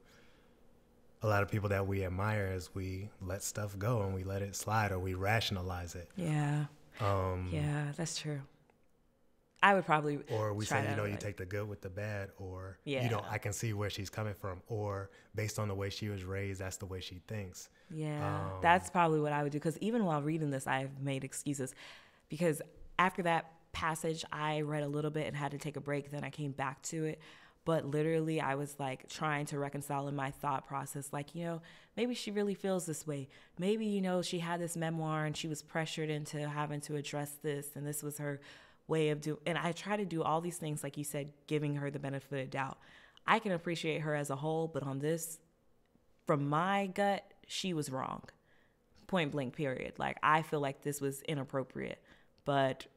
a 1.22 1.28
lot 1.28 1.44
of 1.44 1.50
people 1.50 1.70
that 1.70 1.86
we 1.86 2.04
admire 2.06 2.52
is 2.54 2.74
we 2.74 3.10
let 3.22 3.44
stuff 3.44 3.78
go 3.78 4.02
and 4.04 4.14
we 4.14 4.24
let 4.24 4.42
it 4.42 4.56
slide 4.56 4.92
or 4.92 5.00
we 5.00 5.14
rationalize 5.14 5.96
it. 5.96 6.10
Yeah. 6.16 6.66
Um, 7.00 7.50
Yeah, 7.52 7.94
that's 7.98 8.18
true. 8.20 8.42
I 9.62 9.74
would 9.74 9.86
probably 9.86 10.20
or 10.30 10.54
we 10.54 10.66
try 10.66 10.84
say, 10.84 10.92
you 10.92 10.96
know, 10.96 11.04
you 11.06 11.18
take 11.18 11.36
the 11.36 11.46
good 11.46 11.68
with 11.68 11.82
the 11.82 11.90
bad, 11.90 12.30
or 12.38 12.78
you 12.86 13.10
know, 13.10 13.24
I 13.30 13.38
can 13.38 13.52
see 13.52 13.74
where 13.74 13.90
she's 13.90 14.10
coming 14.10 14.34
from, 14.34 14.62
or 14.68 15.10
based 15.36 15.60
on 15.60 15.68
the 15.68 15.76
way 15.76 15.90
she 15.90 16.08
was 16.08 16.24
raised, 16.24 16.62
that's 16.62 16.78
the 16.78 16.86
way 16.86 17.02
she 17.02 17.22
thinks. 17.28 17.70
Yeah, 17.94 18.26
Um, 18.26 18.62
that's 18.62 18.90
probably 18.90 19.20
what 19.20 19.34
I 19.34 19.44
would 19.44 19.52
do. 19.52 19.58
Because 19.58 19.78
even 19.80 20.06
while 20.06 20.22
reading 20.22 20.50
this, 20.50 20.66
I've 20.66 21.02
made 21.02 21.24
excuses. 21.24 21.74
Because 22.30 22.62
after 22.98 23.22
that 23.24 23.52
passage, 23.74 24.24
I 24.32 24.62
read 24.62 24.84
a 24.84 24.88
little 24.88 25.12
bit 25.12 25.28
and 25.28 25.36
had 25.36 25.52
to 25.52 25.58
take 25.58 25.76
a 25.76 25.82
break. 25.82 26.10
Then 26.12 26.24
I 26.24 26.30
came 26.30 26.52
back 26.52 26.82
to 26.84 27.06
it. 27.06 27.20
But 27.66 27.86
literally, 27.86 28.40
I 28.40 28.56
was 28.56 28.76
like 28.80 29.10
trying 29.10 29.46
to 29.48 29.60
reconcile 29.60 30.08
in 30.08 30.16
my 30.16 30.32
thought 30.32 30.66
process, 30.68 31.10
like, 31.12 31.36
you 31.36 31.44
know, 31.44 31.62
maybe 31.98 32.16
she 32.16 32.32
really 32.32 32.56
feels 32.56 32.86
this 32.86 33.06
way. 33.06 33.28
Maybe, 33.60 33.86
you 33.86 34.02
know, 34.02 34.22
she 34.22 34.40
had 34.40 34.62
this 34.62 34.78
memoir 34.78 35.26
and 35.26 35.36
she 35.36 35.48
was 35.48 35.62
pressured 35.62 36.10
into 36.10 36.48
having 36.48 36.80
to 36.82 36.96
address 36.96 37.32
this, 37.44 37.68
and 37.76 37.86
this 37.86 38.02
was 38.02 38.18
her 38.18 38.40
way 38.90 39.10
of 39.10 39.22
doing. 39.22 39.40
And 39.46 39.58
I 39.58 39.72
try 39.72 39.96
to 39.96 40.06
do 40.06 40.24
all 40.24 40.42
these 40.42 40.58
things, 40.58 40.84
like 40.84 40.98
you 40.98 41.04
said, 41.04 41.32
giving 41.48 41.76
her 41.76 41.90
the 41.90 42.00
benefit 42.00 42.44
of 42.44 42.50
doubt. 42.50 42.78
I 43.26 43.40
can 43.40 43.52
appreciate 43.52 44.00
her 44.00 44.16
as 44.16 44.30
a 44.30 44.36
whole, 44.36 44.68
but 44.68 44.84
on 44.84 45.00
this, 45.00 45.40
from 46.26 46.50
my 46.50 46.88
gut, 46.88 47.24
she 47.48 47.74
was 47.74 47.90
wrong. 47.92 48.24
Point 49.08 49.32
blank, 49.32 49.56
period. 49.56 49.94
Like, 49.98 50.18
I 50.22 50.42
feel 50.42 50.60
like 50.60 50.82
this 50.82 51.00
was 51.00 51.22
inappropriate. 51.22 52.02
But 52.46 52.88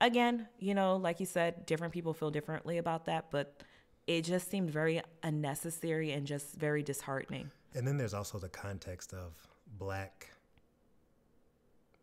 again, 0.00 0.48
you 0.58 0.74
know, 0.74 0.96
like 0.96 1.20
you 1.20 1.26
said, 1.26 1.66
different 1.66 1.92
people 1.92 2.14
feel 2.14 2.30
differently 2.30 2.78
about 2.78 3.06
that. 3.06 3.30
But 3.30 3.62
it 4.06 4.22
just 4.22 4.50
seemed 4.50 4.70
very 4.70 5.00
unnecessary 5.22 6.12
and 6.12 6.26
just 6.26 6.54
very 6.56 6.82
disheartening. 6.82 7.50
And 7.74 7.86
then 7.86 7.96
there's 7.96 8.14
also 8.14 8.38
the 8.38 8.48
context 8.48 9.14
of 9.14 9.32
black 9.78 10.28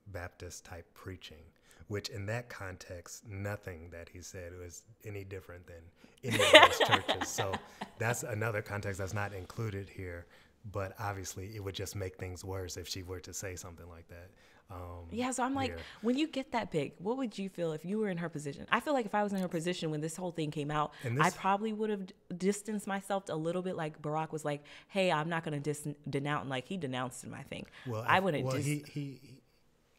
Baptist 0.07 0.65
type 0.65 0.91
preaching, 0.93 1.43
which 1.89 2.09
in 2.09 2.25
that 2.27 2.47
context, 2.49 3.27
nothing 3.27 3.89
that 3.91 4.07
he 4.09 4.21
said 4.21 4.53
was 4.57 4.83
any 5.05 5.23
different 5.25 5.67
than 5.67 5.83
any 6.23 6.41
of 6.41 6.51
those 6.51 6.87
churches. 6.87 7.27
So 7.27 7.51
that's 7.99 8.23
another 8.23 8.61
context 8.61 8.99
that's 8.99 9.13
not 9.13 9.33
included 9.33 9.89
here. 9.89 10.25
But 10.71 10.93
obviously, 10.99 11.55
it 11.55 11.63
would 11.63 11.75
just 11.75 11.95
make 11.95 12.17
things 12.17 12.43
worse 12.45 12.77
if 12.77 12.87
she 12.87 13.01
were 13.03 13.19
to 13.21 13.33
say 13.33 13.55
something 13.55 13.87
like 13.89 14.07
that. 14.09 14.29
Um, 14.71 15.07
Yeah, 15.09 15.31
so 15.31 15.41
I'm 15.43 15.55
like, 15.55 15.71
here. 15.71 15.79
when 16.01 16.15
you 16.17 16.27
get 16.27 16.51
that 16.51 16.69
big, 16.69 16.91
what 16.99 17.17
would 17.17 17.39
you 17.39 17.49
feel 17.49 17.71
if 17.71 17.83
you 17.83 17.97
were 17.97 18.09
in 18.09 18.17
her 18.17 18.29
position? 18.29 18.67
I 18.71 18.81
feel 18.81 18.93
like 18.93 19.05
if 19.07 19.15
I 19.15 19.23
was 19.23 19.33
in 19.33 19.39
her 19.39 19.47
position 19.47 19.89
when 19.89 20.01
this 20.01 20.15
whole 20.15 20.31
thing 20.31 20.51
came 20.51 20.69
out, 20.69 20.91
And 21.03 21.19
I 21.23 21.31
probably 21.31 21.73
would 21.73 21.89
have 21.89 22.03
distanced 22.37 22.85
myself 22.85 23.23
a 23.29 23.35
little 23.35 23.61
bit. 23.63 23.75
Like 23.75 23.99
Barack 23.99 24.31
was 24.31 24.45
like, 24.45 24.63
"Hey, 24.89 25.11
I'm 25.11 25.27
not 25.29 25.43
going 25.43 25.55
to 25.55 25.59
dis- 25.59 25.87
denounce." 26.07 26.47
Like 26.49 26.67
he 26.67 26.77
denounced 26.77 27.23
him. 27.23 27.33
I 27.33 27.41
think. 27.43 27.69
Well, 27.87 28.03
I 28.07 28.19
wouldn't. 28.19 28.43
Well, 28.45 28.57
dis- 28.57 28.65
he 28.65 28.83
he, 28.91 29.19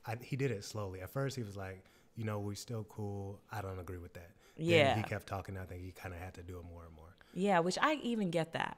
I, 0.07 0.17
he 0.23 0.37
did 0.37 0.51
it 0.51 0.65
slowly. 0.65 1.01
At 1.01 1.11
first, 1.11 1.37
he 1.37 1.43
was 1.43 1.57
like, 1.57 1.85
you 2.17 2.25
know, 2.25 2.39
we 2.39 2.55
still 2.55 2.85
cool. 2.89 3.41
I 3.53 3.61
don't 3.63 3.79
agree 3.79 3.99
with 3.99 4.15
that. 4.15 4.31
Then 4.57 4.67
Yeah. 4.67 4.97
he 4.97 5.03
kept 5.03 5.27
talking. 5.27 5.57
I 5.57 5.65
think 5.65 5.83
he 5.83 5.93
kind 5.93 6.15
of 6.15 6.21
had 6.21 6.35
to 6.35 6.43
do 6.43 6.59
it 6.59 6.65
more 6.65 6.85
and 6.85 6.95
more. 6.95 7.15
Yeah, 7.33 7.61
which 7.61 7.79
I 7.81 7.95
even 8.03 8.31
get 8.31 8.53
that. 8.53 8.77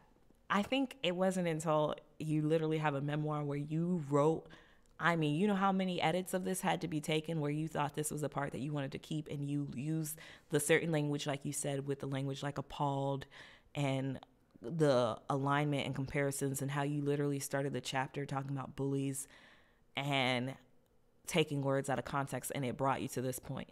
I 0.51 0.63
think 0.63 0.97
it 1.03 1.17
wasn't 1.17 1.49
until 1.49 1.95
you 2.19 2.43
literally 2.43 2.79
have 2.79 2.95
a 2.95 3.01
memoir 3.01 3.43
where 3.43 3.57
you 3.59 4.05
wrote. 4.11 4.47
I 5.01 5.17
mean, 5.17 5.35
you 5.35 5.47
know 5.49 5.55
how 5.55 5.73
many 5.73 6.01
edits 6.01 6.35
of 6.35 6.45
this 6.45 6.61
had 6.61 6.83
to 6.83 6.89
be 6.89 7.01
taken 7.01 7.41
where 7.41 7.51
you 7.51 7.67
thought 7.67 7.95
this 7.95 8.11
was 8.11 8.23
a 8.23 8.29
part 8.29 8.53
that 8.53 8.61
you 8.61 8.73
wanted 8.73 8.93
to 8.93 8.99
keep 8.99 9.29
and 9.29 9.49
you 9.49 9.69
used 9.75 10.19
the 10.51 10.61
certain 10.61 10.93
language, 10.93 11.27
like 11.27 11.45
you 11.45 11.53
said, 11.53 11.87
with 11.89 12.01
the 12.01 12.07
language 12.07 12.43
like 12.43 12.59
appalled 12.59 13.27
and 13.75 14.21
the 14.61 15.19
alignment 15.29 15.87
and 15.87 15.95
comparisons 15.95 16.63
and 16.63 16.71
how 16.71 16.83
you 16.83 17.03
literally 17.03 17.41
started 17.41 17.73
the 17.73 17.81
chapter 17.81 18.25
talking 18.27 18.53
about 18.53 18.77
bullies 18.77 19.27
and 19.97 20.55
taking 21.27 21.63
words 21.63 21.89
out 21.89 21.99
of 21.99 22.05
context 22.05 22.53
and 22.55 22.65
it 22.65 22.77
brought 22.77 23.03
you 23.03 23.09
to 23.09 23.23
this 23.23 23.39
point. 23.39 23.69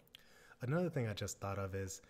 Another 0.61 0.89
thing 0.89 1.07
I 1.07 1.13
just 1.13 1.39
thought 1.39 1.57
of 1.57 1.75
is 1.75 2.01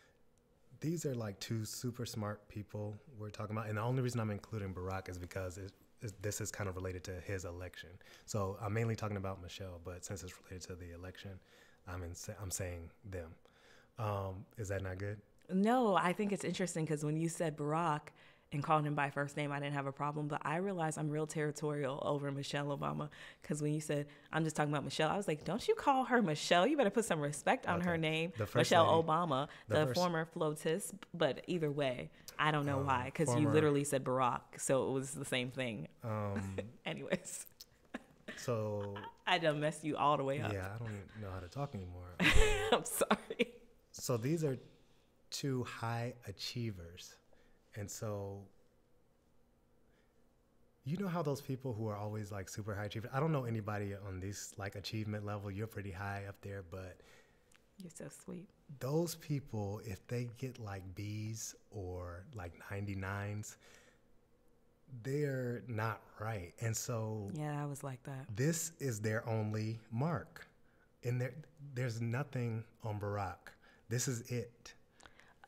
these 0.82 1.06
are 1.06 1.16
like 1.16 1.40
two 1.40 1.64
super 1.64 2.06
smart 2.06 2.48
people 2.50 2.96
we're 3.18 3.30
talking 3.30 3.56
about, 3.56 3.70
and 3.70 3.78
the 3.78 3.82
only 3.82 4.02
reason 4.02 4.20
I'm 4.20 4.32
including 4.32 4.74
Barack 4.74 5.10
is 5.10 5.18
because 5.18 5.58
it, 5.58 5.72
is 6.02 6.14
this 6.22 6.42
is 6.42 6.52
kind 6.52 6.68
of 6.68 6.76
related 6.76 7.04
to 7.06 7.12
his 7.22 7.46
election. 7.46 7.90
So 8.26 8.58
I'm 8.62 8.74
mainly 8.74 8.96
talking 8.96 9.18
about 9.18 9.42
Michelle, 9.42 9.80
but 9.86 10.04
since 10.04 10.24
it's 10.24 10.34
related 10.44 10.68
to 10.68 10.76
the 10.76 10.94
election, 10.94 11.32
I'm 11.88 12.04
in, 12.04 12.14
I'm 12.42 12.52
saying 12.52 12.90
them. 13.10 13.30
Um, 14.00 14.46
is 14.58 14.68
that 14.70 14.82
not 14.82 14.98
good? 14.98 15.22
No, 15.54 15.96
I 15.96 16.14
think 16.14 16.32
it's 16.32 16.44
interesting 16.44 16.86
because 16.86 17.04
when 17.04 17.18
you 17.18 17.30
said 17.30 17.58
Barack 17.58 18.10
and 18.54 18.62
called 18.64 18.84
him 18.86 18.96
by 18.96 19.10
first 19.10 19.38
name, 19.38 19.52
I 19.52 19.60
didn't 19.60 19.76
have 19.76 19.86
a 19.88 19.92
problem. 19.92 20.28
But 20.28 20.42
I 20.44 20.58
realized 20.58 20.98
I'm 20.98 21.10
real 21.10 21.26
territorial 21.28 22.02
over 22.06 22.32
Michelle 22.32 22.68
Obama 22.78 23.10
because 23.42 23.62
when 23.62 23.74
you 23.74 23.80
said 23.82 24.08
I'm 24.34 24.44
just 24.44 24.56
talking 24.56 24.72
about 24.74 24.84
Michelle, 24.84 25.10
I 25.10 25.16
was 25.18 25.28
like, 25.28 25.46
don't 25.46 25.66
you 25.68 25.76
call 25.76 26.04
her 26.06 26.22
Michelle? 26.22 26.68
You 26.68 26.76
better 26.78 26.90
put 26.90 27.06
some 27.06 27.22
respect 27.22 27.66
on 27.68 27.82
her 27.82 27.98
name, 27.98 28.34
The 28.38 28.46
first 28.46 28.56
Michelle 28.56 28.86
lady- 28.96 29.08
Obama, 29.08 29.48
the 29.70 29.76
the, 29.80 29.86
first- 29.88 30.00
former 30.00 30.26
FLOTUS. 30.36 30.94
But 31.14 31.44
either 31.48 31.72
way, 31.72 32.10
I 32.38 32.52
don't 32.52 32.66
know 32.66 32.80
Um, 32.80 32.88
why 32.88 33.06
because 33.06 33.34
you 33.40 33.48
literally 33.50 33.84
said 33.84 34.04
Barack, 34.04 34.42
so 34.58 34.88
it 34.90 34.92
was 34.92 35.12
the 35.12 35.26
same 35.26 35.52
thing. 35.52 35.88
Um, 36.04 36.42
Anyways, 36.86 37.46
so 38.38 38.96
I 39.28 39.38
done 39.38 39.60
messed 39.60 39.84
you 39.84 39.96
all 39.96 40.18
the 40.18 40.24
way 40.24 40.42
up. 40.42 40.52
yeah, 40.52 40.68
I 40.76 40.78
don't 40.78 40.88
even 40.90 41.22
know 41.22 41.30
how 41.34 41.40
to 41.40 41.48
talk 41.48 41.74
anymore. 41.76 42.16
I'm 42.74 42.84
sorry. 42.86 43.54
So 43.92 44.18
these 44.18 44.44
are 44.44 44.58
two 45.30 45.64
high 45.64 46.14
achievers. 46.28 47.16
And 47.76 47.90
so 47.90 48.42
you 50.84 50.98
know 50.98 51.08
how 51.08 51.22
those 51.22 51.42
people 51.42 51.74
who 51.74 51.88
are 51.88 51.96
always 51.96 52.32
like 52.32 52.50
super 52.50 52.74
high 52.76 52.86
achievers, 52.86 53.12
I 53.14 53.20
don't 53.20 53.32
know 53.32 53.46
anybody 53.46 53.94
on 54.08 54.20
this 54.20 54.54
like 54.58 54.76
achievement 54.76 55.26
level, 55.26 55.52
you're 55.52 55.68
pretty 55.68 55.92
high 55.92 56.24
up 56.28 56.36
there, 56.42 56.64
but 56.70 56.98
You're 57.78 57.92
so 57.94 58.06
sweet. 58.26 58.48
those 58.80 59.16
people 59.16 59.80
if 59.86 60.06
they 60.08 60.30
get 60.38 60.60
like 60.60 60.84
B's 60.96 61.56
or 61.70 62.26
like 62.36 62.54
99s, 62.72 63.58
they're 65.04 65.64
not 65.68 66.02
right. 66.20 66.52
And 66.62 66.76
so 66.76 67.30
Yeah, 67.34 67.62
I 67.62 67.66
was 67.68 67.84
like 67.84 68.02
that. 68.04 68.26
this 68.36 68.72
is 68.80 69.00
their 69.00 69.28
only 69.30 69.80
mark. 69.92 70.48
And 71.04 71.22
there 71.22 71.34
there's 71.76 72.02
nothing 72.02 72.64
on 72.84 73.00
Barack. 73.00 73.54
This 73.88 74.08
is 74.08 74.22
it. 74.32 74.74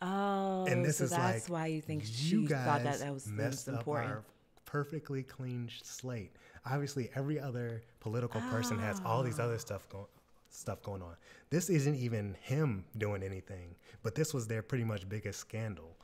Oh, 0.04 0.66
and 0.68 0.84
this 0.84 0.98
so 0.98 1.06
is 1.06 1.10
that's 1.12 1.50
like 1.50 1.52
why 1.62 1.68
you 1.68 1.82
think 1.82 2.04
you 2.04 2.42
she 2.42 2.46
guys 2.46 2.66
thought 2.66 2.84
that 2.84 3.00
that 3.00 3.14
was 3.14 3.28
messed 3.28 3.68
most 3.68 3.70
up 3.70 3.76
important. 3.80 4.12
our 4.12 4.24
perfectly 4.66 5.24
clean 5.24 5.70
slate. 5.84 6.32
Obviously, 6.66 7.10
every 7.16 7.40
other 7.40 7.82
political 8.00 8.42
person 8.42 8.78
has 8.80 9.02
all 9.06 9.24
these 9.24 9.40
Ah. 9.40 9.44
other 9.44 9.58
stuff 9.60 9.88
going 9.90 10.06
stuff 10.50 10.82
going 10.84 11.02
on. 11.02 11.16
This 11.50 11.70
isn't 11.70 11.96
even 11.96 12.36
him 12.42 12.86
doing 12.98 13.24
anything, 13.24 13.76
but 14.04 14.14
this 14.14 14.34
was 14.34 14.48
their 14.48 14.62
pretty 14.62 14.84
much 14.84 15.10
biggest 15.10 15.40
scandal. 15.40 15.98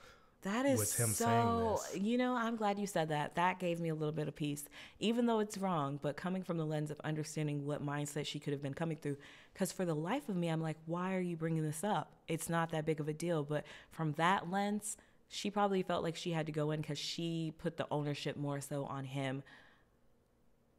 That 0.44 0.66
is 0.66 0.80
was 0.80 0.96
him 0.96 1.10
saying 1.10 1.46
so. 1.48 1.80
You 1.94 2.18
know, 2.18 2.34
I'm 2.34 2.56
glad 2.56 2.80
you 2.80 2.88
said 2.88 3.10
that. 3.10 3.36
That 3.36 3.60
gave 3.60 3.80
me 3.80 3.90
a 3.90 3.96
little 3.96 4.14
bit 4.14 4.30
of 4.30 4.36
peace, 4.36 4.64
even 5.00 5.26
though 5.26 5.40
it's 5.40 5.58
wrong. 5.58 6.00
But 6.02 6.16
coming 6.16 6.44
from 6.44 6.58
the 6.58 6.66
lens 6.66 6.92
of 6.92 7.00
understanding 7.04 7.66
what 7.66 7.86
mindset 7.86 8.26
she 8.26 8.40
could 8.40 8.54
have 8.54 8.62
been 8.62 8.74
coming 8.74 8.98
through, 8.98 9.18
because 9.54 9.74
for 9.74 9.84
the 9.84 9.96
life 9.96 10.30
of 10.30 10.38
me, 10.38 10.48
I'm 10.48 10.62
like, 10.62 10.78
why 10.86 11.14
are 11.14 11.20
you 11.20 11.36
bringing 11.36 11.64
this 11.64 11.84
up? 11.84 12.14
It's 12.30 12.48
not 12.48 12.72
that 12.72 12.86
big 12.86 13.02
of 13.02 13.10
a 13.10 13.14
deal. 13.14 13.44
But 13.44 13.66
from 13.92 14.14
that 14.14 14.50
lens, 14.50 14.96
she 15.28 15.52
probably 15.52 15.84
felt 15.84 16.04
like 16.04 16.16
she 16.16 16.32
had 16.32 16.46
to 16.46 16.54
go 16.54 16.72
in 16.72 16.80
because 16.82 16.98
she 16.98 17.54
put 17.58 17.76
the 17.76 17.88
ownership 17.92 18.38
more 18.38 18.62
so 18.62 18.86
on 18.86 19.04
him 19.04 19.44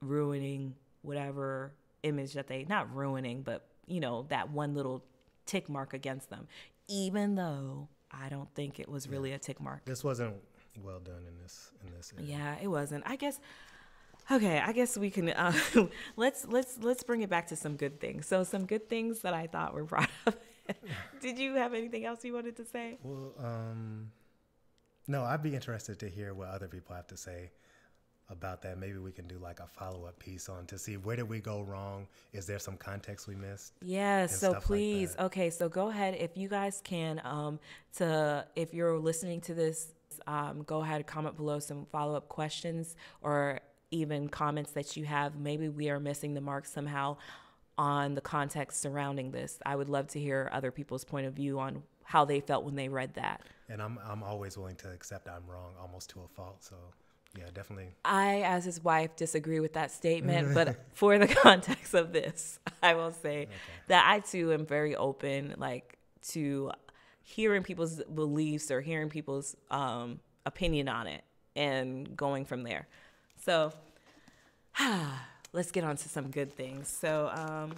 ruining 0.00 0.74
whatever 1.02 1.72
image 2.02 2.32
that 2.32 2.46
they 2.46 2.64
not 2.64 2.94
ruining, 2.94 3.42
but 3.42 3.66
you 3.86 4.00
know 4.00 4.24
that 4.30 4.50
one 4.50 4.74
little 4.74 5.04
tick 5.44 5.68
mark 5.68 5.92
against 5.92 6.30
them. 6.30 6.48
Even 6.88 7.34
though 7.34 7.88
I 8.12 8.28
don't 8.28 8.52
think 8.54 8.80
it 8.80 8.88
was 8.88 9.08
really 9.08 9.32
a 9.32 9.38
tick 9.38 9.60
mark. 9.60 9.84
This 9.84 10.04
wasn't 10.04 10.34
well 10.82 11.00
done 11.00 11.24
in 11.28 11.38
this 11.42 11.70
in 11.84 11.92
this. 11.96 12.12
area. 12.16 12.30
Yeah, 12.30 12.56
it 12.62 12.68
wasn't. 12.68 13.04
I 13.06 13.16
guess. 13.16 13.40
Okay, 14.30 14.60
I 14.60 14.72
guess 14.72 14.96
we 14.96 15.10
can 15.10 15.30
uh, 15.30 15.52
let's 16.16 16.46
let's 16.46 16.78
let's 16.80 17.02
bring 17.02 17.22
it 17.22 17.30
back 17.30 17.48
to 17.48 17.56
some 17.56 17.76
good 17.76 18.00
things. 18.00 18.26
So 18.26 18.44
some 18.44 18.66
good 18.66 18.88
things 18.88 19.20
that 19.20 19.34
I 19.34 19.46
thought 19.46 19.74
were 19.74 19.84
brought 19.84 20.10
up. 20.26 20.40
Did 21.20 21.38
you 21.38 21.54
have 21.54 21.74
anything 21.74 22.04
else 22.04 22.24
you 22.24 22.32
wanted 22.32 22.56
to 22.56 22.64
say? 22.64 22.98
Well, 23.02 23.34
um, 23.38 24.12
no, 25.08 25.24
I'd 25.24 25.42
be 25.42 25.54
interested 25.54 25.98
to 26.00 26.08
hear 26.08 26.32
what 26.34 26.48
other 26.48 26.68
people 26.68 26.94
have 26.94 27.08
to 27.08 27.16
say 27.16 27.50
about 28.30 28.62
that. 28.62 28.78
Maybe 28.78 28.98
we 28.98 29.12
can 29.12 29.26
do 29.26 29.38
like 29.38 29.60
a 29.60 29.66
follow 29.66 30.06
up 30.06 30.18
piece 30.18 30.48
on 30.48 30.66
to 30.66 30.78
see 30.78 30.96
where 30.96 31.16
did 31.16 31.28
we 31.28 31.40
go 31.40 31.62
wrong? 31.62 32.06
Is 32.32 32.46
there 32.46 32.58
some 32.58 32.76
context 32.76 33.26
we 33.26 33.34
missed? 33.34 33.74
Yeah, 33.82 34.26
so 34.26 34.36
stuff 34.36 34.54
like 34.54 34.62
please, 34.64 35.16
okay, 35.18 35.50
so 35.50 35.68
go 35.68 35.88
ahead 35.88 36.14
if 36.18 36.36
you 36.36 36.48
guys 36.48 36.80
can 36.84 37.20
um 37.24 37.58
to 37.96 38.46
if 38.56 38.72
you're 38.72 38.98
listening 38.98 39.40
to 39.42 39.54
this 39.54 39.88
um 40.26 40.62
go 40.62 40.82
ahead 40.82 41.06
comment 41.06 41.36
below 41.36 41.58
some 41.58 41.86
follow-up 41.90 42.28
questions 42.28 42.96
or 43.22 43.60
even 43.90 44.28
comments 44.28 44.72
that 44.72 44.96
you 44.96 45.04
have. 45.04 45.36
Maybe 45.36 45.68
we 45.68 45.90
are 45.90 46.00
missing 46.00 46.34
the 46.34 46.40
mark 46.40 46.66
somehow 46.66 47.16
on 47.76 48.14
the 48.14 48.20
context 48.20 48.80
surrounding 48.80 49.30
this. 49.32 49.58
I 49.64 49.74
would 49.74 49.88
love 49.88 50.08
to 50.08 50.20
hear 50.20 50.48
other 50.52 50.70
people's 50.70 51.04
point 51.04 51.26
of 51.26 51.32
view 51.32 51.58
on 51.58 51.82
how 52.04 52.24
they 52.24 52.40
felt 52.40 52.64
when 52.64 52.76
they 52.76 52.88
read 52.88 53.14
that. 53.14 53.42
And 53.68 53.80
I'm 53.80 53.98
I'm 54.04 54.22
always 54.22 54.56
willing 54.56 54.76
to 54.76 54.90
accept 54.92 55.28
I'm 55.28 55.46
wrong, 55.48 55.74
almost 55.80 56.10
to 56.10 56.20
a 56.20 56.28
fault. 56.28 56.62
So 56.62 56.76
Yeah, 57.38 57.44
definitely. 57.54 57.88
I, 58.04 58.42
as 58.42 58.64
his 58.64 58.82
wife, 58.82 59.14
disagree 59.16 59.60
with 59.60 59.74
that 59.74 59.90
statement, 59.90 60.54
but 60.54 60.76
for 60.94 61.18
the 61.18 61.28
context 61.28 61.94
of 61.94 62.12
this, 62.12 62.58
I 62.82 62.94
will 62.94 63.12
say 63.12 63.42
okay. 63.42 63.48
that 63.88 64.04
I 64.08 64.20
too 64.20 64.52
am 64.52 64.66
very 64.66 64.96
open, 64.96 65.54
like 65.58 65.98
to 66.28 66.72
hearing 67.22 67.62
people's 67.62 68.02
beliefs 68.02 68.70
or 68.70 68.80
hearing 68.80 69.08
people's 69.08 69.56
um, 69.70 70.20
opinion 70.44 70.88
on 70.88 71.06
it 71.06 71.22
and 71.54 72.16
going 72.16 72.44
from 72.44 72.64
there. 72.64 72.88
So, 73.44 73.72
let's 75.52 75.70
get 75.70 75.84
on 75.84 75.96
to 75.96 76.08
some 76.08 76.30
good 76.30 76.56
things. 76.56 76.88
So, 76.88 77.30
um, 77.32 77.74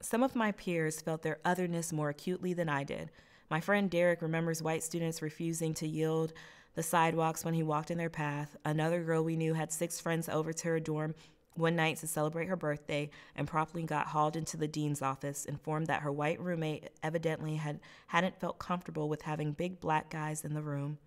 some 0.00 0.22
of 0.22 0.36
my 0.36 0.52
peers 0.52 1.00
felt 1.00 1.22
their 1.22 1.38
otherness 1.44 1.92
more 1.92 2.10
acutely 2.10 2.52
than 2.52 2.68
I 2.68 2.84
did. 2.84 3.10
My 3.50 3.60
friend 3.60 3.90
Derek 3.90 4.20
remembers 4.20 4.62
white 4.62 4.82
students 4.82 5.22
refusing 5.22 5.74
to 5.74 5.88
yield 5.88 6.32
the 6.74 6.82
sidewalks 6.82 7.44
when 7.44 7.54
he 7.54 7.62
walked 7.62 7.90
in 7.90 7.98
their 7.98 8.10
path. 8.10 8.56
Another 8.64 9.02
girl 9.02 9.22
we 9.22 9.36
knew 9.36 9.54
had 9.54 9.72
six 9.72 10.00
friends 10.00 10.28
over 10.28 10.52
to 10.52 10.68
her 10.68 10.80
dorm 10.80 11.14
one 11.56 11.76
night 11.76 11.96
to 11.98 12.06
celebrate 12.06 12.48
her 12.48 12.56
birthday 12.56 13.08
and 13.36 13.46
promptly 13.46 13.84
got 13.84 14.08
hauled 14.08 14.36
into 14.36 14.56
the 14.56 14.68
dean's 14.68 15.02
office, 15.02 15.44
informed 15.44 15.86
that 15.86 16.02
her 16.02 16.10
white 16.10 16.40
roommate 16.40 16.90
evidently 17.02 17.56
had, 17.56 17.80
hadn't 18.08 18.40
felt 18.40 18.58
comfortable 18.58 19.08
with 19.08 19.22
having 19.22 19.52
big 19.52 19.80
black 19.80 20.10
guys 20.10 20.44
in 20.44 20.54
the 20.54 20.62
room. 20.62 20.98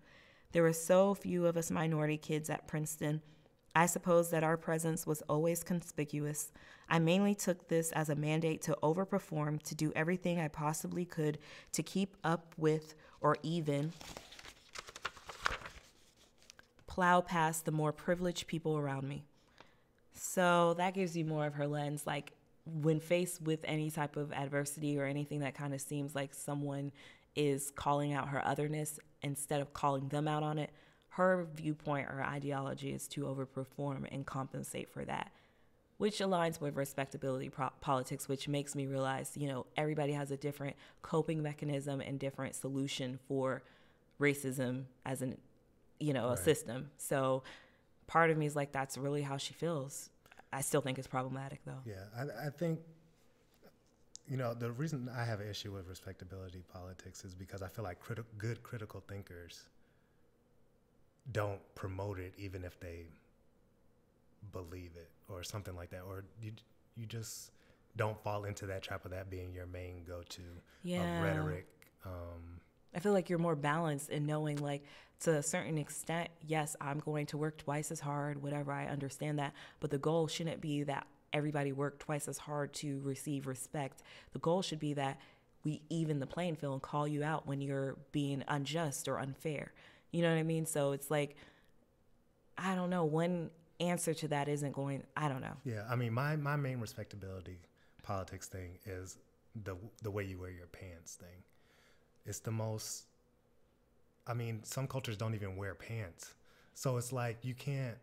There 0.52 0.62
were 0.62 0.72
so 0.72 1.12
few 1.14 1.46
of 1.46 1.56
us 1.56 1.70
minority 1.70 2.16
kids 2.16 2.48
at 2.48 2.66
Princeton. 2.66 3.20
I 3.76 3.86
suppose 3.86 4.30
that 4.30 4.42
our 4.42 4.56
presence 4.56 5.06
was 5.06 5.22
always 5.28 5.62
conspicuous. 5.62 6.50
I 6.88 6.98
mainly 6.98 7.34
took 7.34 7.68
this 7.68 7.92
as 7.92 8.08
a 8.08 8.16
mandate 8.16 8.62
to 8.62 8.78
overperform, 8.82 9.62
to 9.64 9.74
do 9.74 9.92
everything 9.94 10.40
I 10.40 10.48
possibly 10.48 11.04
could 11.04 11.38
to 11.72 11.82
keep 11.82 12.16
up 12.24 12.54
with 12.56 12.94
or 13.20 13.36
even 13.42 13.92
plow 16.98 17.20
past 17.20 17.64
the 17.64 17.70
more 17.70 17.92
privileged 17.92 18.48
people 18.48 18.76
around 18.76 19.08
me. 19.08 19.22
So 20.14 20.74
that 20.78 20.94
gives 20.94 21.16
you 21.16 21.24
more 21.24 21.46
of 21.46 21.54
her 21.54 21.68
lens. 21.68 22.08
Like 22.08 22.32
when 22.66 22.98
faced 22.98 23.40
with 23.40 23.60
any 23.62 23.88
type 23.88 24.16
of 24.16 24.32
adversity 24.32 24.98
or 24.98 25.04
anything 25.04 25.38
that 25.38 25.54
kind 25.54 25.72
of 25.72 25.80
seems 25.80 26.16
like 26.16 26.34
someone 26.34 26.90
is 27.36 27.70
calling 27.70 28.12
out 28.12 28.30
her 28.30 28.44
otherness 28.44 28.98
instead 29.22 29.60
of 29.60 29.72
calling 29.72 30.08
them 30.08 30.26
out 30.26 30.42
on 30.42 30.58
it, 30.58 30.70
her 31.10 31.46
viewpoint 31.54 32.08
or 32.08 32.20
ideology 32.20 32.90
is 32.90 33.06
to 33.06 33.20
overperform 33.20 34.04
and 34.10 34.26
compensate 34.26 34.88
for 34.88 35.04
that, 35.04 35.30
which 35.98 36.18
aligns 36.18 36.60
with 36.60 36.74
respectability 36.74 37.48
politics, 37.80 38.28
which 38.28 38.48
makes 38.48 38.74
me 38.74 38.88
realize, 38.88 39.36
you 39.36 39.46
know, 39.46 39.66
everybody 39.76 40.14
has 40.14 40.32
a 40.32 40.36
different 40.36 40.74
coping 41.02 41.44
mechanism 41.44 42.00
and 42.00 42.18
different 42.18 42.56
solution 42.56 43.20
for 43.28 43.62
racism 44.20 44.82
as 45.06 45.22
an 45.22 45.36
you 46.00 46.12
know, 46.12 46.28
right. 46.28 46.38
a 46.38 46.42
system. 46.42 46.90
So 46.96 47.42
part 48.06 48.30
of 48.30 48.38
me 48.38 48.46
is 48.46 48.56
like, 48.56 48.72
that's 48.72 48.96
really 48.96 49.22
how 49.22 49.36
she 49.36 49.54
feels. 49.54 50.10
I 50.52 50.60
still 50.62 50.80
think 50.80 50.98
it's 50.98 51.08
problematic 51.08 51.60
though. 51.64 51.82
Yeah, 51.84 52.04
I, 52.16 52.46
I 52.46 52.50
think, 52.50 52.80
you 54.28 54.36
know, 54.36 54.54
the 54.54 54.72
reason 54.72 55.10
I 55.14 55.24
have 55.24 55.40
an 55.40 55.48
issue 55.48 55.72
with 55.72 55.88
respectability 55.88 56.62
politics 56.72 57.24
is 57.24 57.34
because 57.34 57.62
I 57.62 57.68
feel 57.68 57.84
like 57.84 58.02
criti- 58.02 58.24
good 58.38 58.62
critical 58.62 59.02
thinkers 59.08 59.66
don't 61.32 61.60
promote 61.74 62.18
it 62.18 62.32
even 62.38 62.64
if 62.64 62.78
they 62.80 63.06
believe 64.52 64.92
it 64.96 65.10
or 65.28 65.42
something 65.42 65.74
like 65.76 65.90
that, 65.90 66.02
or 66.08 66.24
you 66.42 66.52
you 66.96 67.06
just 67.06 67.52
don't 67.96 68.18
fall 68.22 68.44
into 68.44 68.66
that 68.66 68.82
trap 68.82 69.04
of 69.04 69.10
that 69.10 69.28
being 69.28 69.52
your 69.52 69.66
main 69.66 70.04
go-to 70.06 70.42
yeah. 70.82 71.18
of 71.18 71.24
rhetoric. 71.24 71.66
Um, 72.04 72.60
I 72.94 73.00
feel 73.00 73.12
like 73.12 73.28
you're 73.28 73.38
more 73.38 73.56
balanced 73.56 74.10
in 74.10 74.26
knowing 74.26 74.56
like 74.58 74.82
to 75.20 75.36
a 75.36 75.42
certain 75.42 75.78
extent, 75.78 76.28
yes, 76.46 76.76
I'm 76.80 77.00
going 77.00 77.26
to 77.26 77.38
work 77.38 77.58
twice 77.58 77.90
as 77.90 78.00
hard, 78.00 78.42
whatever, 78.42 78.72
I 78.72 78.86
understand 78.86 79.38
that. 79.38 79.52
But 79.80 79.90
the 79.90 79.98
goal 79.98 80.28
shouldn't 80.28 80.60
be 80.60 80.84
that 80.84 81.06
everybody 81.32 81.72
work 81.72 81.98
twice 81.98 82.28
as 82.28 82.38
hard 82.38 82.72
to 82.74 83.00
receive 83.00 83.46
respect. 83.46 84.02
The 84.32 84.38
goal 84.38 84.62
should 84.62 84.78
be 84.78 84.94
that 84.94 85.20
we 85.64 85.82
even 85.90 86.20
the 86.20 86.26
playing 86.26 86.56
field 86.56 86.74
and 86.74 86.82
call 86.82 87.08
you 87.08 87.24
out 87.24 87.46
when 87.46 87.60
you're 87.60 87.96
being 88.12 88.44
unjust 88.46 89.08
or 89.08 89.18
unfair. 89.18 89.72
You 90.12 90.22
know 90.22 90.30
what 90.30 90.38
I 90.38 90.44
mean? 90.44 90.66
So 90.66 90.92
it's 90.92 91.10
like, 91.10 91.36
I 92.56 92.74
don't 92.74 92.90
know, 92.90 93.04
one 93.04 93.50
answer 93.80 94.14
to 94.14 94.28
that 94.28 94.48
isn't 94.48 94.72
going, 94.72 95.02
I 95.16 95.28
don't 95.28 95.40
know. 95.40 95.56
Yeah, 95.64 95.82
I 95.90 95.96
mean, 95.96 96.12
my, 96.12 96.36
my 96.36 96.56
main 96.56 96.80
respectability 96.80 97.58
politics 98.02 98.46
thing 98.46 98.78
is 98.86 99.18
the, 99.64 99.76
the 100.02 100.10
way 100.10 100.24
you 100.24 100.38
wear 100.38 100.50
your 100.50 100.66
pants 100.66 101.14
thing. 101.16 101.42
It's 102.28 102.40
the 102.40 102.50
most 102.50 103.04
I 104.26 104.34
mean, 104.34 104.62
some 104.62 104.86
cultures 104.86 105.16
don't 105.16 105.34
even 105.34 105.56
wear 105.56 105.74
pants. 105.74 106.34
So 106.74 106.98
it's 106.98 107.12
like 107.12 107.38
you 107.42 107.54
can't 107.54 107.96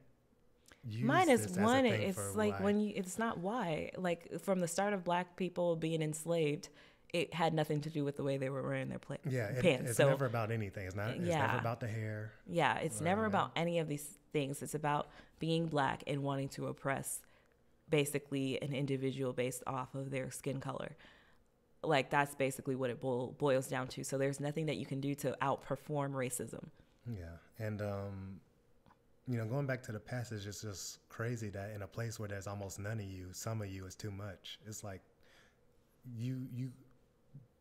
Mine 1.01 1.29
is 1.29 1.47
one. 1.57 1.85
It's 1.85 2.35
like 2.35 2.59
why. 2.59 2.65
when 2.65 2.79
you. 2.79 2.93
It's 2.95 3.17
not 3.17 3.39
why. 3.39 3.91
Like 3.97 4.39
from 4.41 4.59
the 4.59 4.67
start 4.67 4.93
of 4.93 5.03
black 5.03 5.35
people 5.35 5.75
being 5.75 6.01
enslaved, 6.01 6.69
it 7.11 7.33
had 7.33 7.53
nothing 7.53 7.81
to 7.81 7.89
do 7.89 8.03
with 8.03 8.17
the 8.17 8.23
way 8.23 8.37
they 8.37 8.49
were 8.49 8.61
wearing 8.61 8.89
their 8.89 8.99
pla- 8.99 9.17
yeah, 9.27 9.47
it, 9.47 9.61
pants. 9.61 9.89
It's 9.89 9.97
so, 9.97 10.09
never 10.09 10.25
about 10.25 10.51
anything. 10.51 10.85
It's 10.85 10.95
not. 10.95 11.11
It's 11.11 11.25
yeah. 11.25 11.47
never 11.47 11.57
about 11.57 11.79
the 11.79 11.87
hair. 11.87 12.33
Yeah, 12.47 12.77
it's 12.77 13.01
never 13.01 13.25
about 13.25 13.51
any 13.55 13.79
of 13.79 13.87
these 13.87 14.17
things. 14.31 14.61
It's 14.61 14.75
about 14.75 15.07
being 15.39 15.65
black 15.67 16.03
and 16.05 16.21
wanting 16.21 16.49
to 16.49 16.67
oppress, 16.67 17.21
basically, 17.89 18.61
an 18.61 18.73
individual 18.73 19.33
based 19.33 19.63
off 19.65 19.95
of 19.95 20.11
their 20.11 20.29
skin 20.29 20.59
color 20.59 20.95
like 21.87 22.09
that's 22.09 22.35
basically 22.35 22.75
what 22.75 22.89
it 22.89 22.99
boil, 22.99 23.35
boils 23.37 23.67
down 23.67 23.87
to. 23.89 24.03
So 24.03 24.17
there's 24.17 24.39
nothing 24.39 24.65
that 24.67 24.77
you 24.77 24.85
can 24.85 24.99
do 24.99 25.15
to 25.15 25.37
outperform 25.41 26.11
racism. 26.11 26.65
Yeah, 27.07 27.37
and 27.59 27.81
um, 27.81 28.39
you 29.27 29.37
know, 29.37 29.45
going 29.45 29.65
back 29.65 29.81
to 29.83 29.91
the 29.91 29.99
passage, 29.99 30.45
it's 30.45 30.61
just 30.61 31.07
crazy 31.09 31.49
that 31.49 31.71
in 31.73 31.81
a 31.81 31.87
place 31.87 32.19
where 32.19 32.29
there's 32.29 32.47
almost 32.47 32.79
none 32.79 32.99
of 32.99 33.05
you, 33.05 33.27
some 33.31 33.61
of 33.61 33.67
you 33.67 33.85
is 33.85 33.95
too 33.95 34.11
much. 34.11 34.59
It's 34.67 34.83
like 34.83 35.01
you 36.15 36.47
you 36.53 36.71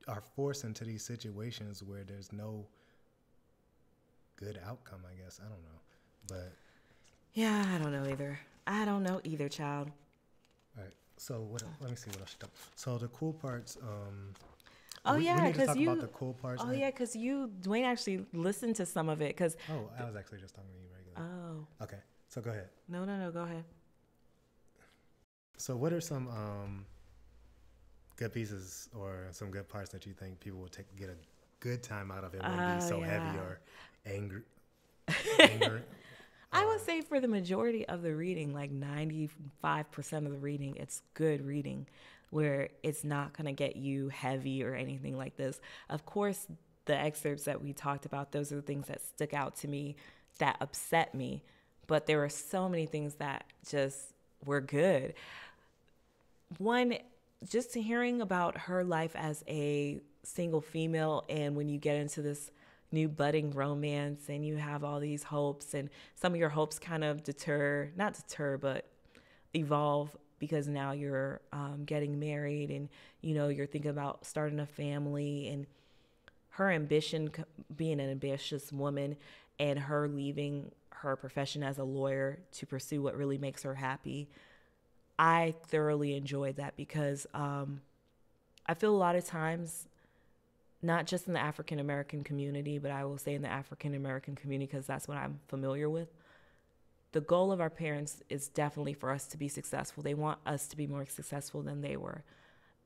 are 0.09 0.23
forced 0.35 0.65
into 0.65 0.85
these 0.85 1.03
situations 1.03 1.83
where 1.83 2.05
there's 2.05 2.33
no 2.33 2.67
good 4.37 4.61
outcome. 4.67 5.01
I 5.11 5.23
guess 5.23 5.41
I 5.41 5.49
don't 5.49 5.63
know, 5.63 5.81
but 6.29 6.53
yeah, 7.35 7.65
I 7.75 7.79
don't 7.79 7.93
know 7.93 8.11
either. 8.11 8.39
I 8.67 8.85
don't 8.85 9.03
know 9.03 9.21
either, 9.25 9.49
child. 9.49 9.91
So 11.17 11.41
what? 11.41 11.63
Let 11.81 11.91
me 11.91 11.97
see 11.97 12.11
what 12.11 12.21
else. 12.21 12.37
So 12.75 12.99
the 12.99 13.09
cool 13.09 13.33
parts. 13.33 13.77
Um, 13.83 14.35
oh 15.05 15.17
we, 15.17 15.27
yeah, 15.27 15.51
because 15.51 15.77
you. 15.77 15.95
the 16.01 16.09
cool 16.09 16.35
parts. 16.35 16.63
Oh 16.65 16.73
yeah, 16.73 16.91
because 16.91 17.15
you 17.15 17.51
Dwayne 17.61 17.85
actually 17.85 18.25
listened 18.33 18.77
to 18.77 18.87
some 18.87 19.09
of 19.09 19.21
it. 19.23 19.29
Because 19.29 19.57
oh, 19.71 19.91
I 19.99 20.05
was 20.05 20.17
actually 20.17 20.41
just 20.41 20.55
talking 20.55 20.71
to 20.71 20.79
you 20.79 20.89
regularly. 20.97 21.67
Oh. 21.81 21.85
Okay, 21.85 21.99
so 22.29 22.41
go 22.41 22.51
ahead. 22.51 22.69
No, 22.89 23.05
no, 23.05 23.17
no. 23.17 23.31
Go 23.31 23.43
ahead. 23.43 23.65
So 25.57 25.77
what 25.77 25.93
are 25.93 26.01
some 26.01 26.29
um, 26.29 26.85
good 28.17 28.33
pieces 28.33 28.89
or 28.95 29.29
some 29.31 29.51
good 29.51 29.69
parts 29.69 29.91
that 29.91 30.05
you 30.05 30.13
think 30.13 30.41
people 30.41 30.61
will 30.61 30.69
take 30.69 30.95
get 30.97 31.09
a 31.09 31.17
good 31.61 31.83
time 31.83 32.11
out 32.11 32.25
of 32.25 32.35
it? 32.35 32.43
Won't 32.43 32.81
be 32.81 32.87
so 32.87 32.99
yeah. 32.99 33.07
heavy 33.07 33.39
or 33.39 33.61
angry. 34.05 34.43
angry 35.39 35.83
I 36.55 36.65
would 36.65 36.81
say 36.81 37.01
for 37.01 37.21
the 37.21 37.29
majority 37.29 37.87
of 37.87 38.03
the 38.03 38.15
reading, 38.15 38.55
like 38.55 38.71
95% 38.73 39.29
of 40.13 40.31
the 40.31 40.39
reading, 40.39 40.77
it's 40.77 41.03
good 41.15 41.45
reading 41.45 41.87
where 42.31 42.69
it's 42.83 43.05
not 43.05 43.37
going 43.37 43.47
to 43.47 43.53
get 43.53 43.77
you 43.77 44.09
heavy 44.09 44.65
or 44.65 44.75
anything 44.75 45.17
like 45.17 45.37
this. 45.37 45.61
Of 45.91 46.07
course, 46.07 46.47
the 46.85 46.97
excerpts 46.97 47.45
that 47.45 47.63
we 47.63 47.73
talked 47.73 48.07
about, 48.07 48.33
those 48.33 48.53
are 48.53 48.57
the 48.57 48.63
things 48.63 48.87
that 48.87 49.03
stuck 49.03 49.35
out 49.35 49.57
to 49.57 49.69
me 49.69 49.97
that 50.39 50.57
upset 50.61 51.15
me. 51.15 51.43
But 51.87 52.07
there 52.07 52.19
were 52.19 52.29
so 52.29 52.69
many 52.69 52.87
things 52.87 53.15
that 53.17 53.45
just 53.69 54.15
were 54.45 54.61
good. 54.61 55.15
One, 56.59 56.95
just 57.49 57.75
hearing 57.75 58.21
about 58.21 58.57
her 58.59 58.85
life 58.85 59.13
as 59.17 59.45
a 59.49 60.01
single 60.23 60.61
female, 60.61 61.25
and 61.29 61.57
when 61.57 61.69
you 61.69 61.79
get 61.79 61.97
into 61.97 62.23
this 62.23 62.51
new 62.95 63.09
budding 63.09 63.51
romance 63.51 64.29
and 64.29 64.47
you 64.47 64.57
have 64.57 64.85
all 64.85 65.01
these 65.01 65.25
hopes 65.25 65.75
and 65.75 65.91
some 66.15 66.33
of 66.33 66.39
your 66.39 66.49
hopes 66.49 66.79
kind 66.79 67.05
of 67.05 67.23
deter 67.23 67.91
not 67.97 68.15
deter 68.15 68.57
but 68.57 68.87
evolve 69.55 70.17
because 70.39 70.69
now 70.69 70.93
you're 70.93 71.41
um, 71.53 71.83
getting 71.85 72.19
married 72.19 72.71
and 72.71 72.89
you 73.21 73.35
know 73.35 73.49
you're 73.49 73.67
thinking 73.67 73.91
about 73.91 74.25
starting 74.25 74.61
a 74.61 74.67
family 74.67 75.49
and 75.49 75.67
her 76.51 76.71
ambition 76.71 77.31
being 77.75 78.01
an 78.01 78.11
ambitious 78.11 78.73
woman 78.73 79.17
and 79.59 79.79
her 79.79 80.09
leaving 80.09 80.71
her 80.91 81.17
profession 81.17 81.63
as 81.63 81.79
a 81.79 81.85
lawyer 81.85 82.39
to 82.53 82.67
pursue 82.67 83.03
what 83.03 83.17
really 83.17 83.39
makes 83.39 83.63
her 83.63 83.75
happy 83.75 84.29
i 85.19 85.53
thoroughly 85.67 86.15
enjoyed 86.15 86.57
that 86.57 86.77
because 86.77 87.27
um, 87.35 87.81
i 88.67 88.75
feel 88.75 88.95
a 88.95 88.97
lot 88.97 89.17
of 89.17 89.25
times 89.25 89.89
not 90.85 91.07
just 91.07 91.27
in 91.27 91.33
the 91.33 91.41
African 91.41 91.81
American 91.81 92.23
community, 92.23 92.79
but 92.79 92.91
I 92.91 93.05
will 93.05 93.17
say 93.17 93.35
in 93.35 93.43
the 93.43 93.49
African 93.49 93.95
American 93.95 94.37
community 94.37 94.71
because 94.71 94.87
that's 94.87 95.09
what 95.09 95.17
I'm 95.17 95.41
familiar 95.49 95.89
with. 95.89 96.09
The 97.13 97.23
goal 97.23 97.53
of 97.53 97.61
our 97.61 97.71
parents 97.71 98.23
is 98.29 98.49
definitely 98.49 98.93
for 98.93 99.11
us 99.11 99.27
to 99.29 99.39
be 99.39 99.49
successful. 99.49 100.03
They 100.03 100.15
want 100.15 100.39
us 100.45 100.67
to 100.69 100.77
be 100.77 100.87
more 100.87 101.07
successful 101.07 101.63
than 101.63 101.81
they 101.81 101.97
were. 101.97 102.23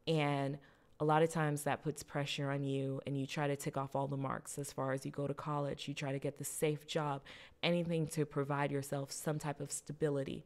And 0.06 0.58
a 1.00 1.04
lot 1.04 1.22
of 1.22 1.30
times 1.30 1.62
that 1.62 1.82
puts 1.82 2.02
pressure 2.02 2.50
on 2.50 2.62
you 2.62 3.00
and 3.06 3.18
you 3.18 3.26
try 3.26 3.48
to 3.48 3.56
tick 3.56 3.76
off 3.76 3.96
all 3.96 4.06
the 4.06 4.16
marks 4.16 4.58
as 4.58 4.72
far 4.72 4.92
as 4.92 5.04
you 5.04 5.12
go 5.12 5.28
to 5.28 5.34
college 5.34 5.86
you 5.86 5.94
try 5.94 6.10
to 6.10 6.18
get 6.18 6.38
the 6.38 6.44
safe 6.44 6.88
job 6.88 7.22
anything 7.62 8.04
to 8.08 8.26
provide 8.26 8.72
yourself 8.72 9.12
some 9.12 9.38
type 9.38 9.60
of 9.60 9.70
stability 9.70 10.44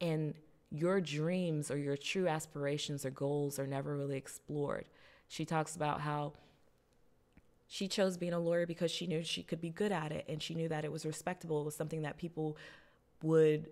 and 0.00 0.32
your 0.70 0.98
dreams 0.98 1.70
or 1.70 1.76
your 1.76 1.96
true 1.96 2.26
aspirations 2.26 3.04
or 3.04 3.10
goals 3.10 3.58
are 3.58 3.66
never 3.66 3.94
really 3.94 4.16
explored 4.16 4.86
she 5.28 5.44
talks 5.44 5.76
about 5.76 6.00
how 6.00 6.32
she 7.72 7.88
chose 7.88 8.18
being 8.18 8.34
a 8.34 8.38
lawyer 8.38 8.66
because 8.66 8.90
she 8.90 9.06
knew 9.06 9.22
she 9.22 9.42
could 9.42 9.58
be 9.58 9.70
good 9.70 9.92
at 9.92 10.12
it 10.12 10.26
and 10.28 10.42
she 10.42 10.54
knew 10.54 10.68
that 10.68 10.84
it 10.84 10.92
was 10.92 11.06
respectable. 11.06 11.62
It 11.62 11.64
was 11.64 11.74
something 11.74 12.02
that 12.02 12.18
people 12.18 12.58
would 13.22 13.70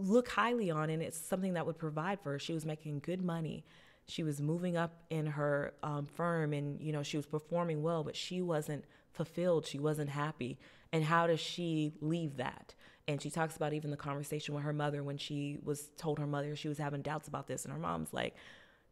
look 0.00 0.26
highly 0.26 0.68
on 0.68 0.90
and 0.90 1.00
it's 1.00 1.16
something 1.16 1.52
that 1.52 1.64
would 1.64 1.78
provide 1.78 2.18
for 2.20 2.32
her. 2.32 2.38
She 2.40 2.52
was 2.52 2.66
making 2.66 3.02
good 3.04 3.22
money. 3.22 3.64
She 4.08 4.24
was 4.24 4.40
moving 4.40 4.76
up 4.76 5.04
in 5.10 5.26
her 5.26 5.74
um, 5.84 6.06
firm 6.06 6.52
and 6.52 6.80
you 6.80 6.90
know 6.90 7.04
she 7.04 7.16
was 7.16 7.24
performing 7.24 7.84
well 7.84 8.02
but 8.02 8.16
she 8.16 8.42
wasn't 8.42 8.84
fulfilled. 9.12 9.64
She 9.64 9.78
wasn't 9.78 10.10
happy. 10.10 10.58
And 10.92 11.04
how 11.04 11.28
does 11.28 11.38
she 11.38 11.92
leave 12.00 12.38
that? 12.38 12.74
And 13.06 13.22
she 13.22 13.30
talks 13.30 13.54
about 13.54 13.74
even 13.74 13.92
the 13.92 13.96
conversation 13.96 14.56
with 14.56 14.64
her 14.64 14.72
mother 14.72 15.04
when 15.04 15.18
she 15.18 15.58
was 15.62 15.90
told 15.96 16.18
her 16.18 16.26
mother 16.26 16.56
she 16.56 16.66
was 16.66 16.78
having 16.78 17.02
doubts 17.02 17.28
about 17.28 17.46
this 17.46 17.64
and 17.64 17.72
her 17.72 17.78
mom's 17.78 18.12
like 18.12 18.34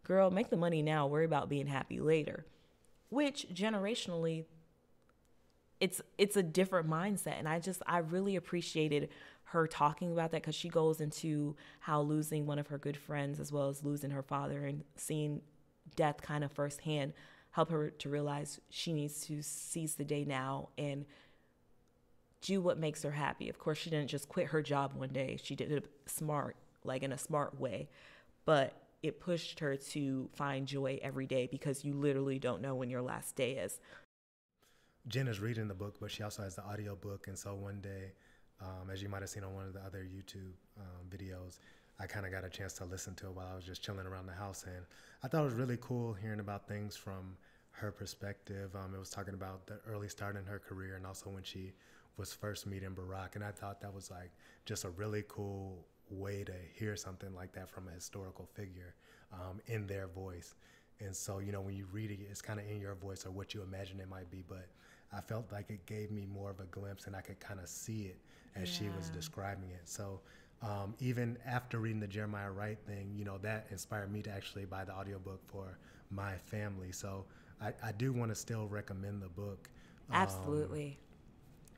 girl 0.05 0.31
make 0.31 0.49
the 0.49 0.57
money 0.57 0.81
now. 0.81 1.09
Worry 1.09 1.25
about 1.25 1.49
being 1.49 1.67
happy 1.67 1.99
later 1.99 2.47
which 3.09 3.47
generationally 3.53 4.45
it's 5.81 6.01
it's 6.17 6.37
a 6.37 6.43
different 6.43 6.89
mindset 6.89 7.39
and 7.39 7.49
i 7.49 7.59
just 7.59 7.83
i 7.87 7.99
really 7.99 8.37
appreciated 8.37 9.09
her 9.51 9.67
talking 9.67 10.11
about 10.11 10.33
that 10.33 10.43
because 10.43 10.55
she 10.55 10.69
goes 10.69 11.01
into 11.01 11.55
how 11.81 12.01
losing 12.01 12.47
one 12.47 12.59
of 12.59 12.67
her 12.69 12.79
good 12.79 12.97
friends 12.97 13.39
as 13.39 13.53
well 13.53 13.69
as 13.69 13.85
losing 13.85 14.11
her 14.11 14.23
father 14.23 14.65
and 14.65 14.83
seeing 14.97 15.41
death 15.95 16.21
kind 16.23 16.43
of 16.43 16.51
firsthand 16.51 17.13
help 17.57 17.71
her 17.71 17.91
to 17.91 18.09
realize 18.11 18.61
she 18.69 18.93
needs 18.93 19.25
to 19.27 19.41
seize 19.41 19.95
the 19.95 20.05
day 20.05 20.25
now 20.25 20.69
and 20.77 21.07
do 22.43 22.61
what 22.61 22.79
makes 22.79 23.03
her 23.03 23.11
happy. 23.11 23.49
Of 23.49 23.59
course, 23.59 23.79
she 23.79 23.89
didn't 23.91 24.09
just 24.09 24.29
quit 24.29 24.49
her 24.49 24.63
job 24.63 24.93
one 24.95 25.09
day. 25.09 25.39
She 25.43 25.57
did 25.57 25.73
it 25.73 25.87
smart, 26.07 26.57
like 26.85 27.03
in 27.03 27.13
a 27.13 27.19
smart 27.19 27.59
way. 27.59 27.89
But 28.45 28.75
it 29.07 29.21
pushed 29.21 29.61
her 29.61 29.77
to 29.77 30.29
find 30.35 30.67
joy 30.67 30.99
every 31.03 31.27
day 31.27 31.49
because 31.51 31.85
you 31.85 31.95
literally 31.95 32.39
don't 32.39 32.61
know 32.61 32.75
when 32.75 32.91
your 32.91 33.03
last 33.03 33.37
day 33.37 33.53
is. 33.53 33.81
Jen 35.09 35.29
is 35.29 35.41
reading 35.41 35.69
the 35.69 35.75
book, 35.75 35.97
but 36.01 36.11
she 36.11 36.23
also 36.23 36.43
has 36.43 36.57
the 36.57 36.65
audio 36.65 36.97
book. 36.97 37.29
And 37.29 37.39
so 37.39 37.55
one 37.55 37.81
day 37.81 38.13
um, 38.61 38.91
as 38.91 39.03
you 39.03 39.09
might 39.09 39.23
have 39.23 39.31
seen 39.31 39.45
on 39.45 39.55
one 39.55 39.67
of 39.67 39.75
the 39.75 39.81
other 39.81 40.05
YouTube 40.05 40.55
um, 40.79 41.07
videos, 41.11 41.59
I 41.99 42.07
kind 42.07 42.27
of 42.27 42.33
got 42.33 42.45
a 42.45 42.49
chance 42.49 42.73
to 42.75 42.85
listen 42.85 43.15
to 43.17 43.27
it 43.27 43.35
while 43.35 43.49
I 43.51 43.55
was 43.55 43.65
just 43.65 43.83
chilling 43.83 44.07
around 44.07 44.27
the 44.27 44.33
house. 44.33 44.65
And 44.67 44.85
I 45.23 45.29
thought 45.29 45.43
it 45.43 45.45
was 45.45 45.55
really 45.55 45.79
cool 45.81 46.15
hearing 46.15 46.41
about 46.41 46.69
things 46.69 46.97
from 46.97 47.37
her 47.73 47.91
perspective. 47.91 48.75
Um, 48.75 48.95
it 48.95 48.99
was 48.99 49.11
talking 49.11 49.35
about 49.35 49.67
the 49.67 49.81
early 49.89 50.09
start 50.09 50.37
in 50.37 50.45
her 50.45 50.59
career 50.59 50.97
and 50.97 51.07
also 51.07 51.31
when 51.31 51.43
she 51.43 51.73
was 52.17 52.33
first 52.33 52.67
meeting 52.67 52.91
Barack. 52.91 53.35
And 53.35 53.45
I 53.45 53.51
thought 53.51 53.81
that 53.83 53.93
was 53.93 54.11
like 54.11 54.31
just 54.65 54.85
a 54.85 54.91
really 54.91 55.25
cool 55.29 55.87
way 56.11 56.45
to 56.45 56.53
hear 56.75 56.97
something 56.97 57.35
like 57.35 57.53
that 57.53 57.69
from 57.69 57.89
a 57.89 57.91
historical 57.93 58.47
figure 58.55 58.95
um, 59.33 59.61
in 59.67 59.87
their 59.87 60.07
voice. 60.09 60.55
And 61.01 61.15
so, 61.15 61.41
you 61.41 61.53
know, 61.53 61.61
when 61.61 61.75
you 61.75 61.87
read 61.93 62.11
it, 62.11 62.21
it's 62.31 62.41
kind 62.41 62.59
of 62.59 62.69
in 62.69 62.81
your 62.81 62.95
voice 62.95 63.27
or 63.27 63.31
what 63.31 63.55
you 63.55 63.63
imagine 63.63 64.01
it 64.01 64.09
might 64.09 64.31
be. 64.31 64.43
But 64.49 64.69
I 65.13 65.21
felt 65.21 65.53
like 65.53 65.71
it 65.71 65.85
gave 65.87 66.11
me 66.11 66.27
more 66.27 66.51
of 66.51 66.61
a 66.61 66.65
glimpse 66.65 67.07
and 67.07 67.15
I 67.15 67.21
could 67.21 67.39
kind 67.41 67.61
of 67.61 67.69
see 67.69 68.03
it 68.03 68.19
as 68.55 68.71
yeah. 68.71 68.89
she 68.89 68.97
was 68.97 69.11
describing 69.11 69.71
it. 69.71 69.83
So 69.85 70.21
um, 70.63 70.95
even 71.01 71.37
after 71.47 71.79
reading 71.79 72.01
the 72.01 72.07
Jeremiah 72.07 72.51
Wright 72.51 72.79
thing, 72.87 73.13
you 73.15 73.25
know, 73.25 73.39
that 73.39 73.67
inspired 73.71 74.11
me 74.11 74.23
to 74.23 74.31
actually 74.31 74.65
buy 74.65 74.85
the 74.85 74.93
audiobook 74.93 75.41
for 75.47 75.79
my 76.11 76.37
family. 76.47 76.93
So 76.93 77.27
I, 77.61 77.73
I 77.85 77.93
do 77.93 78.13
want 78.13 78.31
to 78.31 78.35
still 78.35 78.67
recommend 78.67 79.23
the 79.23 79.29
book. 79.29 79.69
Um, 80.11 80.17
Absolutely. 80.17 80.99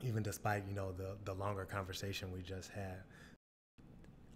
Um, 0.01 0.07
even 0.07 0.23
despite, 0.23 0.63
you 0.67 0.75
know, 0.75 0.93
the, 0.93 1.17
the 1.25 1.33
longer 1.33 1.65
conversation 1.65 2.31
we 2.31 2.41
just 2.41 2.71
had. 2.71 3.03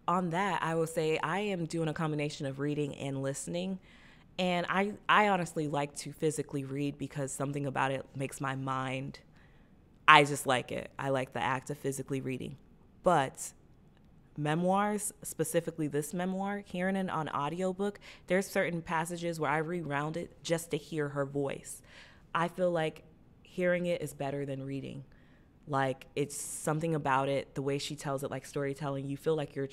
On 0.07 0.31
that, 0.31 0.61
I 0.61 0.75
will 0.75 0.87
say 0.87 1.17
I 1.23 1.39
am 1.39 1.65
doing 1.65 1.87
a 1.87 1.93
combination 1.93 2.45
of 2.45 2.59
reading 2.59 2.95
and 2.95 3.21
listening. 3.21 3.79
And 4.37 4.65
I, 4.67 4.93
I 5.07 5.29
honestly 5.29 5.67
like 5.67 5.95
to 5.97 6.11
physically 6.11 6.65
read 6.65 6.97
because 6.97 7.31
something 7.31 7.65
about 7.65 7.91
it 7.91 8.05
makes 8.15 8.41
my 8.41 8.55
mind, 8.55 9.19
I 10.07 10.23
just 10.23 10.45
like 10.45 10.71
it. 10.71 10.91
I 10.97 11.09
like 11.09 11.33
the 11.33 11.41
act 11.41 11.69
of 11.69 11.77
physically 11.77 12.19
reading. 12.19 12.57
But 13.03 13.53
memoirs, 14.37 15.13
specifically 15.21 15.87
this 15.87 16.13
memoir, 16.13 16.63
hearing 16.65 16.95
it 16.95 17.09
on 17.09 17.29
audiobook, 17.29 17.99
there's 18.27 18.47
certain 18.47 18.81
passages 18.81 19.39
where 19.39 19.51
I 19.51 19.57
rewound 19.57 20.17
it 20.17 20.43
just 20.43 20.71
to 20.71 20.77
hear 20.77 21.09
her 21.09 21.25
voice. 21.25 21.81
I 22.33 22.47
feel 22.47 22.71
like 22.71 23.03
hearing 23.43 23.85
it 23.85 24.01
is 24.01 24.13
better 24.13 24.45
than 24.45 24.65
reading. 24.65 25.03
Like 25.67 26.07
it's 26.15 26.35
something 26.35 26.95
about 26.95 27.29
it, 27.29 27.55
the 27.55 27.61
way 27.61 27.77
she 27.77 27.95
tells 27.95 28.23
it, 28.23 28.31
like 28.31 28.45
storytelling, 28.45 29.07
you 29.07 29.15
feel 29.15 29.35
like 29.35 29.55
you're 29.55 29.69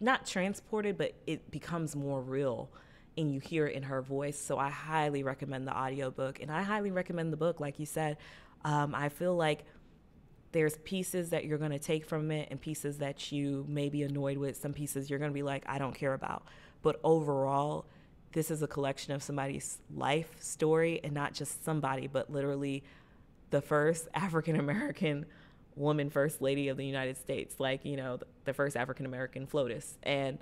not 0.00 0.26
transported, 0.26 0.98
but 0.98 1.14
it 1.26 1.50
becomes 1.50 1.94
more 1.96 2.20
real 2.20 2.70
and 3.16 3.32
you 3.32 3.40
hear 3.40 3.66
it 3.66 3.74
in 3.74 3.82
her 3.82 4.00
voice. 4.00 4.38
So 4.38 4.58
I 4.58 4.70
highly 4.70 5.22
recommend 5.22 5.66
the 5.66 5.76
audiobook 5.76 6.40
and 6.40 6.50
I 6.50 6.62
highly 6.62 6.90
recommend 6.90 7.32
the 7.32 7.36
book. 7.36 7.60
Like 7.60 7.78
you 7.80 7.86
said, 7.86 8.16
um, 8.64 8.94
I 8.94 9.08
feel 9.08 9.34
like 9.34 9.64
there's 10.52 10.76
pieces 10.78 11.30
that 11.30 11.44
you're 11.44 11.58
going 11.58 11.72
to 11.72 11.78
take 11.78 12.06
from 12.06 12.30
it 12.30 12.48
and 12.50 12.60
pieces 12.60 12.98
that 12.98 13.32
you 13.32 13.66
may 13.68 13.88
be 13.88 14.02
annoyed 14.02 14.38
with. 14.38 14.56
Some 14.56 14.72
pieces 14.72 15.10
you're 15.10 15.18
going 15.18 15.30
to 15.30 15.34
be 15.34 15.42
like, 15.42 15.64
I 15.66 15.78
don't 15.78 15.94
care 15.94 16.14
about. 16.14 16.44
But 16.80 17.00
overall, 17.04 17.86
this 18.32 18.50
is 18.50 18.62
a 18.62 18.66
collection 18.66 19.12
of 19.12 19.22
somebody's 19.22 19.78
life 19.94 20.30
story 20.40 21.00
and 21.02 21.12
not 21.12 21.34
just 21.34 21.64
somebody, 21.64 22.06
but 22.06 22.30
literally 22.30 22.84
the 23.50 23.60
first 23.60 24.08
African 24.14 24.56
American 24.56 25.26
woman 25.78 26.10
first 26.10 26.42
lady 26.42 26.68
of 26.68 26.76
the 26.76 26.84
United 26.84 27.16
States, 27.16 27.56
like, 27.58 27.84
you 27.84 27.96
know, 27.96 28.18
the 28.44 28.52
first 28.52 28.76
African 28.76 29.06
American 29.06 29.46
FLOTUS. 29.46 29.98
And 30.02 30.38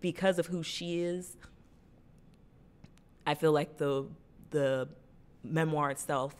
because 0.00 0.38
of 0.38 0.46
who 0.46 0.62
she 0.62 1.00
is, 1.00 1.36
I 3.26 3.34
feel 3.34 3.52
like 3.52 3.78
the 3.78 4.06
the 4.50 4.88
memoir 5.44 5.90
itself 5.90 6.34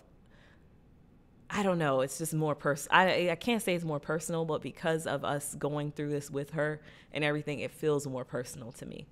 I 1.55 1.63
don't 1.63 1.79
know. 1.79 2.01
It's 2.01 2.17
just 2.17 2.33
more 2.33 2.55
personal. 2.55 2.99
I 2.99 3.31
I 3.31 3.35
can't 3.35 3.63
say 3.63 3.75
it's 3.75 3.85
more 3.85 4.01
personal, 4.01 4.47
but 4.47 4.63
because 4.63 5.07
of 5.07 5.23
us 5.23 5.55
going 5.55 5.93
through 5.93 6.09
this 6.09 6.31
with 6.31 6.53
her 6.53 6.81
and 7.13 7.23
everything, 7.23 7.61
it 7.61 7.71
feels 7.71 8.07
more 8.07 8.25
personal 8.25 8.73
to 8.73 8.87
me. 8.87 9.07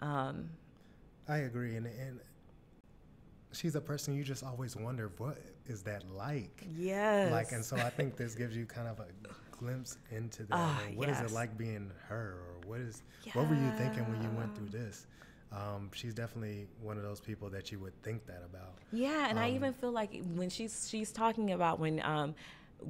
Um, 0.00 0.50
I 1.28 1.38
agree, 1.38 1.74
and 1.74 1.86
and 1.86 2.20
she's 3.52 3.74
a 3.74 3.80
person 3.80 4.14
you 4.14 4.24
just 4.24 4.44
always 4.44 4.76
wonder 4.76 5.10
what 5.18 5.38
is 5.66 5.82
that 5.82 6.04
like. 6.16 6.66
Yes. 6.76 7.32
Like, 7.32 7.52
and 7.52 7.64
so 7.64 7.76
I 7.76 7.90
think 7.90 8.16
this 8.16 8.34
gives 8.34 8.56
you 8.56 8.66
kind 8.66 8.88
of 8.88 9.00
a 9.00 9.06
glimpse 9.50 9.98
into 10.10 10.44
that. 10.44 10.54
Uh, 10.54 10.74
what 10.94 11.08
yes. 11.08 11.22
is 11.22 11.30
it 11.30 11.34
like 11.34 11.56
being 11.56 11.90
her, 12.08 12.38
or 12.38 12.68
what 12.68 12.80
is 12.80 13.02
yeah. 13.24 13.32
what 13.34 13.48
were 13.48 13.54
you 13.54 13.70
thinking 13.76 14.10
when 14.10 14.22
you 14.22 14.30
went 14.36 14.54
through 14.56 14.68
this? 14.68 15.06
Um, 15.52 15.90
she's 15.92 16.14
definitely 16.14 16.68
one 16.80 16.96
of 16.96 17.02
those 17.02 17.20
people 17.20 17.50
that 17.50 17.72
you 17.72 17.80
would 17.80 18.00
think 18.02 18.24
that 18.26 18.42
about. 18.44 18.74
Yeah, 18.92 19.28
and 19.28 19.38
um, 19.38 19.44
I 19.44 19.50
even 19.50 19.72
feel 19.72 19.90
like 19.90 20.22
when 20.34 20.48
she's 20.48 20.88
she's 20.88 21.12
talking 21.12 21.52
about 21.52 21.80
when 21.80 22.00
um, 22.04 22.34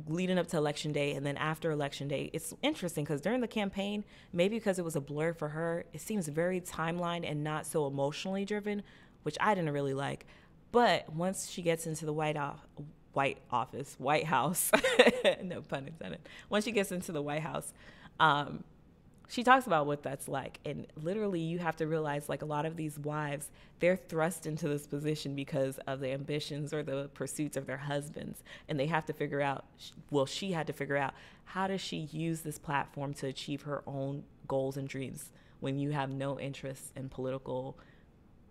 leading 0.07 0.39
up 0.39 0.47
to 0.49 0.57
election 0.57 0.93
day 0.93 1.13
and 1.13 1.25
then 1.25 1.37
after 1.37 1.71
election 1.71 2.07
day, 2.07 2.31
it's 2.33 2.55
interesting 2.63 3.05
because 3.05 3.21
during 3.21 3.41
the 3.41 3.49
campaign, 3.49 4.05
maybe 4.33 4.57
because 4.57 4.79
it 4.79 4.85
was 4.85 4.97
a 4.97 5.01
blur 5.01 5.33
for 5.33 5.49
her, 5.49 5.85
it 5.93 6.01
seems 6.01 6.29
very 6.29 6.61
timeline 6.61 7.29
and 7.29 7.43
not 7.43 7.67
so 7.67 7.87
emotionally 7.87 8.45
driven, 8.45 8.83
which 9.23 9.39
I 9.41 9.55
didn't 9.55 9.73
really 9.73 9.95
like. 9.95 10.27
But 10.73 11.13
once 11.13 11.51
she 11.51 11.63
gets 11.63 11.87
into 11.87 12.07
the 12.07 12.13
White 12.13 12.37
House, 12.37 12.61
White 13.13 13.39
Office, 13.51 13.97
White 13.99 14.27
House, 14.27 14.71
no 15.43 15.63
pun 15.63 15.89
intended. 15.89 16.21
Once 16.49 16.65
she 16.65 16.73
gets 16.73 16.93
into 16.93 17.13
the 17.13 17.23
White 17.23 17.43
House, 17.43 17.73
um, 18.21 18.63
she 19.31 19.45
talks 19.45 19.67
about 19.67 19.87
what 19.87 20.03
that's 20.03 20.27
like. 20.27 20.59
And 20.65 20.87
literally, 20.97 21.41
you 21.41 21.59
have 21.61 21.77
to 21.77 21.87
realize 21.87 22.29
like 22.29 22.43
a 22.43 22.47
lot 22.47 22.67
of 22.67 22.77
these 22.77 22.99
wives, 22.99 23.49
they're 23.79 23.97
thrust 23.97 24.45
into 24.45 24.69
this 24.69 24.87
position 24.87 25.37
because 25.37 25.79
of 25.87 26.01
the 26.01 26.11
ambitions 26.11 26.75
or 26.75 26.83
the 26.83 27.11
pursuits 27.15 27.57
of 27.57 27.67
their 27.67 27.77
husbands. 27.77 28.43
And 28.69 28.79
they 28.79 28.87
have 28.87 29.07
to 29.07 29.13
figure 29.13 29.41
out, 29.41 29.65
well, 30.11 30.27
she 30.27 30.53
had 30.53 30.67
to 30.67 30.73
figure 30.73 30.97
out 30.97 31.15
how 31.45 31.69
does 31.69 31.81
she 31.81 32.09
use 32.13 32.41
this 32.41 32.59
platform 32.59 33.15
to 33.15 33.29
achieve 33.29 33.63
her 33.63 33.83
own 33.87 34.25
goals 34.49 34.77
and 34.77 34.89
dreams 34.89 35.31
when 35.61 35.79
you 35.79 35.91
have 35.91 36.11
no 36.11 36.39
interest 36.41 36.93
in 36.97 37.09
political 37.09 37.79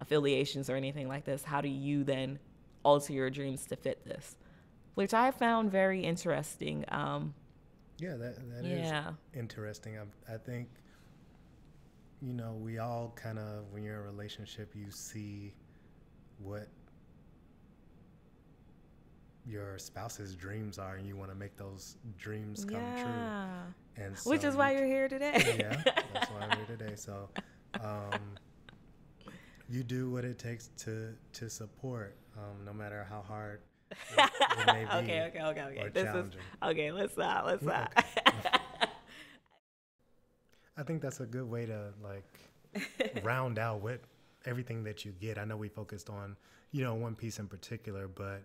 affiliations 0.01 0.69
or 0.69 0.75
anything 0.75 1.07
like 1.07 1.25
this. 1.25 1.43
How 1.43 1.61
do 1.61 1.69
you 1.69 2.03
then 2.03 2.39
alter 2.83 3.13
your 3.13 3.29
dreams 3.29 3.65
to 3.67 3.75
fit 3.75 4.03
this? 4.05 4.35
Which 4.95 5.13
I 5.13 5.31
found 5.31 5.71
very 5.71 6.01
interesting. 6.01 6.85
Um, 6.89 7.33
yeah, 7.99 8.15
that, 8.15 8.35
that 8.51 8.65
yeah. 8.65 9.09
is 9.09 9.15
interesting. 9.33 9.97
I, 9.97 10.33
I 10.33 10.37
think, 10.37 10.69
you 12.21 12.33
know, 12.33 12.53
we 12.53 12.79
all 12.79 13.13
kind 13.15 13.39
of, 13.39 13.71
when 13.71 13.83
you're 13.83 13.95
in 13.95 13.99
a 14.01 14.03
relationship, 14.03 14.73
you 14.75 14.89
see 14.89 15.53
what 16.39 16.67
your 19.45 19.77
spouse's 19.77 20.35
dreams 20.35 20.77
are, 20.77 20.95
and 20.95 21.07
you 21.07 21.15
want 21.15 21.31
to 21.31 21.35
make 21.35 21.57
those 21.57 21.97
dreams 22.17 22.63
come 22.65 22.81
yeah. 22.81 23.03
true. 23.03 24.05
And 24.05 24.17
Which 24.25 24.43
is 24.43 24.55
why 24.55 24.71
you 24.71 24.79
you're 24.79 24.87
here 24.87 25.07
today. 25.09 25.55
yeah, 25.59 25.81
that's 26.13 26.29
why 26.29 26.41
I'm 26.41 26.57
here 26.57 26.77
today. 26.77 26.93
So, 26.95 27.29
um, 27.81 28.19
you 29.69 29.83
do 29.83 30.09
what 30.09 30.25
it 30.25 30.39
takes 30.39 30.67
to 30.79 31.13
to 31.33 31.49
support, 31.49 32.15
um, 32.37 32.65
no 32.65 32.73
matter 32.73 33.05
how 33.09 33.21
hard 33.21 33.61
it, 33.91 34.31
it 34.59 34.65
may 34.67 34.85
be. 34.85 34.91
okay, 34.91 35.21
okay, 35.27 35.41
okay, 35.43 35.61
okay. 35.61 35.81
or 35.81 35.89
This 35.89 36.03
is 36.03 36.09
challenging. 36.13 36.41
okay. 36.63 36.91
Let's 36.91 37.17
not. 37.17 37.45
Let's 37.45 37.63
Yeah, 37.63 37.87
not. 37.95 38.05
I 40.77 40.83
think 40.83 41.01
that's 41.01 41.19
a 41.19 41.25
good 41.25 41.49
way 41.49 41.65
to 41.65 41.93
like 42.01 43.21
round 43.23 43.59
out 43.59 43.81
what 43.81 44.01
everything 44.45 44.83
that 44.85 45.05
you 45.05 45.11
get. 45.11 45.37
I 45.37 45.45
know 45.45 45.57
we 45.57 45.67
focused 45.69 46.09
on 46.09 46.37
you 46.71 46.83
know 46.83 46.95
one 46.95 47.15
piece 47.15 47.39
in 47.39 47.47
particular, 47.47 48.07
but 48.07 48.43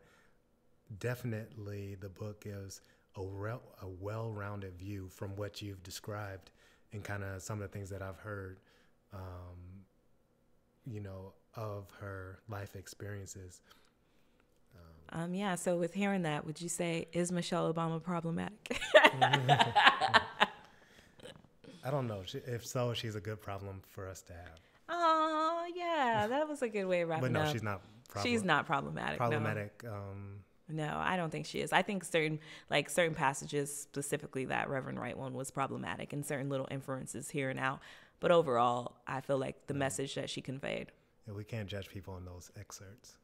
definitely 0.99 1.97
the 2.01 2.09
book 2.09 2.43
gives 2.45 2.81
a, 3.17 3.23
rel- 3.23 3.63
a 3.83 3.89
well-rounded 3.89 4.75
view 4.79 5.09
from 5.09 5.37
what 5.37 5.63
you've 5.63 5.83
described 5.83 6.51
and 6.93 7.03
kind 7.05 7.23
of 7.25 7.43
some 7.43 7.61
of 7.61 7.71
the 7.71 7.73
things 7.73 7.89
that 7.91 8.03
I've 8.03 8.19
heard, 8.19 8.59
um, 9.13 9.74
you 10.87 11.01
know, 11.01 11.33
of 11.57 11.91
her 12.01 12.39
life 12.49 12.77
experiences. 12.77 13.61
um, 15.11 15.35
yeah. 15.35 15.55
So 15.55 15.77
with 15.77 15.95
hearing 15.95 16.23
that, 16.23 16.45
would 16.47 16.61
you 16.61 16.69
say 16.69 17.07
is 17.13 17.31
Michelle 17.33 17.73
Obama 17.73 18.03
problematic? 18.03 18.81
I 21.87 21.91
don't 21.91 22.07
know 22.07 22.23
if 22.47 22.67
so. 22.67 22.95
She's 22.95 23.15
a 23.15 23.21
good 23.21 23.41
problem 23.43 23.83
for 23.91 24.09
us 24.09 24.23
to 24.23 24.33
have, 24.33 24.61
oh 24.89 25.67
yeah, 25.77 26.27
that 26.29 26.49
was 26.49 26.63
a 26.63 26.69
good 26.69 26.87
way 26.87 27.03
of 27.03 27.09
wrapping 27.11 27.23
but 27.23 27.33
no, 27.33 27.41
up. 27.41 27.53
she's 27.53 27.63
not. 27.63 27.83
Problem- 28.09 28.31
She's 28.33 28.45
not 28.45 28.67
problematic. 28.67 29.19
no. 29.19 29.27
problematic. 29.29 29.83
Um, 29.89 30.39
No, 30.69 30.97
I 30.97 31.17
don't 31.17 31.31
think 31.31 31.47
she 31.47 31.61
is. 31.61 31.73
I 31.73 31.83
think 31.83 32.05
certain 32.05 32.39
like 32.71 32.89
certain 32.89 33.15
passages, 33.15 33.75
specifically 33.75 34.45
that 34.47 34.69
Reverend 34.71 35.01
Wright 35.01 35.17
one, 35.19 35.35
was 35.35 35.51
problematic, 35.51 36.13
and 36.13 36.25
certain 36.25 36.49
little 36.49 36.69
inferences 36.71 37.29
here 37.31 37.51
and 37.51 37.59
out. 37.59 37.81
But 38.21 38.31
overall, 38.31 38.97
I 39.07 39.21
feel 39.21 39.39
like 39.39 39.67
the 39.67 39.75
message 39.75 40.15
that 40.15 40.31
she 40.31 40.41
conveyed. 40.41 40.93
Yeah, 41.27 41.35
we 41.35 41.45
can't 41.45 41.69
judge 41.69 41.89
people 41.89 42.15
on 42.15 42.25
those 42.25 42.51
excerpts. 42.59 43.17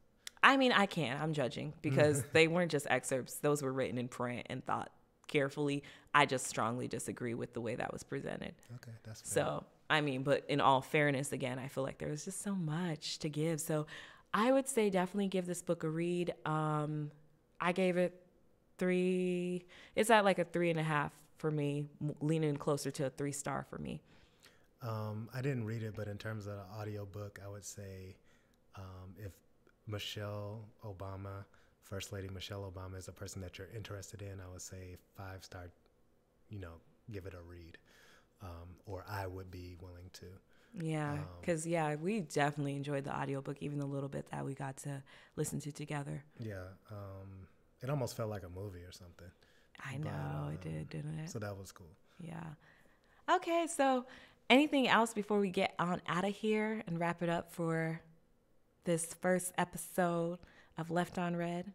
I 0.42 0.56
mean, 0.56 0.72
I 0.72 0.86
can't. 0.86 1.20
I'm 1.20 1.32
judging 1.32 1.74
because 1.82 2.24
they 2.32 2.48
weren't 2.48 2.70
just 2.70 2.86
excerpts; 2.90 3.36
those 3.36 3.62
were 3.62 3.72
written 3.72 3.98
in 3.98 4.08
print 4.08 4.46
and 4.50 4.64
thought 4.64 4.90
carefully. 5.26 5.82
I 6.14 6.26
just 6.26 6.46
strongly 6.46 6.88
disagree 6.88 7.34
with 7.34 7.52
the 7.54 7.60
way 7.60 7.76
that 7.76 7.92
was 7.92 8.02
presented. 8.02 8.54
Okay, 8.76 8.92
that's 9.04 9.20
fair. 9.22 9.44
So, 9.44 9.64
I 9.88 10.00
mean, 10.00 10.22
but 10.22 10.44
in 10.48 10.60
all 10.60 10.80
fairness, 10.80 11.32
again, 11.32 11.58
I 11.58 11.68
feel 11.68 11.84
like 11.84 11.98
there 11.98 12.10
was 12.10 12.24
just 12.24 12.42
so 12.42 12.54
much 12.54 13.18
to 13.20 13.28
give. 13.28 13.60
So, 13.60 13.86
I 14.34 14.52
would 14.52 14.68
say 14.68 14.90
definitely 14.90 15.28
give 15.28 15.46
this 15.46 15.62
book 15.62 15.84
a 15.84 15.88
read. 15.88 16.34
Um, 16.44 17.10
I 17.60 17.72
gave 17.72 17.96
it 17.96 18.20
three. 18.78 19.64
It's 19.94 20.10
at 20.10 20.24
like 20.24 20.38
a 20.38 20.44
three 20.44 20.70
and 20.70 20.80
a 20.80 20.82
half 20.82 21.12
for 21.38 21.50
me, 21.50 21.86
leaning 22.20 22.56
closer 22.56 22.90
to 22.90 23.06
a 23.06 23.10
three 23.10 23.32
star 23.32 23.66
for 23.68 23.78
me. 23.78 24.02
Um, 24.82 25.28
I 25.34 25.42
didn't 25.42 25.64
read 25.64 25.82
it, 25.82 25.94
but 25.94 26.08
in 26.08 26.18
terms 26.18 26.46
of 26.46 26.54
the 26.54 26.64
audiobook, 26.80 27.38
I 27.44 27.48
would 27.48 27.64
say 27.64 28.16
um, 28.76 29.14
if 29.18 29.32
Michelle 29.86 30.68
Obama, 30.84 31.44
First 31.82 32.12
Lady 32.12 32.28
Michelle 32.28 32.70
Obama, 32.70 32.96
is 32.98 33.08
a 33.08 33.12
person 33.12 33.42
that 33.42 33.58
you're 33.58 33.68
interested 33.76 34.22
in, 34.22 34.40
I 34.40 34.50
would 34.50 34.62
say 34.62 34.96
five 35.16 35.44
star, 35.44 35.66
you 36.48 36.58
know, 36.60 36.74
give 37.12 37.26
it 37.26 37.34
a 37.34 37.42
read. 37.42 37.78
Um, 38.42 38.76
or 38.86 39.04
I 39.08 39.26
would 39.26 39.50
be 39.50 39.76
willing 39.80 40.10
to. 40.14 40.26
Yeah, 40.78 41.18
Um, 41.18 41.26
because 41.40 41.66
yeah, 41.66 41.96
we 41.96 42.20
definitely 42.20 42.76
enjoyed 42.76 43.04
the 43.04 43.14
audiobook, 43.16 43.56
even 43.60 43.78
the 43.78 43.86
little 43.86 44.08
bit 44.08 44.30
that 44.30 44.44
we 44.44 44.54
got 44.54 44.76
to 44.78 45.02
listen 45.36 45.60
to 45.60 45.72
together. 45.72 46.22
Yeah, 46.38 46.64
um, 46.90 47.46
it 47.82 47.90
almost 47.90 48.16
felt 48.16 48.30
like 48.30 48.42
a 48.44 48.48
movie 48.48 48.82
or 48.82 48.92
something. 48.92 49.30
I 49.84 49.96
But, 50.00 50.08
know 50.08 50.50
it 50.52 50.60
uh, 50.60 50.62
did, 50.62 50.90
didn't 50.90 51.18
it? 51.18 51.30
So 51.30 51.38
that 51.38 51.56
was 51.56 51.72
cool. 51.72 51.96
Yeah. 52.18 52.54
Okay, 53.30 53.66
so 53.68 54.06
anything 54.50 54.88
else 54.88 55.14
before 55.14 55.38
we 55.38 55.48
get 55.48 55.74
on 55.78 56.02
out 56.06 56.24
of 56.24 56.34
here 56.34 56.82
and 56.86 56.98
wrap 56.98 57.22
it 57.22 57.30
up 57.30 57.52
for 57.52 58.00
this 58.84 59.14
first 59.14 59.52
episode 59.56 60.38
of 60.76 60.90
Left 60.90 61.16
on 61.16 61.36
Red? 61.36 61.72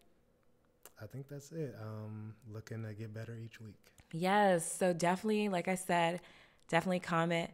I 1.01 1.05
think 1.07 1.27
that's 1.27 1.51
it. 1.51 1.75
Um, 1.81 2.35
looking 2.53 2.83
to 2.83 2.93
get 2.93 3.13
better 3.13 3.35
each 3.35 3.59
week. 3.59 3.75
Yes, 4.11 4.71
so 4.71 4.93
definitely, 4.93 5.49
like 5.49 5.67
I 5.67 5.75
said, 5.75 6.21
definitely 6.69 6.99
comment, 6.99 7.49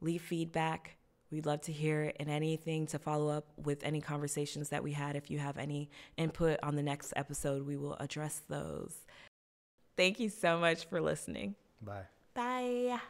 leave 0.00 0.22
feedback. 0.22 0.96
We'd 1.30 1.46
love 1.46 1.62
to 1.62 1.72
hear 1.72 2.04
it 2.04 2.16
and 2.20 2.30
anything 2.30 2.86
to 2.88 2.98
follow 2.98 3.28
up 3.28 3.46
with 3.56 3.82
any 3.84 4.00
conversations 4.00 4.68
that 4.70 4.82
we 4.82 4.92
had. 4.92 5.16
If 5.16 5.30
you 5.30 5.38
have 5.38 5.58
any 5.58 5.90
input 6.16 6.58
on 6.62 6.76
the 6.76 6.82
next 6.82 7.12
episode, 7.16 7.66
we 7.66 7.76
will 7.76 7.94
address 7.94 8.42
those. 8.48 8.94
Thank 9.96 10.20
you 10.20 10.28
so 10.28 10.58
much 10.58 10.86
for 10.86 11.00
listening. 11.00 11.54
Bye. 11.82 12.02
Bye. 12.34 13.00